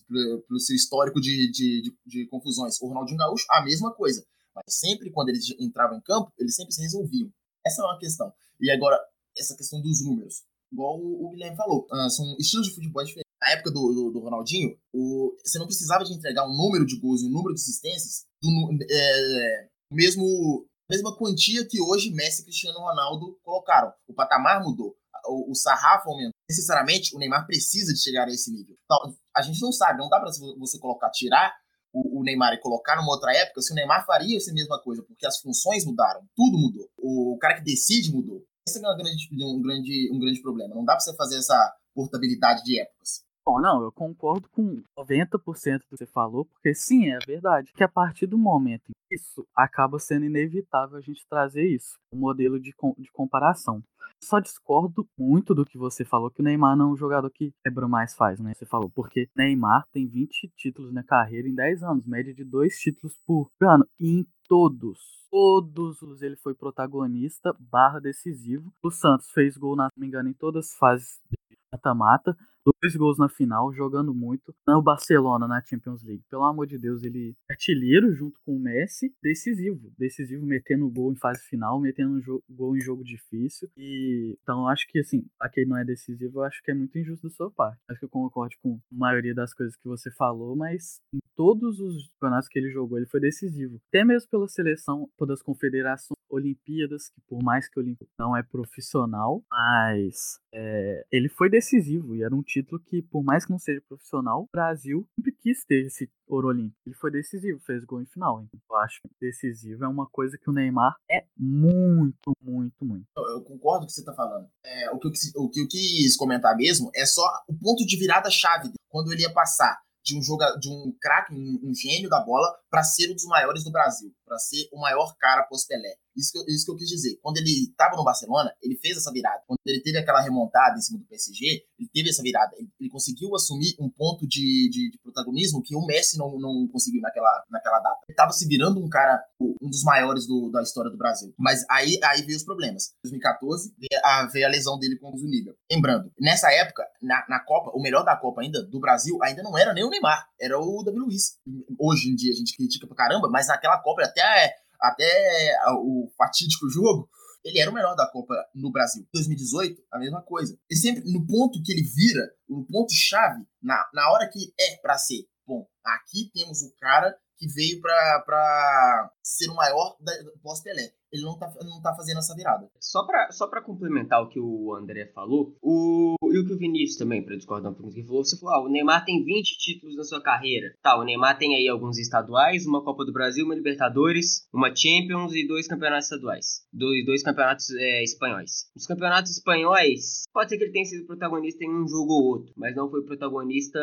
pelo 0.08 0.60
seu 0.60 0.76
histórico 0.76 1.20
de, 1.20 1.52
de, 1.52 1.82
de, 1.82 1.98
de 2.06 2.28
confusões. 2.28 2.80
O 2.82 2.88
Ronaldinho 2.88 3.18
Gaúcho, 3.18 3.46
a 3.52 3.64
mesma 3.64 3.94
coisa. 3.94 4.26
Mas 4.56 4.64
sempre 4.68 5.12
quando 5.12 5.30
eles 5.30 5.46
entravam 5.60 5.98
em 5.98 6.02
campo, 6.02 6.32
eles 6.38 6.56
sempre 6.56 6.74
se 6.74 6.82
resolviam. 6.82 7.32
Essa 7.66 7.82
é 7.82 7.86
uma 7.86 8.00
questão. 8.00 8.32
E 8.60 8.72
agora, 8.72 9.00
essa 9.38 9.56
questão 9.56 9.82
dos 9.82 10.04
números. 10.04 10.44
Igual 10.72 11.00
o, 11.00 11.30
Guilherme 11.32 11.56
falou, 11.56 11.88
uh, 11.92 12.10
são 12.10 12.36
estilos 12.40 12.68
de 12.68 12.76
futebol 12.76 13.04
diferentes. 13.04 13.28
Na 13.40 13.52
época 13.52 13.72
do, 13.72 13.94
do, 13.94 14.12
do 14.12 14.20
Ronaldinho, 14.20 14.78
o, 14.92 15.36
você 15.46 15.60
não 15.60 15.68
precisava 15.68 16.04
de 16.04 16.14
entregar 16.14 16.46
um 16.46 16.56
número 16.56 16.86
de 16.86 17.00
gols 17.00 17.22
e 17.22 17.28
um 17.28 17.30
número 17.30 17.54
de 17.54 17.62
assistências 17.62 18.26
do 18.42 18.50
é, 18.90 19.68
mesmo 19.92 20.68
mesma 20.90 21.16
quantia 21.16 21.66
que 21.66 21.82
hoje 21.82 22.12
Messi 22.12 22.42
e 22.42 22.46
Cristiano 22.46 22.80
Ronaldo 22.80 23.38
colocaram. 23.44 23.94
O 24.08 24.14
patamar 24.14 24.64
mudou, 24.64 24.96
o, 25.26 25.52
o 25.52 25.56
sarrafo 25.56 26.10
aumentou. 26.10 26.32
Necessariamente, 26.50 27.16
o 27.16 27.20
Neymar 27.20 27.46
precisa 27.46 27.94
de 27.94 28.02
chegar 28.02 28.28
a 28.28 28.32
esse 28.32 28.52
nível. 28.52 28.76
Então, 28.86 29.16
a 29.38 29.42
gente 29.42 29.62
não 29.62 29.72
sabe, 29.72 30.00
não 30.00 30.10
dá 30.10 30.20
para 30.20 30.32
você 30.58 30.80
colocar, 30.80 31.12
tirar 31.12 31.56
o, 31.94 32.20
o, 32.20 32.24
Neymar 32.24 32.54
e 32.54 32.60
colocar 32.60 32.96
numa 32.96 33.12
outra 33.12 33.32
época 33.34 33.62
se 33.62 33.72
o 33.72 33.76
Neymar 33.76 34.06
faria 34.06 34.38
essa 34.38 34.52
mesma 34.52 34.82
coisa, 34.82 35.04
porque 35.04 35.26
as 35.26 35.40
funções 35.40 35.86
mudaram, 35.86 36.22
tudo 36.36 36.58
mudou. 36.58 36.90
O 36.98 37.38
cara 37.40 37.56
que 37.56 37.64
decide 37.64 38.12
mudou. 38.12 38.44
Esse 38.68 38.84
é 38.84 38.90
um 38.90 38.98
grande, 38.98 39.28
um 39.34 39.62
grande, 39.62 40.10
um 40.12 40.20
grande 40.20 40.42
problema. 40.42 40.76
Não 40.76 40.84
dá 40.84 40.94
para 40.94 41.02
você 41.02 41.16
fazer 41.16 41.38
essa 41.38 41.74
portabilidade 41.94 42.64
de 42.64 42.80
épocas. 42.80 43.26
Bom, 43.46 43.62
não, 43.62 43.82
eu 43.82 43.94
concordo 43.94 44.50
com 44.50 44.84
90% 44.98 45.80
do 45.80 45.86
que 45.86 45.98
você 45.98 46.06
falou, 46.06 46.44
porque 46.44 46.76
sim, 46.76 47.10
é 47.10 47.18
verdade. 47.26 47.72
Que 47.74 47.84
a 47.84 47.88
partir 47.88 48.28
do 48.28 48.38
momento 48.38 48.92
isso, 49.10 49.48
acaba 49.56 50.00
sendo 50.00 50.26
inevitável 50.26 50.98
a 50.98 51.02
gente 51.02 51.26
trazer 51.30 51.66
isso, 51.66 51.98
um 52.12 52.20
modelo 52.20 52.60
de, 52.60 52.74
de 52.98 53.12
comparação. 53.14 53.82
Só 54.24 54.40
discordo 54.40 55.08
muito 55.18 55.54
do 55.54 55.64
que 55.64 55.78
você 55.78 56.04
falou, 56.04 56.32
que 56.32 56.42
o 56.42 56.44
Neymar 56.44 56.76
não 56.76 56.90
é 56.90 56.94
um 56.94 56.98
jogador 56.98 57.30
que 57.30 57.54
quebra 57.64 57.88
mais 57.88 58.16
faz, 58.16 58.40
né? 58.40 58.54
Você 58.54 58.66
falou, 58.66 58.90
porque 58.90 59.30
Neymar 59.36 59.86
tem 59.92 60.08
20 60.08 60.52
títulos 60.56 60.92
na 60.92 61.04
carreira 61.04 61.48
em 61.48 61.54
10 61.56 61.84
anos, 61.84 62.06
média 62.06 62.34
de 62.34 62.44
2 62.44 62.78
títulos 62.78 63.18
por 63.26 63.50
ano. 63.62 63.88
E 64.00 64.20
em 64.20 64.28
todos, 64.48 65.00
todos 65.30 66.22
ele 66.22 66.36
foi 66.36 66.56
protagonista 66.56 67.56
barra 67.60 68.00
decisivo. 68.00 68.74
O 68.84 68.90
Santos 68.90 69.30
fez 69.32 69.56
gol, 69.56 69.76
não 69.76 69.88
me 69.96 70.08
engano, 70.08 70.30
em 70.30 70.34
todas 70.34 70.68
as 70.68 70.78
fases 70.78 71.20
de 71.30 71.38
mata-mata 71.72 72.36
dois 72.82 72.96
gols 72.96 73.18
na 73.18 73.30
final, 73.30 73.74
jogando 73.74 74.14
muito. 74.14 74.54
No 74.68 74.82
Barcelona 74.82 75.48
na 75.48 75.64
Champions 75.64 76.04
League. 76.04 76.24
Pelo 76.30 76.44
amor 76.44 76.68
de 76.68 76.78
Deus, 76.78 77.04
ele 77.04 77.36
é 77.50 77.54
artilheiro 77.54 78.14
junto 78.14 78.40
com 78.46 78.56
o 78.56 78.60
Messi, 78.60 79.14
decisivo. 79.22 79.92
Decisivo 79.98 80.46
metendo 80.46 80.90
gol 80.90 81.12
em 81.12 81.16
fase 81.16 81.42
final, 81.48 81.80
metendo 81.80 82.22
gol 82.50 82.76
em 82.76 82.82
jogo 82.82 83.04
difícil. 83.04 83.70
E 83.78 84.38
então 84.42 84.68
acho 84.68 84.88
que 84.88 85.00
assim, 85.00 85.26
aquele 85.40 85.70
não 85.70 85.78
é 85.78 85.86
decisivo, 85.86 86.40
eu 86.40 86.44
acho 86.44 86.62
que 86.64 86.72
é 86.72 86.74
muito 86.74 86.98
injusto 86.98 87.28
da 87.28 87.34
sua 87.34 87.52
parte. 87.52 87.80
Acho 87.90 88.00
que 88.00 88.06
eu 88.06 88.10
concordo 88.10 88.56
com 88.62 88.76
a 88.76 88.96
maioria 88.96 89.34
das 89.34 89.54
coisas 89.54 89.76
que 89.76 89.88
você 89.88 90.12
falou, 90.12 90.56
mas 90.56 91.00
em 91.14 91.20
todos 91.36 91.80
os 91.80 92.10
campeonatos 92.20 92.50
que 92.50 92.60
ele 92.60 92.72
jogou, 92.72 92.98
ele 92.98 93.08
foi 93.08 93.20
decisivo. 93.20 93.80
Até 93.90 94.04
mesmo 94.04 94.30
pela 94.30 94.48
seleção, 94.48 95.10
por 95.18 95.28
das 95.28 95.42
confederações 95.42 96.17
Olimpíadas, 96.30 97.10
que 97.10 97.22
por 97.28 97.42
mais 97.42 97.70
que 97.70 97.80
o 97.80 97.84
Olimpíada 97.84 98.12
não 98.20 98.36
é 98.36 98.44
profissional, 98.44 99.44
mas 99.50 100.40
é, 100.54 101.06
ele 101.12 101.30
foi 101.30 101.50
decisivo 101.50 102.16
e 102.16 102.24
era 102.24 102.36
um 102.36 102.42
título 102.42 102.82
que, 102.82 103.02
por 103.02 103.24
mais 103.24 103.46
que 103.46 103.52
não 103.52 103.60
seja 103.60 103.82
profissional, 103.88 104.44
o 104.44 104.50
Brasil 104.52 105.08
sempre 105.16 105.32
quis 105.32 105.64
ter 105.66 105.86
esse 105.86 106.10
ouro 106.28 106.48
olímpico. 106.48 106.78
Ele 106.86 106.96
foi 106.96 107.12
decisivo, 107.12 107.60
fez 107.60 107.84
gol 107.86 108.02
em 108.02 108.06
final. 108.06 108.42
Então 108.42 108.60
eu 108.70 108.76
acho 108.78 109.00
que 109.02 109.10
decisivo 109.20 109.86
é 109.86 109.88
uma 109.88 110.08
coisa 110.08 110.38
que 110.38 110.50
o 110.50 110.54
Neymar 110.54 110.96
é 111.10 111.26
muito, 111.38 112.34
muito, 112.42 112.86
muito. 112.86 113.06
Eu, 113.16 113.42
concordo 113.42 113.80
com 113.80 113.84
o 113.86 113.88
que 113.88 113.94
você 113.94 114.02
está 114.02 114.14
falando. 114.14 114.48
É, 114.66 114.92
o, 114.92 115.00
que 115.00 115.08
eu, 115.08 115.12
o 115.44 115.50
que 115.50 115.62
eu 115.62 115.68
quis 115.68 116.16
comentar 116.16 116.56
mesmo 116.56 116.90
é 116.96 117.06
só 117.06 117.24
o 117.48 117.54
ponto 117.58 117.86
de 117.86 117.98
virada-chave 117.98 118.72
quando 118.90 119.12
ele 119.12 119.22
ia 119.22 119.34
passar 119.34 119.80
de 120.08 120.18
um 120.18 120.24
jogador, 120.24 120.58
de 120.58 120.70
um 120.70 120.96
craque, 121.02 121.34
um, 121.34 121.60
um, 121.70 121.74
gênio 121.74 122.10
da 122.10 122.22
bola, 122.22 122.48
para 122.70 122.82
ser 122.82 123.12
um 123.12 123.14
dos 123.14 123.26
maiores 123.26 123.64
do 123.64 123.72
Brasil, 123.72 124.10
para 124.28 124.38
ser 124.38 124.68
o 124.74 124.80
maior 124.80 125.16
cara 125.18 125.44
pós-Pelé. 125.44 125.96
Isso 126.18 126.32
que, 126.34 126.52
isso 126.52 126.66
que 126.66 126.72
eu 126.72 126.76
quis 126.76 126.90
dizer. 126.90 127.20
Quando 127.22 127.38
ele 127.38 127.70
estava 127.70 127.96
no 127.96 128.04
Barcelona, 128.04 128.52
ele 128.62 128.76
fez 128.76 128.98
essa 128.98 129.12
virada. 129.12 129.44
Quando 129.46 129.60
ele 129.68 129.82
teve 129.82 130.00
aquela 130.00 130.20
remontada 130.20 130.76
em 130.76 130.82
cima 130.82 130.98
do 130.98 131.06
PSG, 131.06 131.64
ele 131.78 131.90
teve 131.94 132.10
essa 132.10 132.24
virada. 132.24 132.56
Ele, 132.58 132.68
ele 132.80 132.90
conseguiu 132.90 133.34
assumir 133.36 133.76
um 133.80 133.88
ponto 133.88 134.28
de, 134.28 134.70
de, 134.70 134.92
de, 134.92 135.00
protagonismo 135.04 135.62
que 135.62 135.76
o 135.76 135.86
Messi 135.86 136.18
não, 136.18 136.38
não 136.40 136.68
conseguiu 136.68 137.02
naquela, 137.02 137.44
naquela 137.52 137.80
data. 137.80 138.00
Ele 138.08 138.14
estava 138.14 138.32
se 138.32 138.48
virando 138.48 138.84
um 138.84 138.90
cara, 138.90 139.24
um 139.40 139.70
dos 139.70 139.84
maiores 139.84 140.26
do, 140.26 140.50
da 140.50 140.64
história 140.64 140.90
do 140.90 140.98
Brasil. 140.98 141.34
Mas 141.38 141.64
aí, 141.70 142.00
aí 142.04 142.24
veio 142.24 142.38
os 142.38 142.44
problemas. 142.44 142.94
Em 143.06 143.10
2014, 143.10 143.76
veio 143.78 144.02
a, 144.04 144.26
veio 144.26 144.48
a 144.48 144.50
lesão 144.50 144.80
dele 144.80 144.98
com 144.98 145.14
o 145.14 145.18
Zuniga. 145.18 145.54
Lembrando, 145.72 146.12
nessa 146.20 146.52
época, 146.52 146.84
na, 147.02 147.24
na 147.30 147.40
Copa, 147.42 147.72
o 147.76 147.82
melhor 147.82 148.04
da 148.04 148.16
Copa 148.16 148.42
ainda, 148.42 148.64
do 148.64 148.80
Brasil, 148.80 149.20
ainda 149.22 149.44
não 149.44 149.56
era 149.56 149.72
nem 149.74 149.84
o 149.84 149.90
Neymar, 149.90 150.28
era 150.42 150.60
o 150.60 150.84
Davi 150.84 150.98
Luiz. 150.98 151.38
Hoje 151.80 152.10
em 152.10 152.16
dia 152.16 152.32
a 152.32 152.36
gente 152.36 152.56
critica 152.58 152.88
pra 152.88 152.96
caramba, 152.96 153.30
mas 153.30 153.48
naquela 153.48 153.78
Copa 153.78 154.02
até 154.20 154.56
até 154.80 155.56
o 155.72 156.10
fatídico 156.18 156.70
jogo, 156.70 157.10
ele 157.44 157.60
era 157.60 157.72
o 157.72 157.74
melhor 157.74 157.96
da 157.96 158.10
Copa 158.10 158.34
no 158.54 158.72
Brasil. 158.72 159.08
2018, 159.14 159.82
a 159.92 160.00
mesma 160.00 160.22
coisa. 160.22 160.58
E 160.70 160.76
sempre 160.76 161.04
no 161.12 161.26
ponto 161.26 161.62
que 161.64 161.72
ele 161.72 161.84
vira, 161.84 162.30
no 162.48 162.66
ponto 162.66 162.94
chave, 162.94 163.46
na, 163.62 163.90
na 163.94 164.12
hora 164.12 164.30
que 164.30 164.54
é 164.60 164.78
para 164.78 164.98
ser. 164.98 165.28
Bom, 165.46 165.68
aqui 165.84 166.30
temos 166.34 166.62
o 166.62 166.74
cara 166.80 167.16
que 167.38 167.48
veio 167.48 167.80
para 167.82 169.12
ser 169.24 169.50
o 169.50 169.56
maior 169.56 169.98
pós-Pelé 170.42 170.94
ele 171.12 171.24
não 171.24 171.38
tá, 171.38 171.52
não 171.64 171.82
tá 171.82 171.94
fazendo 171.96 172.20
essa 172.20 172.36
virada. 172.36 172.70
Só 172.80 173.06
pra, 173.06 173.32
só 173.32 173.48
pra 173.48 173.62
complementar 173.62 174.22
o 174.22 174.30
que 174.30 174.40
o 174.40 174.76
André 174.76 175.06
falou, 175.14 175.56
o, 175.62 176.16
e 176.32 176.38
o 176.38 176.46
que 176.46 176.54
o 176.54 176.58
Vinícius 176.58 176.98
também, 176.98 177.24
pra 177.24 177.36
discordar 177.36 177.72
um 177.72 177.76
pouco 177.76 177.90
do 177.90 177.96
que 177.96 178.04
falou, 178.04 178.24
você 178.24 178.38
falou, 178.38 178.56
ah, 178.56 178.64
o 178.64 178.70
Neymar 178.70 179.06
tem 179.06 179.24
20 179.24 179.58
títulos 179.58 179.96
na 179.96 180.04
sua 180.04 180.22
carreira. 180.22 180.74
Tá, 180.82 181.00
o 181.00 181.04
Neymar 181.04 181.38
tem 181.38 181.56
aí 181.56 181.68
alguns 181.68 181.98
estaduais, 181.98 182.66
uma 182.66 182.84
Copa 182.84 183.06
do 183.06 183.14
Brasil, 183.14 183.46
uma 183.46 183.56
Libertadores, 183.56 184.48
uma 184.54 184.74
Champions 184.76 185.34
e 185.34 185.48
dois 185.48 185.68
campeonatos 185.68 186.06
estaduais. 186.06 186.62
Dois, 186.72 187.06
dois 187.06 187.24
campeonatos 187.24 187.70
é, 187.72 188.04
espanhóis. 188.04 188.70
Os 188.76 188.86
campeonatos 188.86 189.32
espanhóis, 189.32 190.24
pode 190.34 190.50
ser 190.50 190.58
que 190.58 190.64
ele 190.66 190.74
tenha 190.74 190.86
sido 190.86 191.06
protagonista 191.06 191.64
em 191.64 191.70
um 191.70 191.88
jogo 191.88 192.14
ou 192.14 192.26
outro, 192.26 192.54
mas 192.56 192.76
não 192.76 192.90
foi 192.90 193.04
protagonista 193.04 193.80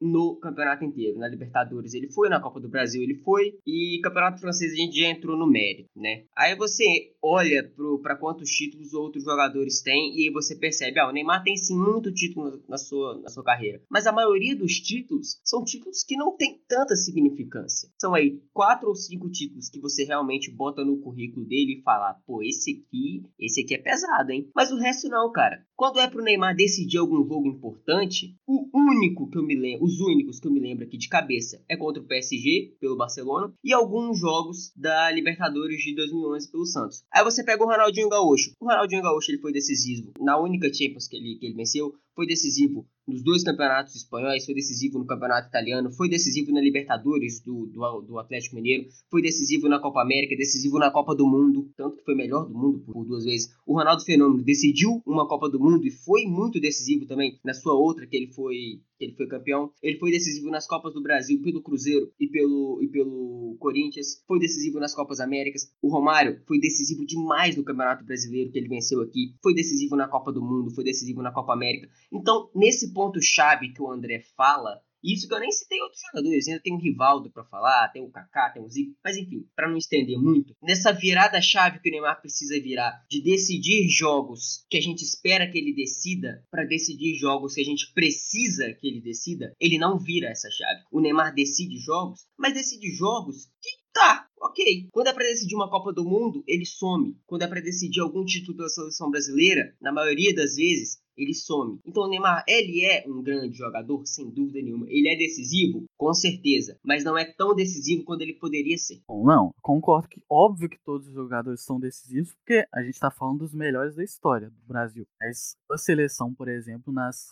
no 0.00 0.36
campeonato 0.36 0.84
inteiro. 0.84 1.18
Na 1.18 1.28
Libertadores 1.28 1.94
ele 1.94 2.10
foi, 2.12 2.28
na 2.28 2.40
Copa 2.40 2.60
do 2.60 2.68
Brasil 2.68 3.02
ele 3.02 3.14
foi, 3.24 3.54
e 3.66 4.00
campeonato 4.02 4.40
francês 4.40 4.72
a 4.72 4.76
gente 4.76 4.98
já 4.98 5.08
entrou 5.08 5.36
no 5.36 5.46
mérito, 5.46 5.88
né? 5.96 6.24
Aí 6.36 6.57
você 6.58 7.12
olha 7.22 7.72
para 8.02 8.16
quantos 8.16 8.50
títulos 8.50 8.92
outros 8.92 9.24
jogadores 9.24 9.80
têm 9.82 10.16
e 10.16 10.26
aí 10.26 10.32
você 10.32 10.54
percebe, 10.54 10.98
ah, 10.98 11.08
o 11.08 11.12
Neymar 11.12 11.42
tem 11.42 11.56
sim 11.56 11.76
muito 11.76 12.12
título 12.12 12.62
na 12.68 12.76
sua, 12.76 13.18
na 13.20 13.28
sua 13.28 13.42
carreira. 13.42 13.82
Mas 13.88 14.06
a 14.06 14.12
maioria 14.12 14.56
dos 14.56 14.74
títulos 14.74 15.40
são 15.44 15.64
títulos 15.64 16.04
que 16.04 16.16
não 16.16 16.36
tem 16.36 16.60
tanta 16.68 16.94
significância. 16.96 17.88
São 17.98 18.14
aí 18.14 18.40
quatro 18.52 18.88
ou 18.88 18.94
cinco 18.94 19.30
títulos 19.30 19.68
que 19.68 19.80
você 19.80 20.04
realmente 20.04 20.50
bota 20.50 20.84
no 20.84 20.98
currículo 20.98 21.46
dele 21.46 21.78
e 21.78 21.82
fala, 21.82 22.14
pô, 22.26 22.42
esse 22.42 22.82
aqui, 22.82 23.22
esse 23.38 23.62
aqui 23.62 23.74
é 23.74 23.78
pesado, 23.78 24.32
hein? 24.32 24.50
Mas 24.54 24.70
o 24.70 24.78
resto 24.78 25.08
não, 25.08 25.30
cara. 25.32 25.64
Quando 25.76 26.00
é 26.00 26.08
pro 26.08 26.22
Neymar 26.22 26.56
decidir 26.56 26.98
algum 26.98 27.24
jogo 27.26 27.46
importante, 27.46 28.36
o 28.46 28.68
único 28.74 29.30
que 29.30 29.38
eu 29.38 29.44
me 29.44 29.54
lembro, 29.54 29.84
os 29.84 30.00
únicos 30.00 30.40
que 30.40 30.48
eu 30.48 30.52
me 30.52 30.60
lembro 30.60 30.84
aqui 30.84 30.96
de 30.96 31.08
cabeça 31.08 31.62
é 31.68 31.76
contra 31.76 32.02
o 32.02 32.06
PSG, 32.06 32.76
pelo 32.80 32.96
Barcelona, 32.96 33.52
e 33.62 33.72
alguns 33.72 34.18
jogos 34.18 34.72
da 34.74 35.10
Libertadores 35.12 35.80
de 35.80 35.94
2011 35.94 36.47
pelo 36.50 36.66
Santos. 36.66 37.04
Aí 37.12 37.22
você 37.24 37.44
pega 37.44 37.62
o 37.62 37.66
Ronaldinho 37.66 38.08
Gaúcho. 38.08 38.52
O 38.60 38.66
Ronaldinho 38.66 39.02
Gaúcho 39.02 39.30
ele 39.30 39.40
foi 39.40 39.52
decisivo 39.52 40.12
na 40.18 40.38
única 40.38 40.72
Champions 40.72 41.06
que 41.06 41.16
ele, 41.16 41.36
que 41.38 41.46
ele 41.46 41.54
venceu, 41.54 41.94
foi 42.18 42.26
decisivo 42.26 42.84
nos 43.06 43.22
dois 43.22 43.44
campeonatos 43.44 43.94
espanhóis, 43.94 44.44
foi 44.44 44.52
decisivo 44.52 44.98
no 44.98 45.06
campeonato 45.06 45.46
italiano, 45.46 45.90
foi 45.92 46.08
decisivo 46.08 46.50
na 46.50 46.60
Libertadores 46.60 47.40
do, 47.40 47.66
do, 47.66 48.02
do, 48.02 48.18
Atlético 48.18 48.56
Mineiro, 48.56 48.88
foi 49.08 49.22
decisivo 49.22 49.68
na 49.68 49.78
Copa 49.78 50.02
América, 50.02 50.36
decisivo 50.36 50.80
na 50.80 50.90
Copa 50.90 51.14
do 51.14 51.24
Mundo, 51.24 51.70
tanto 51.76 51.96
que 51.96 52.04
foi 52.04 52.16
melhor 52.16 52.46
do 52.46 52.58
mundo 52.58 52.80
por, 52.80 53.04
duas 53.06 53.24
vezes. 53.24 53.48
O 53.64 53.74
Ronaldo 53.74 54.04
Fenômeno 54.04 54.42
decidiu 54.42 55.00
uma 55.06 55.28
Copa 55.28 55.48
do 55.48 55.60
Mundo 55.60 55.86
e 55.86 55.92
foi 55.92 56.24
muito 56.24 56.60
decisivo 56.60 57.06
também 57.06 57.38
na 57.44 57.54
sua 57.54 57.74
outra, 57.74 58.04
que 58.04 58.16
ele 58.16 58.32
foi 58.32 58.80
que 58.98 59.04
ele 59.04 59.14
foi 59.14 59.28
campeão. 59.28 59.70
Ele 59.80 59.96
foi 59.96 60.10
decisivo 60.10 60.50
nas 60.50 60.66
Copas 60.66 60.92
do 60.92 61.00
Brasil 61.00 61.40
pelo 61.40 61.62
Cruzeiro 61.62 62.12
e 62.18 62.26
pelo, 62.26 62.80
e 62.82 62.88
pelo 62.88 63.56
Corinthians. 63.60 64.24
Foi 64.26 64.40
decisivo 64.40 64.80
nas 64.80 64.92
Copas 64.92 65.20
Américas. 65.20 65.70
O 65.80 65.88
Romário 65.88 66.42
foi 66.46 66.58
decisivo 66.58 67.06
demais 67.06 67.56
no 67.56 67.62
Campeonato 67.62 68.04
Brasileiro 68.04 68.50
que 68.50 68.58
ele 68.58 68.68
venceu 68.68 69.00
aqui. 69.00 69.36
Foi 69.40 69.54
decisivo 69.54 69.94
na 69.94 70.08
Copa 70.08 70.32
do 70.32 70.42
Mundo, 70.42 70.74
foi 70.74 70.82
decisivo 70.82 71.22
na 71.22 71.30
Copa 71.30 71.52
América. 71.52 71.88
Então, 72.12 72.50
nesse 72.54 72.92
ponto-chave 72.92 73.72
que 73.72 73.82
o 73.82 73.90
André 73.90 74.20
fala, 74.36 74.82
isso 75.02 75.28
que 75.28 75.34
eu 75.34 75.40
nem 75.40 75.50
citei 75.50 75.80
outros 75.80 76.00
jogadores, 76.00 76.48
ainda 76.48 76.60
tem 76.60 76.74
o 76.74 76.78
Rivaldo 76.78 77.30
para 77.30 77.44
falar, 77.44 77.88
tem 77.88 78.02
o 78.02 78.10
Kaká, 78.10 78.50
tem 78.50 78.62
o 78.62 78.68
Zico, 78.68 78.96
mas 79.04 79.16
enfim, 79.16 79.46
para 79.54 79.68
não 79.68 79.76
estender 79.76 80.18
muito, 80.18 80.54
nessa 80.62 80.92
virada 80.92 81.40
chave 81.40 81.78
que 81.80 81.88
o 81.88 81.92
Neymar 81.92 82.20
precisa 82.20 82.60
virar 82.60 83.04
de 83.08 83.22
decidir 83.22 83.88
jogos 83.88 84.64
que 84.68 84.76
a 84.76 84.80
gente 84.80 85.02
espera 85.02 85.48
que 85.48 85.56
ele 85.56 85.72
decida 85.72 86.44
para 86.50 86.64
decidir 86.64 87.14
jogos 87.14 87.54
que 87.54 87.60
a 87.60 87.64
gente 87.64 87.92
precisa 87.92 88.72
que 88.74 88.88
ele 88.88 89.00
decida, 89.00 89.54
ele 89.60 89.78
não 89.78 89.98
vira 89.98 90.30
essa 90.30 90.50
chave. 90.50 90.82
O 90.90 91.00
Neymar 91.00 91.32
decide 91.32 91.78
jogos, 91.78 92.26
mas 92.36 92.54
decide 92.54 92.90
jogos 92.90 93.46
que 93.62 93.70
tá, 93.92 94.28
ok. 94.40 94.88
Quando 94.92 95.08
é 95.08 95.12
para 95.12 95.24
decidir 95.24 95.54
uma 95.54 95.70
Copa 95.70 95.92
do 95.92 96.04
Mundo, 96.04 96.42
ele 96.46 96.64
some. 96.64 97.16
Quando 97.26 97.42
é 97.42 97.46
para 97.46 97.60
decidir 97.60 98.00
algum 98.00 98.24
título 98.24 98.58
da 98.58 98.68
seleção 98.68 99.10
brasileira, 99.10 99.74
na 99.80 99.92
maioria 99.92 100.34
das 100.34 100.56
vezes, 100.56 100.98
ele 101.18 101.34
some. 101.34 101.78
Então 101.84 102.04
o 102.04 102.08
Neymar, 102.08 102.44
ele 102.46 102.84
é 102.84 103.04
um 103.06 103.22
grande 103.22 103.56
jogador, 103.56 104.06
sem 104.06 104.30
dúvida 104.30 104.62
nenhuma. 104.62 104.86
Ele 104.88 105.08
é 105.08 105.16
decisivo, 105.16 105.84
com 105.96 106.14
certeza, 106.14 106.78
mas 106.84 107.04
não 107.04 107.18
é 107.18 107.24
tão 107.24 107.54
decisivo 107.54 108.04
quanto 108.04 108.22
ele 108.22 108.34
poderia 108.34 108.78
ser. 108.78 109.00
Bom, 109.08 109.24
não, 109.24 109.50
concordo 109.60 110.08
que 110.08 110.22
óbvio 110.30 110.68
que 110.68 110.78
todos 110.84 111.08
os 111.08 111.14
jogadores 111.14 111.62
são 111.64 111.80
decisivos, 111.80 112.34
porque 112.34 112.66
a 112.72 112.82
gente 112.82 112.94
está 112.94 113.10
falando 113.10 113.40
dos 113.40 113.54
melhores 113.54 113.96
da 113.96 114.04
história 114.04 114.48
do 114.48 114.66
Brasil. 114.66 115.04
Mas 115.20 115.56
a 115.70 115.76
seleção, 115.76 116.32
por 116.34 116.48
exemplo, 116.48 116.92
nas 116.92 117.26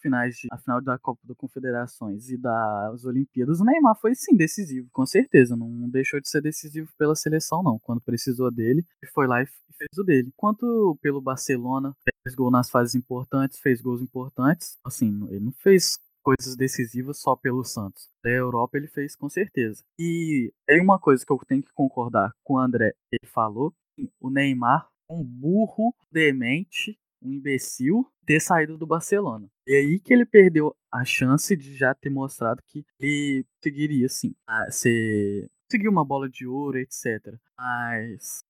finais 0.00 0.36
de 0.36 0.48
a 0.52 0.58
final 0.58 0.80
da 0.82 0.98
Copa 0.98 1.20
das 1.24 1.36
Confederações 1.36 2.28
e 2.28 2.36
das 2.36 3.04
Olimpíadas, 3.04 3.60
o 3.60 3.64
Neymar 3.64 3.98
foi 4.00 4.14
sim 4.14 4.36
decisivo, 4.36 4.88
com 4.92 5.06
certeza, 5.06 5.56
não 5.56 5.88
deixou 5.88 6.20
de 6.20 6.28
ser 6.28 6.42
decisivo 6.42 6.88
pela 6.98 7.14
seleção 7.14 7.62
não, 7.62 7.78
quando 7.78 8.00
precisou 8.00 8.50
dele, 8.50 8.84
foi 9.14 9.26
lá 9.26 9.42
e 9.42 9.46
fez 9.46 9.98
o 9.98 10.04
dele. 10.04 10.30
Quanto 10.36 10.98
pelo 11.00 11.20
Barcelona, 11.20 11.94
fez 12.22 12.34
gol 12.34 12.50
nas 12.50 12.70
fases 12.70 12.94
importantes, 12.94 13.58
fez 13.58 13.80
gols 13.80 14.02
importantes. 14.02 14.78
Assim, 14.84 15.26
ele 15.28 15.40
não 15.40 15.52
fez 15.52 15.98
coisas 16.22 16.56
decisivas 16.56 17.18
só 17.20 17.34
pelo 17.36 17.64
Santos. 17.64 18.08
Da 18.22 18.30
Europa 18.30 18.76
ele 18.76 18.88
fez 18.88 19.16
com 19.16 19.28
certeza. 19.28 19.82
E 19.98 20.52
tem 20.66 20.80
uma 20.80 20.98
coisa 20.98 21.24
que 21.24 21.32
eu 21.32 21.38
tenho 21.46 21.62
que 21.62 21.72
concordar 21.72 22.32
com 22.44 22.54
o 22.54 22.58
André. 22.58 22.94
Ele 23.10 23.30
falou 23.30 23.74
o 24.20 24.30
Neymar, 24.30 24.88
um 25.08 25.24
burro 25.24 25.94
demente, 26.10 26.98
um 27.22 27.32
imbecil, 27.32 28.06
ter 28.24 28.40
saído 28.40 28.78
do 28.78 28.86
Barcelona. 28.86 29.48
E 29.66 29.74
aí 29.74 30.00
que 30.00 30.12
ele 30.12 30.24
perdeu 30.24 30.74
a 30.92 31.04
chance 31.04 31.56
de 31.56 31.76
já 31.76 31.94
ter 31.94 32.10
mostrado 32.10 32.62
que 32.66 32.84
ele 32.98 33.44
seguiria, 33.62 34.06
assim, 34.06 34.34
ser 34.70 35.50
seguir 35.70 35.88
uma 35.88 36.04
bola 36.04 36.28
de 36.28 36.46
ouro, 36.46 36.78
etc. 36.78 37.34
Mas 37.56 38.42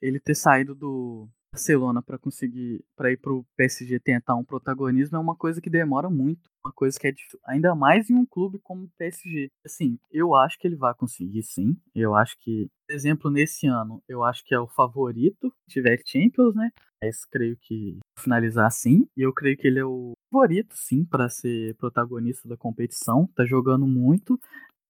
ele 0.00 0.18
ter 0.20 0.34
saído 0.34 0.74
do 0.74 1.28
Barcelona 1.52 2.02
para 2.02 2.18
conseguir 2.18 2.82
para 2.96 3.12
ir 3.12 3.18
pro 3.18 3.44
PSG 3.56 4.00
tentar 4.00 4.34
um 4.34 4.44
protagonismo 4.44 5.16
é 5.18 5.20
uma 5.20 5.36
coisa 5.36 5.60
que 5.60 5.68
demora 5.68 6.08
muito, 6.08 6.40
uma 6.64 6.72
coisa 6.72 6.98
que 6.98 7.06
é 7.06 7.12
difícil, 7.12 7.38
ainda 7.46 7.74
mais 7.74 8.08
em 8.08 8.14
um 8.14 8.24
clube 8.24 8.58
como 8.62 8.84
o 8.84 8.90
PSG. 8.96 9.50
Assim, 9.64 9.98
eu 10.10 10.34
acho 10.34 10.58
que 10.58 10.66
ele 10.66 10.76
vai 10.76 10.94
conseguir 10.94 11.42
sim. 11.42 11.76
Eu 11.94 12.14
acho 12.14 12.36
que, 12.38 12.70
por 12.86 12.94
exemplo, 12.94 13.30
nesse 13.30 13.66
ano, 13.66 14.02
eu 14.08 14.24
acho 14.24 14.42
que 14.44 14.54
é 14.54 14.58
o 14.58 14.66
favorito, 14.66 15.52
tiver 15.68 16.00
Champions, 16.06 16.54
né? 16.54 16.70
Mas 17.02 17.24
creio 17.26 17.56
que 17.60 17.98
finalizar 18.18 18.70
sim, 18.70 19.06
e 19.16 19.22
eu 19.22 19.32
creio 19.32 19.56
que 19.56 19.66
ele 19.66 19.80
é 19.80 19.84
o 19.84 20.14
favorito 20.32 20.74
sim 20.74 21.04
para 21.04 21.28
ser 21.28 21.74
protagonista 21.76 22.48
da 22.48 22.56
competição, 22.56 23.28
tá 23.34 23.44
jogando 23.44 23.86
muito. 23.86 24.40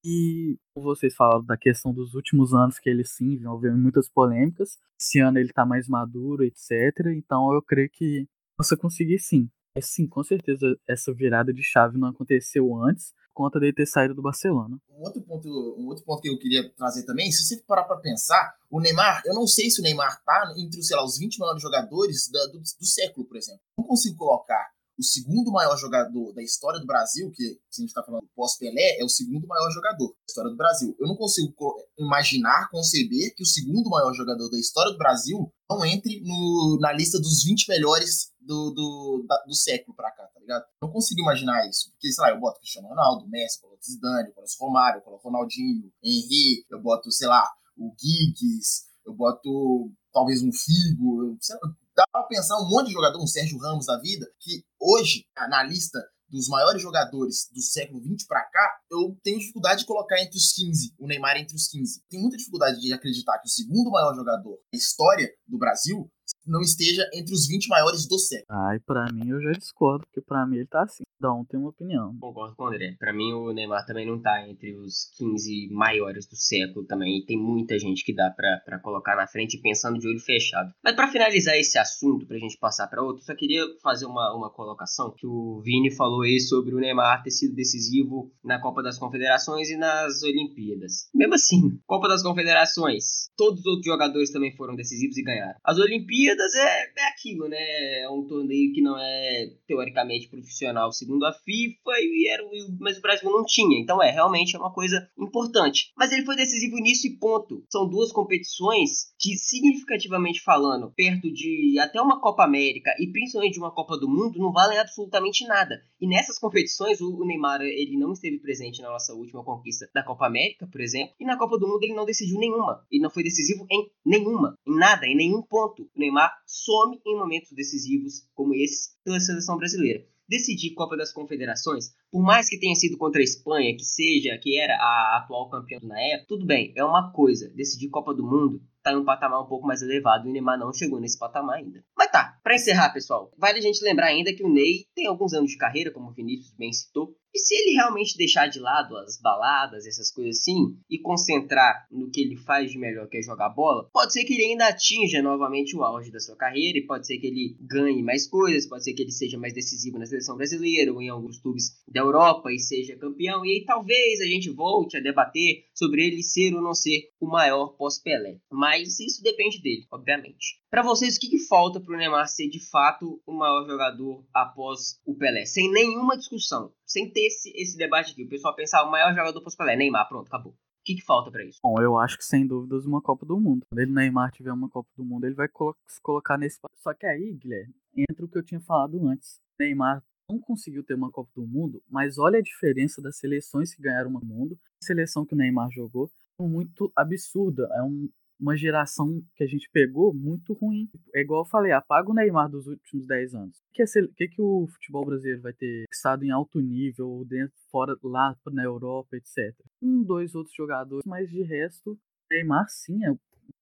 E 0.05 0.59
vocês 0.77 1.15
falaram 1.15 1.45
da 1.45 1.57
questão 1.57 1.93
dos 1.93 2.15
últimos 2.15 2.53
anos 2.53 2.79
que 2.79 2.91
ele 2.91 3.05
sim 3.05 3.35
envolveu 3.35 3.73
em 3.73 3.81
muitas 3.81 4.09
polêmicas. 4.09 4.79
Esse 5.01 5.21
ano 5.21 5.39
ele 5.39 5.53
tá 5.53 5.65
mais 5.65 5.89
maduro, 5.89 6.45
etc. 6.45 6.71
Então 7.17 7.53
eu 7.53 7.63
creio 7.63 7.89
que 7.91 8.27
você 8.59 8.77
conseguir 8.77 9.19
sim. 9.19 9.49
Sim, 9.81 10.07
com 10.07 10.23
certeza 10.23 10.77
essa 10.87 11.15
virada 11.15 11.53
de 11.53 11.63
chave 11.63 11.97
não 11.97 12.09
aconteceu 12.09 12.75
antes, 12.85 13.15
por 13.29 13.45
conta 13.45 13.59
dele 13.59 13.73
ter 13.73 13.87
saído 13.87 14.15
do 14.15 14.21
Barcelona. 14.21 14.77
Um 14.91 15.03
outro 15.03 15.23
ponto, 15.23 15.49
um 15.49 15.87
outro 15.87 16.05
ponto 16.05 16.21
que 16.21 16.29
eu 16.29 16.39
queria 16.39 16.69
trazer 16.75 17.07
também, 17.07 17.33
se 17.33 17.45
você 17.45 17.63
parar 17.67 17.85
para 17.85 17.97
pensar, 17.97 18.55
o 18.71 18.81
Neymar, 18.81 19.23
eu 19.25 19.35
não 19.35 19.47
sei 19.47 19.71
se 19.71 19.81
o 19.81 19.83
Neymar 19.83 20.23
tá 20.25 20.53
entre, 20.59 20.83
sei 20.83 20.95
lá, 20.95 21.03
os 21.03 21.17
20 21.17 21.39
maiores 21.39 21.63
jogadores 21.63 22.29
do, 22.31 22.59
do 22.59 22.87
século, 22.87 23.27
por 23.27 23.39
exemplo. 23.39 23.63
Não 23.79 23.87
consigo 23.87 24.19
colocar 24.19 24.71
o 24.99 25.03
segundo 25.03 25.51
maior 25.51 25.77
jogador 25.77 26.33
da 26.33 26.43
história 26.43 26.79
do 26.79 26.87
Brasil, 26.87 27.31
que 27.31 27.43
se 27.71 27.81
a 27.81 27.83
gente 27.83 27.89
está 27.89 28.03
falando 28.03 28.29
pós-Pelé, 28.35 28.99
é 28.99 29.05
o 29.05 29.09
segundo 29.09 29.47
maior 29.47 29.71
jogador 29.71 30.09
da 30.09 30.25
história 30.29 30.51
do 30.51 30.57
Brasil. 30.57 30.95
Eu 31.01 31.09
não 31.09 31.17
consigo 31.17 31.53
imaginar, 31.99 32.69
conceber 32.71 33.35
que 33.35 33.43
o 33.43 33.47
segundo 33.47 33.89
maior 33.89 34.13
jogador 34.13 34.49
da 34.51 34.59
história 34.59 34.93
do 34.93 34.99
Brasil 34.99 35.53
não 35.69 35.85
entre 35.85 36.21
no, 36.21 36.79
na 36.81 36.93
lista 36.93 37.19
dos 37.19 37.45
20 37.45 37.69
melhores 37.69 38.33
do, 38.41 38.71
do, 38.71 39.25
da, 39.27 39.43
do 39.47 39.55
século 39.55 39.97
para 39.97 40.11
cá, 40.11 40.25
tá 40.25 40.41
ligado? 40.41 40.65
Não 40.83 40.91
consigo 40.91 41.21
imaginar 41.21 41.67
isso. 41.69 41.91
Porque, 41.93 42.13
sei 42.13 42.23
lá, 42.23 42.31
eu 42.31 42.41
boto 42.41 42.61
Cristiano 42.61 42.89
Ronaldo, 42.89 43.29
Messi, 43.29 43.61
eu 43.63 43.71
boto 43.71 43.85
Zidane, 43.85 44.29
eu 44.29 44.35
boto 44.35 44.51
Romário, 44.61 45.01
eu 45.01 45.05
boto 45.05 45.25
Ronaldinho, 45.25 45.91
Henry, 46.03 46.67
eu 46.71 46.81
boto, 46.81 47.11
sei 47.11 47.29
lá, 47.29 47.49
o 47.77 47.95
Giggs, 47.99 48.85
eu 49.07 49.15
boto 49.15 49.91
talvez 50.13 50.43
um 50.43 50.53
Figo, 50.53 51.37
sei 51.41 51.57
lá, 51.63 51.75
dá 51.97 52.05
pra 52.11 52.23
pensar 52.25 52.59
um 52.59 52.69
monte 52.69 52.89
de 52.89 52.93
jogador, 52.93 53.23
um 53.23 53.27
Sérgio 53.27 53.59
Ramos 53.59 53.87
da 53.87 53.99
vida, 53.99 54.27
que 54.41 54.65
hoje, 54.81 55.25
na 55.49 55.63
lista 55.63 55.99
dos 56.33 56.49
maiores 56.49 56.81
jogadores 56.81 57.49
do 57.53 57.61
século 57.61 58.01
XX 58.01 58.27
para 58.27 58.43
cá, 58.45 58.81
eu 58.91 59.15
tenho 59.23 59.39
dificuldade 59.39 59.81
de 59.81 59.87
colocar 59.87 60.19
entre 60.21 60.37
os 60.37 60.51
15, 60.53 60.95
o 60.99 61.07
Neymar 61.07 61.37
entre 61.37 61.55
os 61.55 61.69
15. 61.69 62.03
Tenho 62.09 62.23
muita 62.23 62.39
dificuldade 62.39 62.81
de 62.81 62.93
acreditar 62.93 63.39
que 63.39 63.47
o 63.47 63.51
segundo 63.51 63.91
maior 63.91 64.15
jogador 64.15 64.59
da 64.73 64.79
história 64.79 65.31
do 65.47 65.59
Brasil 65.59 66.11
não 66.47 66.61
esteja 66.61 67.09
entre 67.15 67.33
os 67.33 67.47
20 67.47 67.69
maiores 67.69 68.07
do 68.07 68.19
século. 68.19 68.47
Ai, 68.51 68.79
pra 68.81 69.07
mim 69.13 69.29
eu 69.29 69.41
já 69.41 69.53
discordo, 69.53 70.05
porque 70.07 70.21
pra 70.21 70.47
mim 70.47 70.57
ele 70.57 70.67
tá 70.67 70.83
assim. 70.83 71.03
Cada 71.21 71.35
um 71.35 71.45
tem 71.45 71.59
uma 71.59 71.71
opinião. 71.71 72.17
Concordo 72.19 72.57
com 72.57 72.65
o 72.65 72.67
André. 72.67 72.97
Pra 72.99 73.13
mim 73.13 73.33
o 73.33 73.53
Neymar 73.53 73.87
também 73.87 74.05
não 74.05 74.21
tá 74.21 74.49
entre 74.49 74.77
os 74.77 75.13
15 75.17 75.69
maiores 75.71 76.27
do 76.27 76.35
século 76.35 76.85
também. 76.85 77.19
E 77.19 77.25
tem 77.25 77.39
muita 77.39 77.79
gente 77.79 78.05
que 78.05 78.13
dá 78.13 78.29
pra, 78.31 78.61
pra 78.65 78.81
colocar 78.81 79.15
na 79.15 79.27
frente 79.27 79.61
pensando 79.61 79.99
de 80.01 80.09
olho 80.09 80.19
fechado. 80.19 80.73
Mas 80.83 80.97
para 80.97 81.09
finalizar 81.09 81.55
esse 81.57 81.79
assunto, 81.79 82.27
pra 82.27 82.39
gente 82.39 82.59
passar 82.59 82.89
para 82.89 83.03
outro, 83.03 83.25
só 83.25 83.35
queria 83.37 83.63
fazer 83.81 84.07
uma, 84.07 84.35
uma 84.35 84.51
colocação 84.51 85.15
que 85.17 85.27
o 85.27 85.61
Vini 85.65 85.95
falou 85.95 86.23
aí 86.23 86.41
sobre 86.41 86.75
o 86.75 86.79
Neymar 86.79 87.23
ter 87.23 87.31
sido 87.31 87.55
decisivo 87.55 88.33
na 88.45 88.61
Copa 88.61 88.83
das 88.83 88.99
Confederações 88.99 89.71
e 89.71 89.77
nas 89.77 90.25
Olimpíadas. 90.25 91.09
Mesmo 91.15 91.35
assim, 91.35 91.79
Copa 91.87 92.09
das 92.09 92.23
Confederações, 92.23 93.31
todos 93.37 93.61
os 93.61 93.67
outros 93.67 93.87
jogadores 93.87 94.33
também 94.33 94.57
foram 94.57 94.75
decisivos 94.75 95.17
e 95.17 95.23
ganharam. 95.23 95.55
As 95.65 95.79
Olimpíadas 95.79 96.32
Olimpíadas 96.33 96.55
é, 96.55 96.93
é 96.99 97.09
aquilo, 97.09 97.49
né? 97.49 98.03
É 98.03 98.09
um 98.11 98.27
torneio 98.27 98.73
que 98.73 98.81
não 98.81 98.99
é 98.99 99.51
teoricamente 99.67 100.29
profissional 100.29 100.93
segundo 100.93 101.25
a 101.25 101.33
FIFA, 101.33 101.93
e 102.01 102.29
era, 102.29 102.43
mas 102.81 102.99
o 102.99 103.03
Brasil 103.03 103.31
não 103.31 103.45
tinha. 103.45 103.79
Então 103.81 104.03
é, 104.03 104.11
realmente 104.11 104.57
é 104.57 104.59
uma 104.59 104.73
coisa 104.73 105.09
importante. 105.19 105.93
Mas 105.97 106.13
ele 106.13 106.25
foi 106.25 106.37
decisivo 106.37 106.77
nisso 106.77 107.07
e 107.07 107.19
ponto. 107.19 107.65
São 107.71 107.89
duas 107.89 108.13
competições 108.13 109.13
que, 109.19 109.37
significativamente 109.37 110.41
falando, 110.43 110.93
perto 110.95 111.33
de 111.33 111.79
até 111.79 112.01
uma 112.01 112.21
Copa 112.21 112.45
América 112.45 112.95
e 112.99 113.11
principalmente 113.11 113.55
de 113.55 113.61
uma 113.61 113.75
Copa 113.75 113.99
do 113.99 114.09
Mundo, 114.09 114.39
não 114.39 114.53
valem 114.53 114.79
absolutamente 114.79 115.47
nada. 115.47 115.83
E 116.01 116.07
nessas 116.07 116.39
competições, 116.39 117.01
o 117.01 117.25
Neymar 117.25 117.61
ele 117.61 117.97
não 117.97 118.13
esteve 118.13 118.39
presente 118.39 118.83
na 118.83 118.91
nossa 118.91 119.15
última 119.15 119.45
conquista 119.45 119.89
da 119.95 120.03
Copa 120.03 120.27
América, 120.27 120.67
por 120.67 120.81
exemplo, 120.81 121.15
e 121.21 121.25
na 121.25 121.39
Copa 121.39 121.59
do 121.59 121.69
Mundo 121.69 121.83
ele 121.85 121.95
não 121.95 122.05
decidiu 122.05 122.39
nenhuma. 122.39 122.85
Ele 122.91 123.03
não 123.03 123.11
foi 123.11 123.23
decisivo 123.23 123.67
em 123.71 123.89
nenhuma, 124.05 124.57
em 124.67 124.77
nada, 124.77 125.07
em 125.07 125.17
nenhum 125.17 125.43
ponto. 125.43 125.83
O 125.83 125.99
Neymar 125.99 126.22
Some 126.47 127.01
em 127.07 127.19
momentos 127.19 127.53
decisivos 127.53 128.29
como 128.35 128.55
esse 128.55 128.91
pela 129.05 129.21
seleção 129.21 129.57
brasileira. 129.57 130.05
Decidir 130.29 130.75
Copa 130.75 130.97
das 130.97 131.13
Confederações, 131.13 131.95
por 132.11 132.23
mais 132.23 132.49
que 132.49 132.59
tenha 132.59 132.75
sido 132.75 132.97
contra 132.97 133.21
a 133.21 133.25
Espanha, 133.25 133.77
que 133.77 133.85
seja, 133.85 134.39
que 134.39 134.59
era 134.59 134.75
a 134.75 135.19
atual 135.19 135.51
campeã 135.51 135.79
na 135.83 136.01
época, 136.01 136.27
tudo 136.29 136.47
bem, 136.47 136.73
é 136.77 136.85
uma 136.85 137.13
coisa. 137.13 137.51
Decidir 137.51 137.91
Copa 137.91 138.15
do 138.15 138.25
Mundo 138.25 138.63
tá 138.83 138.93
em 138.93 138.97
um 138.97 139.05
patamar 139.05 139.43
um 139.43 139.47
pouco 139.47 139.67
mais 139.67 139.83
elevado 139.83 140.27
e 140.27 140.31
o 140.31 140.33
Neymar 140.33 140.59
não 140.59 140.73
chegou 140.73 141.01
nesse 141.01 141.19
patamar 141.19 141.59
ainda. 141.59 141.85
Mas 141.97 142.11
tá, 142.11 142.39
para 142.43 142.55
encerrar, 142.55 142.93
pessoal, 142.93 143.33
vale 143.37 143.59
a 143.59 143.63
gente 143.63 143.85
lembrar 143.85 144.07
ainda 144.07 144.35
que 144.35 144.43
o 144.43 144.53
Ney 144.53 144.87
tem 144.95 145.07
alguns 145.07 145.33
anos 145.33 145.51
de 145.51 145.57
carreira, 145.57 145.91
como 145.91 146.11
o 146.11 146.15
Vinícius 146.15 146.55
bem 146.57 146.73
citou, 146.73 147.15
E 147.35 147.39
se 147.39 147.55
ele 147.55 147.75
realmente 147.75 148.17
deixar 148.17 148.47
de 148.47 148.59
lado 148.59 148.97
as 148.97 149.19
baladas, 149.21 149.87
essas 149.87 150.13
coisas 150.13 150.39
assim, 150.39 150.77
e 150.89 150.99
concentrar 150.99 151.87
no 151.91 152.11
que 152.11 152.21
ele 152.21 152.37
faz 152.37 152.71
de 152.71 152.79
melhor, 152.79 153.09
que 153.09 153.17
é 153.17 153.23
jogar 153.23 153.49
bola, 153.49 153.89
pode 153.93 154.13
ser 154.13 154.25
que 154.25 154.35
ele 154.35 154.45
ainda 154.45 154.69
atinja 154.69 155.23
novamente 155.23 155.75
o 155.75 155.83
auge 155.83 156.11
da 156.11 156.21
sua 156.21 156.37
carreira, 156.37 156.79
e 156.79 156.87
pode 156.87 157.07
ser 157.07 157.19
que 157.19 157.27
ele 157.27 157.57
ganhe 157.61 158.03
mais 158.03 158.29
coisas, 158.29 158.69
pode 158.69 158.85
ser 158.85 158.93
que 158.93 159.03
ele 159.03 159.13
seja 159.13 159.39
mais 159.39 159.55
decisivo 159.55 159.99
na 159.99 160.05
seleção 160.05 160.37
brasileira 160.37 160.93
ou 160.93 161.01
em 161.01 161.09
alguns 161.09 161.41
clubes 161.41 161.83
da 161.89 162.01
Europa 162.01 162.53
e 162.53 162.59
seja 162.59 162.97
campeão, 162.97 163.45
e 163.47 163.53
aí 163.53 163.65
talvez 163.65 164.21
a 164.21 164.27
gente 164.27 164.51
volte 164.51 164.97
a 164.97 165.01
debater 165.01 165.65
sobre 165.75 166.07
ele 166.07 166.23
ser 166.23 166.55
ou 166.55 166.63
não 166.63 166.75
ser 166.75 167.11
o 167.19 167.27
maior 167.27 167.69
pós-Pelé. 167.79 168.39
Mas 168.51 169.01
isso 169.01 169.23
depende 169.23 169.63
dele, 169.63 169.87
obviamente. 169.91 170.61
Para 170.71 170.83
vocês, 170.83 171.17
o 171.17 171.21
que, 171.21 171.29
que 171.29 171.39
falta 171.39 171.81
para 171.81 171.95
o 171.95 171.99
Neymar 171.99 172.29
ser 172.29 172.49
de 172.49 172.59
fato 172.59 173.21
o 173.27 173.33
maior 173.33 173.67
jogador 173.67 174.25
após 174.35 175.01
o 175.07 175.15
Pelé? 175.15 175.45
Sem 175.45 175.71
nenhuma 175.71 176.17
discussão, 176.17 176.73
sem 176.93 177.11
ter 177.11 177.27
esse, 177.27 177.51
esse 177.57 177.77
debate 177.77 178.13
aqui. 178.13 178.25
O 178.25 178.29
pessoal 178.29 178.55
pensar 178.55 178.85
o 178.85 178.91
maior 178.91 179.15
jogador 179.15 179.41
pós-Pelé, 179.41 179.75
Neymar, 179.77 180.07
pronto, 180.09 180.29
acabou. 180.29 180.53
O 180.53 180.85
que, 180.85 180.97
que 180.97 181.03
falta 181.03 181.31
para 181.31 181.45
isso? 181.45 181.59
Bom, 181.63 181.81
eu 181.81 181.97
acho 181.97 182.19
que 182.19 182.25
sem 182.25 182.47
dúvidas 182.47 182.85
uma 182.85 183.01
Copa 183.01 183.25
do 183.25 183.41
Mundo. 183.41 183.65
Quando 183.71 183.79
ele 183.79 183.93
Neymar 183.93 184.31
tiver 184.33 184.53
uma 184.53 184.69
Copa 184.69 184.91
do 184.97 185.05
Mundo, 185.05 185.25
ele 185.25 185.35
vai 185.35 185.49
colo 185.49 185.77
se 185.87 186.01
colocar 186.03 186.37
nesse. 186.37 186.59
Só 186.77 186.93
que 186.93 187.07
aí, 187.07 187.33
Guilherme, 187.33 187.75
entra 187.97 188.25
o 188.25 188.29
que 188.29 188.37
eu 188.37 188.43
tinha 188.43 188.61
falado 188.61 189.07
antes. 189.07 189.41
Neymar 189.59 190.05
não 190.29 190.41
conseguiu 190.41 190.83
ter 190.83 190.95
uma 190.95 191.11
Copa 191.11 191.31
do 191.35 191.47
Mundo, 191.47 191.83
mas 191.89 192.19
olha 192.19 192.41
a 192.41 192.43
diferença 192.43 193.01
das 193.01 193.17
seleções 193.17 193.73
que 193.73 193.81
ganharam 193.81 194.11
uma 194.11 194.21
Mundo. 194.21 194.59
A 194.83 194.85
seleção 194.85 195.25
que 195.25 195.35
o 195.35 195.37
Neymar 195.37 195.71
jogou 195.71 196.11
é 196.41 196.43
muito 196.43 196.93
absurda. 196.97 197.69
É 197.75 197.83
um, 197.83 198.11
uma 198.43 198.57
geração 198.57 199.23
que 199.37 199.45
a 199.45 199.47
gente 199.47 199.71
pegou 199.73 200.13
muito 200.13 200.53
ruim. 200.53 200.89
É 201.15 201.21
igual 201.21 201.43
eu 201.43 201.49
falei, 201.49 201.71
apaga 201.71 202.11
o 202.11 202.15
Neymar 202.15 202.51
dos 202.51 202.67
últimos 202.67 203.07
10 203.07 203.35
anos. 203.37 203.57
O 203.59 203.73
que, 203.73 203.83
é, 203.83 203.87
que, 204.17 204.29
que 204.29 204.43
o 204.43 204.67
futebol 204.67 205.07
brasileiro 205.07 205.41
vai 205.41 205.53
ter 205.53 205.85
estado 205.91 206.25
em 206.25 206.31
alto 206.31 206.61
nível, 206.61 207.25
dentro, 207.25 207.55
fora, 207.71 207.97
lá 208.03 208.37
na 208.51 208.65
Europa, 208.65 209.17
etc. 209.17 209.55
Um, 209.81 210.03
dois 210.03 210.35
outros 210.35 210.55
jogadores, 210.57 211.07
mas 211.07 211.31
de 211.31 211.43
resto, 211.43 211.97
Neymar 212.31 212.69
sim 212.69 213.05
é 213.05 213.13
o 213.13 213.19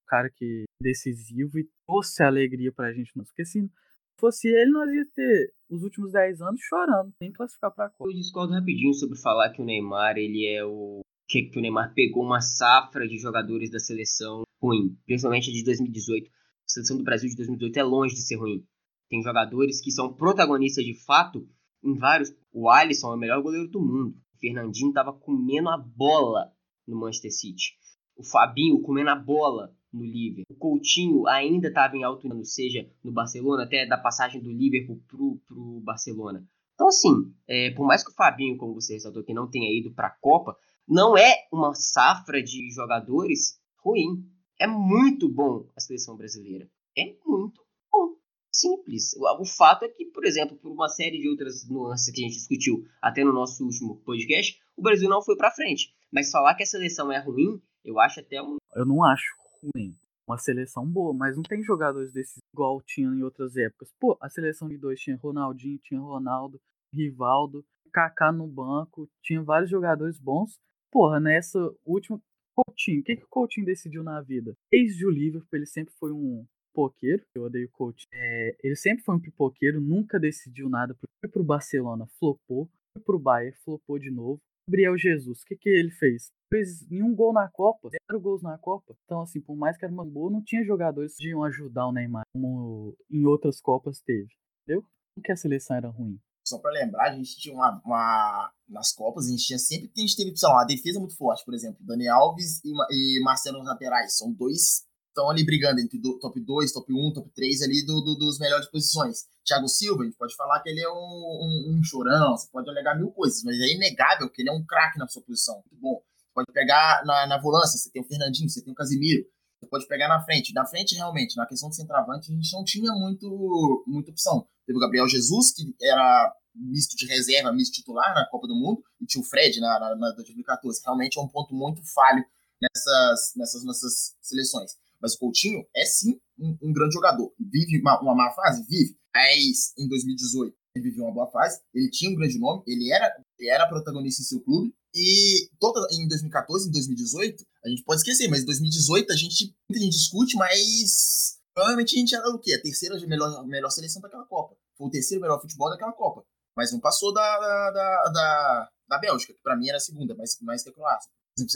cara 0.06 0.30
que 0.30 0.64
é 0.64 0.82
decisivo 0.82 1.58
e 1.58 1.68
trouxe 1.86 2.22
alegria 2.22 2.72
pra 2.72 2.92
gente. 2.92 3.12
Porque 3.12 3.44
se 3.44 3.70
fosse 4.18 4.48
ele, 4.48 4.70
nós 4.70 4.90
ia 4.90 5.06
ter 5.14 5.52
os 5.68 5.82
últimos 5.82 6.12
10 6.12 6.40
anos 6.40 6.60
chorando, 6.62 7.12
nem 7.20 7.30
classificar 7.30 7.70
pra 7.70 7.90
Copa. 7.90 8.10
Eu 8.10 8.16
discordo 8.16 8.54
rapidinho 8.54 8.94
sobre 8.94 9.20
falar 9.20 9.50
que 9.50 9.60
o 9.60 9.64
Neymar 9.64 10.16
ele 10.16 10.46
é 10.46 10.64
o 10.64 11.02
que, 11.28 11.42
que 11.42 11.58
o 11.58 11.62
Neymar 11.62 11.92
pegou 11.94 12.24
uma 12.24 12.40
safra 12.40 13.06
de 13.06 13.16
jogadores 13.18 13.70
da 13.70 13.78
seleção 13.78 14.42
ruim, 14.60 14.96
principalmente 15.04 15.52
de 15.52 15.64
2018. 15.64 16.28
A 16.28 16.32
seleção 16.66 16.96
do 16.96 17.04
Brasil 17.04 17.28
de 17.28 17.36
2018 17.36 17.76
é 17.78 17.82
longe 17.82 18.14
de 18.14 18.22
ser 18.22 18.36
ruim. 18.36 18.64
Tem 19.08 19.22
jogadores 19.22 19.80
que 19.80 19.90
são 19.90 20.12
protagonistas 20.12 20.84
de 20.84 20.94
fato 20.94 21.48
em 21.82 21.94
vários. 21.94 22.32
O 22.52 22.68
Alisson 22.70 23.12
é 23.12 23.16
o 23.16 23.18
melhor 23.18 23.42
goleiro 23.42 23.68
do 23.68 23.80
mundo. 23.80 24.16
O 24.34 24.38
Fernandinho 24.38 24.90
estava 24.90 25.12
comendo 25.12 25.68
a 25.68 25.76
bola 25.76 26.52
no 26.86 26.98
Manchester 26.98 27.32
City. 27.32 27.74
O 28.16 28.22
Fabinho 28.22 28.80
comendo 28.80 29.10
a 29.10 29.16
bola 29.16 29.74
no 29.92 30.04
Liverpool. 30.04 30.44
O 30.50 30.58
Coutinho 30.58 31.26
ainda 31.26 31.68
estava 31.68 31.96
em 31.96 32.04
alto 32.04 32.28
nível, 32.28 32.44
seja 32.44 32.88
no 33.02 33.12
Barcelona, 33.12 33.64
até 33.64 33.86
da 33.86 33.98
passagem 33.98 34.40
do 34.40 34.50
Liverpool 34.50 35.02
pro, 35.08 35.40
pro 35.46 35.80
Barcelona. 35.80 36.46
Então, 36.74 36.88
assim, 36.88 37.34
é, 37.46 37.70
por 37.70 37.86
mais 37.86 38.04
que 38.04 38.10
o 38.10 38.14
Fabinho, 38.14 38.56
como 38.56 38.74
você 38.74 38.94
ressaltou, 38.94 39.24
que 39.24 39.34
não 39.34 39.50
tenha 39.50 39.70
ido 39.70 39.92
para 39.92 40.08
a 40.08 40.16
Copa, 40.20 40.56
não 40.88 41.16
é 41.16 41.46
uma 41.52 41.74
safra 41.74 42.42
de 42.42 42.70
jogadores 42.70 43.60
ruim. 43.78 44.24
É 44.60 44.66
muito 44.66 45.26
bom 45.26 45.66
a 45.74 45.80
seleção 45.80 46.14
brasileira. 46.14 46.68
É 46.94 47.16
muito 47.24 47.64
bom. 47.90 48.14
Simples. 48.52 49.14
O, 49.16 49.40
o 49.40 49.44
fato 49.46 49.86
é 49.86 49.88
que, 49.88 50.04
por 50.04 50.22
exemplo, 50.26 50.54
por 50.54 50.70
uma 50.70 50.86
série 50.86 51.18
de 51.18 51.30
outras 51.30 51.66
nuances 51.66 52.12
que 52.12 52.20
a 52.20 52.24
gente 52.24 52.36
discutiu 52.36 52.84
até 53.00 53.24
no 53.24 53.32
nosso 53.32 53.64
último 53.64 53.96
podcast, 54.04 54.60
o 54.76 54.82
Brasil 54.82 55.08
não 55.08 55.22
foi 55.22 55.34
para 55.34 55.50
frente. 55.50 55.94
Mas 56.12 56.30
falar 56.30 56.54
que 56.54 56.62
a 56.62 56.66
seleção 56.66 57.10
é 57.10 57.18
ruim, 57.18 57.58
eu 57.82 57.98
acho 57.98 58.20
até 58.20 58.42
um. 58.42 58.58
Eu 58.74 58.84
não 58.84 59.02
acho 59.02 59.34
ruim. 59.62 59.96
Uma 60.28 60.36
seleção 60.36 60.86
boa, 60.86 61.14
mas 61.14 61.36
não 61.36 61.42
tem 61.42 61.62
jogadores 61.62 62.12
desses 62.12 62.36
igual 62.52 62.82
tinha 62.82 63.08
em 63.08 63.22
outras 63.22 63.56
épocas. 63.56 63.88
Pô, 63.98 64.18
a 64.20 64.28
seleção 64.28 64.68
de 64.68 64.76
dois 64.76 65.00
tinha 65.00 65.16
Ronaldinho, 65.16 65.78
tinha 65.78 65.98
Ronaldo, 65.98 66.60
Rivaldo, 66.92 67.64
Kaká 67.90 68.30
no 68.30 68.46
banco, 68.46 69.08
tinha 69.22 69.42
vários 69.42 69.70
jogadores 69.70 70.18
bons 70.18 70.60
porra, 70.90 71.20
nessa 71.20 71.58
última. 71.84 72.20
Coutinho, 72.64 73.00
o 73.00 73.04
que, 73.04 73.16
que 73.16 73.24
o 73.24 73.28
Coutinho 73.28 73.66
decidiu 73.66 74.02
na 74.02 74.20
vida? 74.20 74.54
Desde 74.70 75.06
o 75.06 75.10
Liverpool, 75.10 75.48
ele 75.52 75.66
sempre 75.66 75.94
foi 75.98 76.12
um 76.12 76.46
pipoqueiro. 76.68 77.24
Eu 77.34 77.44
odeio 77.44 77.66
o 77.66 77.70
Coutinho. 77.70 78.08
É, 78.12 78.56
ele 78.62 78.76
sempre 78.76 79.04
foi 79.04 79.14
um 79.14 79.20
pipoqueiro, 79.20 79.80
nunca 79.80 80.18
decidiu 80.18 80.68
nada. 80.68 80.94
Foi 80.94 81.30
pro 81.30 81.44
Barcelona, 81.44 82.06
flopou. 82.18 82.68
Foi 82.92 83.02
pro 83.04 83.18
Bayern, 83.18 83.56
flopou 83.64 83.98
de 83.98 84.10
novo. 84.10 84.40
Gabriel 84.68 84.96
Jesus, 84.96 85.40
o 85.40 85.44
que, 85.46 85.56
que 85.56 85.68
ele 85.68 85.90
fez? 85.90 86.30
Fez 86.48 86.88
nenhum 86.88 87.14
gol 87.14 87.32
na 87.32 87.48
Copa, 87.48 87.88
zero 87.88 88.20
gols 88.20 88.42
na 88.42 88.56
Copa. 88.56 88.94
Então, 89.04 89.20
assim, 89.20 89.40
por 89.40 89.56
mais 89.56 89.76
que 89.76 89.84
era 89.84 89.92
uma 89.92 90.04
boa, 90.04 90.30
não 90.30 90.42
tinha 90.42 90.64
jogadores 90.64 91.16
que 91.16 91.28
iam 91.28 91.42
ajudar 91.42 91.88
o 91.88 91.92
Neymar, 91.92 92.22
como 92.32 92.96
em 93.10 93.26
outras 93.26 93.60
Copas 93.60 94.00
teve. 94.00 94.28
Entendeu? 94.62 94.84
Não 95.16 95.22
que 95.22 95.32
a 95.32 95.36
seleção 95.36 95.76
era 95.76 95.88
ruim 95.88 96.20
só 96.50 96.58
para 96.58 96.72
lembrar, 96.72 97.10
a 97.10 97.14
gente 97.14 97.36
tinha 97.38 97.54
uma, 97.54 97.80
uma, 97.84 98.52
Nas 98.68 98.92
Copas, 98.92 99.26
a 99.26 99.30
gente 99.30 99.46
tinha 99.46 99.58
sempre. 99.58 99.90
A 99.96 100.00
gente 100.00 100.16
teve, 100.16 100.36
sei 100.36 100.48
lá, 100.48 100.56
uma 100.56 100.64
defesa 100.64 100.98
muito 100.98 101.16
forte, 101.16 101.44
por 101.44 101.54
exemplo. 101.54 101.78
Dani 101.80 102.08
Alves 102.08 102.60
e, 102.64 102.72
e 102.90 103.22
Marcelo 103.22 103.58
nos 103.58 103.68
laterais. 103.68 104.16
São 104.16 104.32
dois. 104.32 104.84
Estão 105.08 105.28
ali 105.28 105.44
brigando 105.44 105.80
entre 105.80 105.98
do, 105.98 106.18
top 106.20 106.40
2, 106.40 106.72
top 106.72 106.92
1, 106.92 107.12
top 107.12 107.30
3 107.34 107.62
ali 107.62 107.84
do, 107.84 108.00
do, 108.00 108.14
dos 108.14 108.38
melhores 108.38 108.66
posições. 108.68 109.24
Thiago 109.44 109.66
Silva, 109.66 110.02
a 110.02 110.06
gente 110.06 110.16
pode 110.16 110.36
falar 110.36 110.60
que 110.60 110.68
ele 110.68 110.80
é 110.80 110.88
um, 110.88 110.92
um, 110.92 111.74
um 111.76 111.82
chorão, 111.82 112.36
você 112.36 112.48
pode 112.52 112.70
alegar 112.70 112.96
mil 112.96 113.10
coisas, 113.10 113.42
mas 113.42 113.58
é 113.58 113.74
inegável 113.74 114.30
que 114.30 114.40
ele 114.40 114.50
é 114.50 114.52
um 114.52 114.64
craque 114.64 114.98
na 114.98 115.08
sua 115.08 115.22
posição. 115.22 115.56
Muito 115.56 115.80
bom. 115.80 116.00
Você 116.16 116.32
pode 116.32 116.52
pegar 116.52 117.02
na, 117.04 117.26
na 117.26 117.40
volância, 117.40 117.76
você 117.76 117.90
tem 117.90 118.00
o 118.00 118.06
Fernandinho, 118.06 118.48
você 118.48 118.62
tem 118.62 118.72
o 118.72 118.76
Casimiro. 118.76 119.24
Você 119.60 119.68
pode 119.68 119.86
pegar 119.88 120.08
na 120.08 120.24
frente. 120.24 120.54
Na 120.54 120.64
frente, 120.64 120.94
realmente, 120.94 121.36
na 121.36 121.44
questão 121.44 121.68
do 121.68 121.74
centroavante, 121.74 122.32
a 122.32 122.34
gente 122.34 122.52
não 122.52 122.64
tinha 122.64 122.92
muito, 122.92 123.84
muita 123.86 124.10
opção. 124.10 124.46
Teve 124.70 124.78
o 124.78 124.80
Gabriel 124.80 125.08
Jesus, 125.08 125.52
que 125.52 125.74
era 125.82 126.32
misto 126.54 126.96
de 126.96 127.04
reserva, 127.06 127.52
misto 127.52 127.72
titular 127.72 128.14
na 128.14 128.24
Copa 128.30 128.46
do 128.46 128.54
Mundo, 128.54 128.80
e 129.00 129.04
tinha 129.04 129.20
o 129.20 129.24
Fred 129.24 129.58
na, 129.58 129.80
na, 129.80 129.96
na 129.96 130.12
2014. 130.12 130.80
Realmente 130.84 131.18
é 131.18 131.20
um 131.20 131.26
ponto 131.26 131.52
muito 131.52 131.82
falho 131.92 132.24
nessas, 132.62 133.32
nessas 133.34 133.64
nossas 133.64 134.14
seleções. 134.22 134.70
Mas 135.02 135.14
o 135.14 135.18
Coutinho 135.18 135.64
é 135.74 135.84
sim 135.84 136.20
um, 136.38 136.56
um 136.62 136.72
grande 136.72 136.94
jogador. 136.94 137.34
Vive 137.36 137.80
uma, 137.80 138.00
uma 138.00 138.14
má 138.14 138.30
fase? 138.30 138.64
Vive. 138.68 138.96
Mas 139.12 139.72
em 139.76 139.88
2018 139.88 140.54
ele 140.76 140.88
viveu 140.88 141.04
uma 141.04 141.14
boa 141.14 141.30
fase, 141.32 141.60
ele 141.74 141.90
tinha 141.90 142.08
um 142.08 142.14
grande 142.14 142.38
nome, 142.38 142.62
ele 142.64 142.92
era, 142.92 143.12
ele 143.40 143.50
era 143.50 143.68
protagonista 143.68 144.22
em 144.22 144.24
seu 144.24 144.40
clube. 144.40 144.72
E 144.94 145.50
toda, 145.58 145.84
em 145.90 146.06
2014, 146.06 146.68
em 146.68 146.70
2018, 146.70 147.44
a 147.64 147.68
gente 147.68 147.82
pode 147.82 148.02
esquecer, 148.02 148.28
mas 148.28 148.42
em 148.42 148.46
2018 148.46 149.12
a 149.12 149.16
gente, 149.16 149.52
a 149.68 149.78
gente 149.78 149.90
discute, 149.90 150.36
mas 150.36 151.40
provavelmente 151.52 151.96
a 151.96 151.98
gente 151.98 152.14
era 152.14 152.28
o 152.30 152.38
quê? 152.38 152.52
A 152.54 152.62
terceira 152.62 152.96
melhor, 153.04 153.44
melhor 153.48 153.70
seleção 153.70 154.00
daquela 154.00 154.24
Copa. 154.26 154.59
Foi 154.80 154.88
o 154.88 154.90
terceiro 154.90 155.20
melhor 155.20 155.40
futebol 155.40 155.68
daquela 155.68 155.92
Copa 155.92 156.24
mas 156.56 156.72
não 156.72 156.80
passou 156.80 157.12
da, 157.12 157.38
da, 157.38 157.70
da, 158.10 158.68
da 158.88 158.98
Bélgica, 158.98 159.32
que 159.32 159.40
para 159.42 159.56
mim 159.56 159.68
era 159.68 159.78
a 159.78 159.80
segunda, 159.80 160.14
mais, 160.14 160.36
mais 160.42 160.62
que 160.62 160.68
a 160.68 160.72
Croácia. 160.72 161.10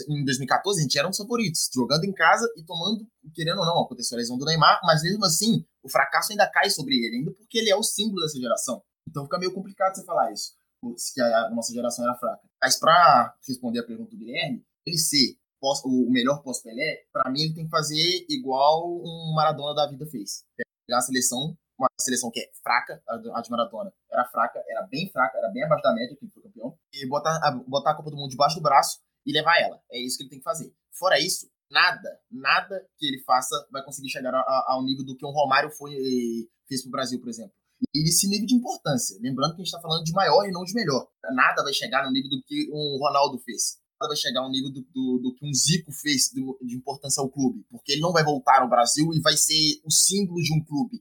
Em 0.09 0.25
2014, 0.25 0.79
a 0.79 0.81
gente 0.81 0.97
era 0.97 1.07
um 1.07 1.13
favoritos, 1.13 1.69
jogando 1.71 2.05
em 2.05 2.13
casa 2.13 2.47
e 2.57 2.63
tomando, 2.63 3.05
querendo 3.33 3.59
ou 3.59 3.65
não, 3.65 3.83
aconteceu 3.83 4.17
a 4.17 4.19
lesão 4.19 4.35
do 4.35 4.45
Neymar, 4.45 4.79
mas 4.83 5.03
mesmo 5.03 5.23
assim, 5.23 5.63
o 5.83 5.89
fracasso 5.89 6.31
ainda 6.31 6.49
cai 6.49 6.69
sobre 6.71 6.95
ele, 6.95 7.17
ainda 7.17 7.31
porque 7.33 7.59
ele 7.59 7.69
é 7.69 7.75
o 7.75 7.83
símbolo 7.83 8.21
dessa 8.21 8.39
geração. 8.39 8.81
Então 9.07 9.25
fica 9.25 9.37
meio 9.37 9.53
complicado 9.53 9.95
você 9.95 10.03
falar 10.03 10.31
isso, 10.31 10.53
que 11.13 11.21
a 11.21 11.51
nossa 11.51 11.71
geração 11.71 12.03
era 12.03 12.17
fraca. 12.17 12.41
Mas 12.59 12.79
para 12.79 13.35
responder 13.47 13.79
a 13.79 13.85
pergunta 13.85 14.09
do 14.09 14.17
Guilherme, 14.17 14.65
ele 14.87 14.97
ser 14.97 15.37
pós, 15.59 15.81
o 15.85 16.09
melhor 16.09 16.41
pós-Pelé, 16.41 17.03
para 17.13 17.29
mim 17.29 17.41
ele 17.41 17.53
tem 17.53 17.65
que 17.65 17.69
fazer 17.69 18.25
igual 18.27 18.89
um 18.89 19.33
Maradona 19.35 19.75
da 19.75 19.87
vida 19.87 20.07
fez. 20.07 20.43
Pegar 20.87 20.97
a 20.97 21.01
seleção 21.01 21.55
uma 21.77 21.89
seleção 21.99 22.31
que 22.31 22.39
é 22.39 22.49
fraca, 22.63 23.01
a 23.07 23.41
de 23.41 23.49
Maratona 23.49 23.93
era 24.11 24.25
fraca, 24.25 24.63
era 24.67 24.87
bem 24.87 25.09
fraca, 25.11 25.37
era 25.37 25.49
bem 25.49 25.63
abaixo 25.63 25.83
da 25.83 25.93
média, 25.93 26.15
que 26.15 26.27
foi 26.27 26.43
campeão, 26.43 26.77
e 26.93 27.07
botar 27.07 27.37
a, 27.43 27.51
botar 27.51 27.91
a 27.91 27.95
Copa 27.95 28.09
do 28.09 28.17
Mundo 28.17 28.29
debaixo 28.29 28.55
do 28.55 28.61
braço 28.61 28.99
e 29.25 29.33
levar 29.33 29.59
ela. 29.59 29.81
É 29.91 29.99
isso 29.99 30.17
que 30.17 30.23
ele 30.23 30.29
tem 30.29 30.39
que 30.39 30.43
fazer. 30.43 30.73
Fora 30.91 31.19
isso, 31.19 31.49
nada, 31.69 32.19
nada 32.31 32.87
que 32.97 33.05
ele 33.05 33.21
faça 33.23 33.55
vai 33.71 33.83
conseguir 33.83 34.09
chegar 34.09 34.33
ao 34.67 34.83
nível 34.83 35.05
do 35.05 35.15
que 35.15 35.25
um 35.25 35.31
Romário 35.31 35.69
foi, 35.71 35.91
fez 36.67 36.81
pro 36.81 36.91
Brasil, 36.91 37.19
por 37.19 37.29
exemplo. 37.29 37.53
E 37.93 38.07
esse 38.07 38.27
nível 38.29 38.45
de 38.45 38.55
importância, 38.55 39.17
lembrando 39.21 39.55
que 39.55 39.61
a 39.61 39.63
gente 39.65 39.73
está 39.73 39.81
falando 39.81 40.03
de 40.03 40.13
maior 40.13 40.45
e 40.45 40.51
não 40.51 40.63
de 40.63 40.73
melhor. 40.73 41.07
Nada 41.33 41.61
vai 41.61 41.73
chegar 41.73 42.05
no 42.05 42.11
nível 42.11 42.29
do 42.29 42.41
que 42.43 42.69
um 42.71 42.97
Ronaldo 42.99 43.37
fez 43.39 43.83
vai 43.99 44.15
chegar 44.15 44.41
ao 44.41 44.51
nível 44.51 44.71
do, 44.71 44.81
do, 44.93 45.19
do 45.19 45.33
que 45.33 45.45
um 45.45 45.53
Zico 45.53 45.91
fez 45.91 46.29
de, 46.33 46.41
de, 46.67 46.75
importância 46.75 47.21
ao 47.21 47.29
clube, 47.29 47.65
porque 47.69 47.93
ele 47.93 48.01
não 48.01 48.11
vai 48.11 48.23
voltar 48.23 48.61
ao 48.61 48.69
Brasil 48.69 49.09
e 49.13 49.21
vai 49.21 49.37
ser 49.37 49.79
o 49.83 49.91
símbolo 49.91 50.41
de 50.41 50.53
um 50.53 50.63
clube. 50.63 50.99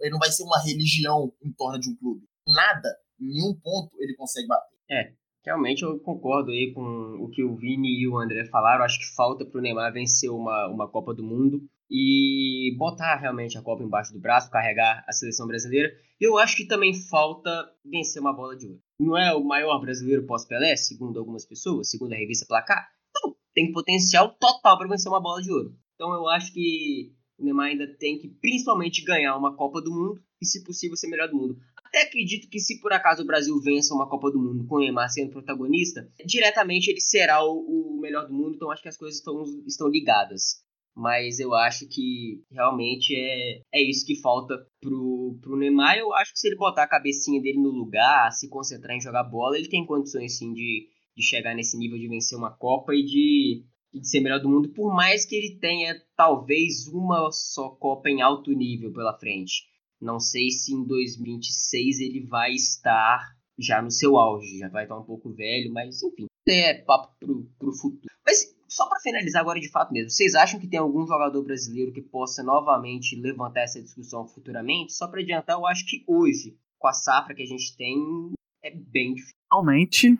ele 0.00 0.10
não 0.10 0.18
vai 0.18 0.30
ser 0.30 0.44
uma 0.44 0.62
religião 0.62 1.32
em 1.42 1.52
torno 1.52 1.78
de 1.78 1.90
um 1.90 1.96
clube. 1.96 2.24
Nada, 2.46 2.88
em 3.20 3.26
nenhum 3.26 3.54
ponto 3.54 3.90
ele 4.00 4.14
consegue 4.16 4.46
bater. 4.46 4.76
É, 4.88 5.12
realmente 5.44 5.82
eu 5.82 5.98
concordo 6.00 6.50
aí 6.50 6.72
com 6.72 6.82
o 7.20 7.28
que 7.28 7.42
o 7.42 7.56
Vini 7.56 8.00
e 8.00 8.08
o 8.08 8.18
André 8.18 8.44
falaram. 8.46 8.84
Acho 8.84 8.98
que 8.98 9.14
falta 9.14 9.44
para 9.44 9.58
o 9.58 9.62
Neymar 9.62 9.92
vencer 9.92 10.30
uma, 10.30 10.68
uma 10.68 10.88
Copa 10.88 11.12
do 11.12 11.24
Mundo 11.24 11.62
e 11.90 12.74
botar 12.78 13.16
realmente 13.16 13.56
a 13.56 13.62
Copa 13.62 13.82
embaixo 13.82 14.12
do 14.12 14.20
braço, 14.20 14.50
carregar 14.50 15.04
a 15.06 15.12
seleção 15.12 15.46
brasileira. 15.46 15.92
Eu 16.20 16.38
acho 16.38 16.56
que 16.56 16.66
também 16.66 16.94
falta 16.94 17.50
vencer 17.84 18.20
uma 18.20 18.32
bola 18.32 18.56
de 18.56 18.66
ouro. 18.66 18.80
Não 18.98 19.16
é 19.16 19.34
o 19.34 19.44
maior 19.44 19.78
brasileiro 19.80 20.26
pós-Pelé, 20.26 20.76
segundo 20.76 21.18
algumas 21.18 21.44
pessoas, 21.44 21.90
segundo 21.90 22.12
a 22.12 22.16
revista 22.16 22.46
Placar. 22.46 22.88
Então, 23.10 23.36
tem 23.54 23.72
potencial 23.72 24.34
total 24.38 24.78
para 24.78 24.88
vencer 24.88 25.10
uma 25.10 25.20
bola 25.20 25.42
de 25.42 25.52
ouro. 25.52 25.76
Então, 25.94 26.12
eu 26.12 26.28
acho 26.28 26.52
que 26.52 27.12
o 27.38 27.44
Neymar 27.44 27.68
ainda 27.68 27.86
tem 27.98 28.18
que, 28.18 28.28
principalmente, 28.28 29.04
ganhar 29.04 29.36
uma 29.36 29.54
Copa 29.54 29.80
do 29.80 29.90
Mundo 29.90 30.22
e, 30.40 30.46
se 30.46 30.64
possível, 30.64 30.96
ser 30.96 31.08
melhor 31.08 31.28
do 31.28 31.36
mundo. 31.36 31.58
Até 31.84 32.02
acredito 32.02 32.48
que, 32.48 32.58
se 32.58 32.80
por 32.80 32.92
acaso 32.92 33.22
o 33.22 33.26
Brasil 33.26 33.58
vença 33.60 33.94
uma 33.94 34.08
Copa 34.08 34.30
do 34.30 34.38
Mundo 34.38 34.66
com 34.66 34.76
o 34.76 34.80
Neymar 34.80 35.10
sendo 35.10 35.30
protagonista, 35.30 36.10
diretamente 36.24 36.90
ele 36.90 37.00
será 37.00 37.44
o, 37.44 37.96
o 37.96 38.00
melhor 38.00 38.26
do 38.26 38.34
mundo. 38.34 38.54
Então, 38.56 38.70
acho 38.70 38.82
que 38.82 38.88
as 38.88 38.96
coisas 38.96 39.18
estão, 39.18 39.44
estão 39.66 39.88
ligadas 39.88 40.65
mas 40.96 41.38
eu 41.38 41.54
acho 41.54 41.86
que 41.86 42.42
realmente 42.50 43.14
é, 43.14 43.60
é 43.70 43.82
isso 43.82 44.06
que 44.06 44.18
falta 44.18 44.56
pro, 44.80 45.38
pro 45.42 45.56
Neymar. 45.56 45.98
Eu 45.98 46.14
acho 46.14 46.32
que 46.32 46.38
se 46.38 46.48
ele 46.48 46.56
botar 46.56 46.84
a 46.84 46.88
cabecinha 46.88 47.40
dele 47.42 47.58
no 47.58 47.68
lugar, 47.68 48.32
se 48.32 48.48
concentrar 48.48 48.96
em 48.96 49.00
jogar 49.00 49.24
bola, 49.24 49.58
ele 49.58 49.68
tem 49.68 49.84
condições 49.84 50.38
sim 50.38 50.54
de, 50.54 50.88
de 51.14 51.22
chegar 51.22 51.54
nesse 51.54 51.76
nível 51.76 51.98
de 51.98 52.08
vencer 52.08 52.38
uma 52.38 52.50
Copa 52.50 52.94
e 52.94 53.04
de, 53.04 53.64
de 53.92 54.08
ser 54.08 54.20
melhor 54.20 54.40
do 54.40 54.48
mundo, 54.48 54.70
por 54.70 54.94
mais 54.94 55.26
que 55.26 55.36
ele 55.36 55.58
tenha 55.58 56.00
talvez 56.16 56.86
uma 56.88 57.30
só 57.30 57.68
Copa 57.68 58.08
em 58.08 58.22
alto 58.22 58.50
nível 58.52 58.90
pela 58.90 59.18
frente. 59.18 59.64
Não 60.00 60.18
sei 60.18 60.48
se 60.48 60.72
em 60.72 60.82
2026 60.82 62.00
ele 62.00 62.20
vai 62.26 62.52
estar 62.52 63.36
já 63.58 63.82
no 63.82 63.90
seu 63.90 64.16
auge, 64.16 64.58
já 64.58 64.68
vai 64.70 64.84
estar 64.84 64.98
um 64.98 65.04
pouco 65.04 65.30
velho, 65.30 65.70
mas 65.72 66.02
enfim, 66.02 66.26
é 66.48 66.72
papo 66.72 67.14
pro, 67.18 67.44
pro 67.58 67.72
futuro. 67.72 68.14
Mas 68.24 68.55
só 68.68 68.88
para 68.88 69.00
finalizar 69.00 69.42
agora 69.42 69.60
de 69.60 69.70
fato 69.70 69.92
mesmo, 69.92 70.10
vocês 70.10 70.34
acham 70.34 70.58
que 70.58 70.66
tem 70.66 70.78
algum 70.78 71.06
jogador 71.06 71.42
brasileiro 71.42 71.92
que 71.92 72.02
possa 72.02 72.42
novamente 72.42 73.14
levantar 73.16 73.62
essa 73.62 73.82
discussão 73.82 74.26
futuramente? 74.26 74.92
Só 74.92 75.08
para 75.08 75.20
adiantar, 75.20 75.56
eu 75.56 75.66
acho 75.66 75.86
que 75.86 76.04
hoje, 76.06 76.56
com 76.78 76.88
a 76.88 76.92
safra 76.92 77.34
que 77.34 77.42
a 77.42 77.46
gente 77.46 77.76
tem, 77.76 78.32
é 78.62 78.70
bem 78.70 79.14
difícil. 79.14 79.36
Realmente, 79.52 80.18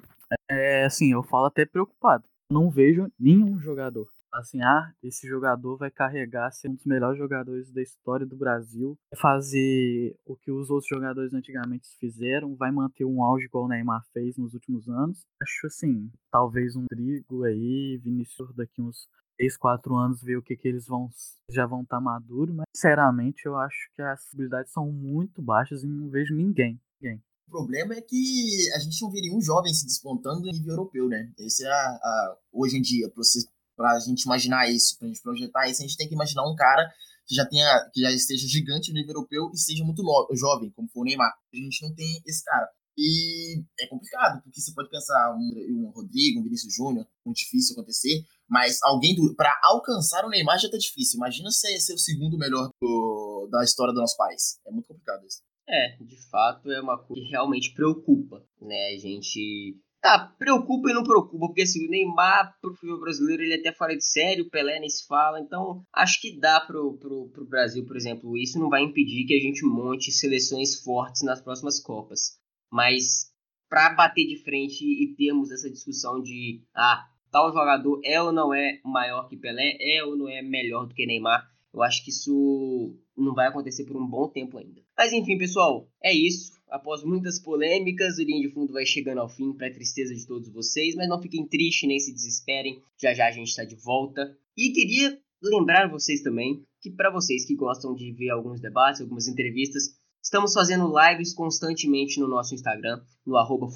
é, 0.50 0.84
assim, 0.84 1.12
eu 1.12 1.22
falo 1.22 1.46
até 1.46 1.64
preocupado. 1.64 2.24
Não 2.50 2.70
vejo 2.70 3.10
nenhum 3.18 3.58
jogador 3.58 4.08
assim, 4.36 4.62
ah, 4.62 4.92
esse 5.02 5.26
jogador 5.26 5.76
vai 5.76 5.90
carregar 5.90 6.50
ser 6.52 6.68
um 6.68 6.74
dos 6.74 6.84
melhores 6.84 7.18
jogadores 7.18 7.72
da 7.72 7.82
história 7.82 8.26
do 8.26 8.36
Brasil, 8.36 8.96
fazer 9.16 10.16
o 10.24 10.36
que 10.36 10.50
os 10.50 10.70
outros 10.70 10.88
jogadores 10.88 11.32
antigamente 11.32 11.88
fizeram, 11.98 12.54
vai 12.54 12.70
manter 12.70 13.04
um 13.04 13.22
auge 13.22 13.46
igual 13.46 13.64
o 13.64 13.68
Neymar 13.68 14.04
fez 14.12 14.36
nos 14.36 14.54
últimos 14.54 14.88
anos. 14.88 15.24
Acho 15.42 15.66
assim, 15.66 16.10
talvez 16.30 16.76
um 16.76 16.86
Trigo 16.86 17.44
aí, 17.44 17.98
Vinícius 18.02 18.54
daqui 18.54 18.80
uns 18.82 19.08
3, 19.38 19.56
4 19.56 19.94
anos 19.94 20.22
ver 20.22 20.36
o 20.36 20.42
que, 20.42 20.56
que 20.56 20.68
eles 20.68 20.86
vão 20.86 21.10
já 21.50 21.66
vão 21.66 21.82
estar 21.82 21.96
tá 21.96 22.02
maduros, 22.02 22.54
mas 22.54 22.66
sinceramente 22.74 23.46
eu 23.46 23.56
acho 23.56 23.90
que 23.94 24.02
as 24.02 24.22
possibilidades 24.24 24.72
são 24.72 24.90
muito 24.90 25.42
baixas 25.42 25.82
e 25.82 25.86
não 25.86 26.10
vejo 26.10 26.34
ninguém, 26.34 26.80
ninguém. 27.00 27.22
O 27.48 27.50
problema 27.50 27.94
é 27.94 28.00
que 28.00 28.68
a 28.74 28.80
gente 28.80 29.00
não 29.00 29.10
vê 29.10 29.20
nenhum 29.20 29.40
jovem 29.40 29.72
se 29.72 29.86
despontando 29.86 30.40
no 30.40 30.50
nível 30.50 30.72
europeu, 30.72 31.08
né? 31.08 31.32
Esse 31.38 31.64
é 31.64 31.70
a, 31.70 31.72
a 31.72 32.38
hoje 32.52 32.76
em 32.76 32.82
dia, 32.82 33.08
para 33.08 33.22
você 33.22 33.46
para 33.76 33.92
a 33.92 34.00
gente 34.00 34.22
imaginar 34.22 34.68
isso, 34.70 34.98
para 34.98 35.06
a 35.06 35.08
gente 35.08 35.22
projetar 35.22 35.68
isso, 35.68 35.82
a 35.82 35.86
gente 35.86 35.96
tem 35.96 36.08
que 36.08 36.14
imaginar 36.14 36.48
um 36.50 36.56
cara 36.56 36.90
que 37.26 37.34
já 37.34 37.44
tenha, 37.44 37.90
que 37.92 38.00
já 38.00 38.10
esteja 38.12 38.46
gigante 38.46 38.90
no 38.90 38.94
nível 38.94 39.14
europeu 39.14 39.50
e 39.52 39.58
seja 39.58 39.84
muito 39.84 40.02
jovem, 40.34 40.70
como 40.70 40.88
foi 40.88 41.02
o 41.02 41.04
Neymar. 41.04 41.32
A 41.52 41.56
gente 41.56 41.82
não 41.82 41.94
tem 41.94 42.22
esse 42.24 42.44
cara. 42.44 42.68
E 42.98 43.62
é 43.78 43.86
complicado, 43.88 44.42
porque 44.42 44.58
você 44.60 44.72
pode 44.72 44.88
pensar 44.88 45.36
um, 45.36 45.86
um 45.86 45.90
Rodrigo, 45.90 46.40
um 46.40 46.42
Vinícius 46.42 46.74
Júnior, 46.74 47.06
muito 47.24 47.36
difícil 47.36 47.74
acontecer, 47.74 48.24
mas 48.48 48.78
alguém 48.82 49.14
para 49.34 49.52
alcançar 49.64 50.24
o 50.24 50.30
Neymar 50.30 50.58
já 50.58 50.70
tá 50.70 50.78
difícil. 50.78 51.18
Imagina 51.18 51.50
ser, 51.50 51.78
ser 51.78 51.92
o 51.92 51.98
segundo 51.98 52.38
melhor 52.38 52.70
do, 52.80 53.48
da 53.50 53.62
história 53.62 53.92
do 53.92 54.00
nosso 54.00 54.16
país. 54.16 54.58
É 54.66 54.70
muito 54.70 54.86
complicado 54.86 55.26
isso. 55.26 55.42
É, 55.68 55.96
de 56.00 56.16
fato 56.30 56.70
é 56.70 56.80
uma 56.80 56.96
coisa 56.96 57.20
que 57.20 57.28
realmente 57.28 57.74
preocupa, 57.74 58.42
né? 58.62 58.94
A 58.94 58.98
gente 58.98 59.76
Tá, 60.06 60.32
preocupa 60.38 60.88
e 60.88 60.94
não 60.94 61.02
preocupa, 61.02 61.48
porque 61.48 61.62
assim, 61.62 61.84
o 61.84 61.90
Neymar 61.90 62.56
pro 62.60 62.72
futebol 62.72 63.00
brasileiro 63.00 63.42
ele 63.42 63.54
é 63.54 63.58
até 63.58 63.72
fora 63.72 63.96
de 63.96 64.04
série, 64.04 64.40
o 64.40 64.48
Pelé 64.48 64.78
nem 64.78 64.88
se 64.88 65.04
fala, 65.04 65.40
então 65.40 65.82
acho 65.92 66.20
que 66.20 66.38
dá 66.38 66.60
pro, 66.60 66.96
pro, 66.96 67.28
pro 67.30 67.44
Brasil, 67.44 67.84
por 67.84 67.96
exemplo, 67.96 68.38
isso 68.38 68.56
não 68.56 68.68
vai 68.68 68.82
impedir 68.82 69.26
que 69.26 69.34
a 69.34 69.40
gente 69.40 69.66
monte 69.66 70.12
seleções 70.12 70.80
fortes 70.80 71.24
nas 71.24 71.40
próximas 71.40 71.80
Copas. 71.80 72.38
Mas 72.70 73.32
para 73.68 73.94
bater 73.94 74.28
de 74.28 74.40
frente 74.44 74.84
e 74.84 75.12
termos 75.16 75.50
essa 75.50 75.68
discussão 75.68 76.22
de 76.22 76.62
ah, 76.72 77.04
tal 77.32 77.52
jogador 77.52 78.00
é 78.04 78.22
ou 78.22 78.30
não 78.30 78.54
é 78.54 78.78
maior 78.84 79.28
que 79.28 79.36
Pelé, 79.36 79.76
é 79.80 80.04
ou 80.04 80.16
não 80.16 80.28
é 80.28 80.40
melhor 80.40 80.86
do 80.86 80.94
que 80.94 81.04
Neymar, 81.04 81.50
eu 81.74 81.82
acho 81.82 82.04
que 82.04 82.10
isso 82.10 82.96
não 83.16 83.34
vai 83.34 83.48
acontecer 83.48 83.84
por 83.84 83.96
um 83.96 84.06
bom 84.06 84.28
tempo 84.28 84.56
ainda. 84.56 84.80
Mas 84.96 85.12
enfim, 85.12 85.36
pessoal, 85.36 85.90
é 86.00 86.14
isso. 86.14 86.52
Após 86.68 87.04
muitas 87.04 87.38
polêmicas, 87.38 88.18
o 88.18 88.22
Linha 88.22 88.48
de 88.48 88.52
Fundo 88.52 88.72
vai 88.72 88.84
chegando 88.84 89.20
ao 89.20 89.28
fim, 89.28 89.52
para 89.52 89.72
tristeza 89.72 90.14
de 90.14 90.26
todos 90.26 90.48
vocês, 90.48 90.94
mas 90.96 91.08
não 91.08 91.22
fiquem 91.22 91.46
tristes 91.46 91.88
nem 91.88 91.98
se 91.98 92.12
desesperem, 92.12 92.82
já 93.00 93.14
já 93.14 93.28
a 93.28 93.30
gente 93.30 93.48
está 93.48 93.64
de 93.64 93.76
volta. 93.76 94.36
E 94.56 94.70
queria 94.70 95.16
lembrar 95.42 95.88
vocês 95.88 96.22
também 96.22 96.64
que, 96.80 96.90
para 96.90 97.10
vocês 97.10 97.44
que 97.44 97.54
gostam 97.54 97.94
de 97.94 98.12
ver 98.12 98.30
alguns 98.30 98.60
debates, 98.60 99.00
algumas 99.00 99.28
entrevistas, 99.28 99.96
estamos 100.22 100.52
fazendo 100.52 100.92
lives 100.92 101.32
constantemente 101.34 102.18
no 102.18 102.26
nosso 102.26 102.54
Instagram, 102.54 103.00
no 103.24 103.36
arroba. 103.36 103.68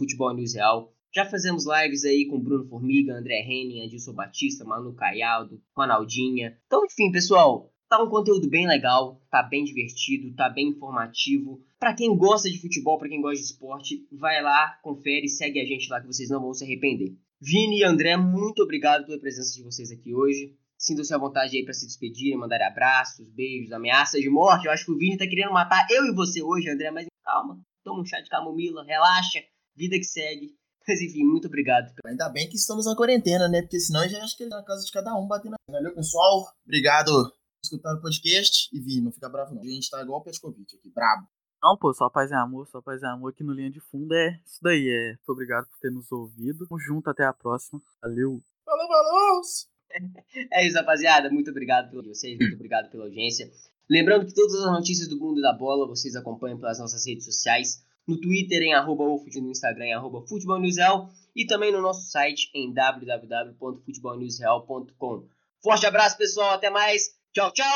Já 1.13 1.25
fazemos 1.25 1.65
lives 1.67 2.05
aí 2.05 2.27
com 2.27 2.41
Bruno 2.41 2.69
Formiga, 2.69 3.15
André 3.15 3.41
Henning, 3.43 3.85
Adilson 3.85 4.13
Batista, 4.13 4.65
Manu 4.65 4.95
Caialdo, 4.95 5.61
Ronaldinha. 5.77 6.57
Então, 6.67 6.85
enfim, 6.85 7.11
pessoal, 7.11 7.73
Tá 7.91 8.01
um 8.01 8.09
conteúdo 8.09 8.49
bem 8.49 8.69
legal, 8.69 9.21
tá 9.29 9.43
bem 9.43 9.65
divertido, 9.65 10.33
tá 10.37 10.49
bem 10.49 10.69
informativo. 10.69 11.61
Para 11.77 11.93
quem 11.93 12.17
gosta 12.17 12.49
de 12.49 12.61
futebol, 12.61 12.97
para 12.97 13.09
quem 13.09 13.21
gosta 13.21 13.39
de 13.39 13.47
esporte, 13.47 14.07
vai 14.13 14.41
lá, 14.41 14.79
confere, 14.81 15.29
segue 15.29 15.59
a 15.61 15.65
gente 15.65 15.91
lá 15.91 16.01
que 16.01 16.07
vocês 16.07 16.31
não 16.31 16.41
vão 16.41 16.55
se 16.55 16.63
arrepender. 16.63 17.17
Vini 17.41 17.81
e 17.81 17.85
André, 17.85 18.17
muito 18.17 18.63
obrigado 18.63 19.07
pela 19.07 19.19
presença 19.19 19.53
de 19.57 19.65
vocês 19.65 19.91
aqui 19.91 20.15
hoje. 20.15 20.55
Sintam-se 20.79 21.13
à 21.13 21.19
vontade 21.19 21.57
aí 21.57 21.65
para 21.65 21.75
se 21.75 21.85
despedirem, 21.85 22.39
mandar 22.39 22.63
abraços, 22.63 23.29
beijos, 23.29 23.73
ameaças 23.73 24.21
de 24.21 24.31
morte. 24.31 24.67
Eu 24.67 24.71
acho 24.71 24.85
que 24.85 24.93
o 24.93 24.97
Vini 24.97 25.19
tá 25.19 25.27
querendo 25.27 25.53
matar 25.53 25.85
eu 25.91 26.05
e 26.05 26.15
você 26.15 26.41
hoje, 26.41 26.71
André, 26.71 26.93
mas 26.93 27.09
calma. 27.25 27.61
Toma 27.83 28.03
um 28.03 28.05
chá 28.05 28.21
de 28.21 28.31
camomila, 28.31 28.85
relaxa, 28.85 29.41
vida 29.75 29.97
que 29.97 30.05
segue. 30.05 30.55
Mas 30.89 31.03
enfim, 31.03 31.23
muito 31.23 31.47
obrigado. 31.47 31.93
Ainda 32.07 32.29
bem 32.31 32.49
que 32.49 32.57
estamos 32.57 32.87
na 32.87 32.97
quarentena, 32.97 33.49
né? 33.49 33.61
Porque 33.61 33.79
senão 33.79 34.09
já 34.09 34.25
acho 34.25 34.37
que 34.37 34.43
ele 34.43 34.53
é 34.53 34.57
na 34.57 34.65
casa 34.65 34.85
de 34.85 34.91
cada 34.91 35.15
um 35.15 35.27
batendo. 35.29 35.55
Valeu, 35.69 35.95
pessoal. 35.95 36.47
Obrigado 36.65 37.31
escutar 37.63 37.95
o 37.95 38.01
podcast 38.01 38.69
e 38.73 38.81
vir, 38.81 39.01
não 39.01 39.13
fica 39.13 39.29
bravo 39.29 39.55
não. 39.55 39.63
A 39.63 39.67
gente 39.67 39.91
tá 39.91 40.03
igual 40.03 40.21
o 40.21 40.25
Pescovitch 40.25 40.75
aqui, 40.75 40.91
brabo. 40.91 41.29
Não, 41.63 41.77
pô, 41.77 41.93
só 41.93 42.09
paz 42.09 42.31
e 42.31 42.35
amor, 42.35 42.67
só 42.69 42.81
paz 42.81 43.03
e 43.03 43.07
amor 43.07 43.33
aqui 43.33 43.45
no 43.45 43.53
Linha 43.53 43.71
de 43.71 43.81
Fundo 43.81 44.15
é 44.15 44.41
isso 44.47 44.61
daí. 44.63 44.89
É. 44.89 45.09
Muito 45.09 45.33
obrigado 45.33 45.67
por 45.67 45.79
ter 45.79 45.91
nos 45.91 46.11
ouvido. 46.11 46.67
Tamo 46.67 46.81
junto, 46.81 47.11
até 47.11 47.25
a 47.25 47.35
próxima. 47.35 47.83
Valeu. 48.03 48.43
Falou, 48.65 48.89
falou! 48.89 49.43
É 50.53 50.65
isso, 50.65 50.77
rapaziada. 50.77 51.29
Muito 51.29 51.51
obrigado 51.51 51.91
por 51.91 52.07
vocês, 52.07 52.39
muito 52.39 52.55
obrigado 52.55 52.89
pela 52.91 53.07
audiência. 53.07 53.51
Lembrando 53.91 54.25
que 54.25 54.33
todas 54.33 54.55
as 54.55 54.71
notícias 54.71 55.09
do 55.09 55.19
mundo 55.19 55.43
da 55.43 55.53
bola 55.53 55.85
vocês 55.85 56.15
acompanham 56.15 56.61
pelas 56.61 56.79
nossas 56.79 57.05
redes 57.05 57.25
sociais. 57.25 57.85
No 58.07 58.21
Twitter 58.21 58.63
em 58.63 58.73
arroba 58.73 59.05
no 59.05 59.51
Instagram 59.51 59.87
em 59.87 59.95
arroba 59.95 60.25
futebolnewsreal 60.29 61.11
e 61.35 61.45
também 61.45 61.73
no 61.73 61.81
nosso 61.81 62.09
site 62.09 62.53
em 62.55 62.73
www.futebolnewsreal.com. 62.73 65.27
Forte 65.61 65.87
abraço, 65.87 66.17
pessoal. 66.17 66.55
Até 66.55 66.71
mais. 66.71 67.19
Tchau, 67.33 67.49
tchau! 67.55 67.71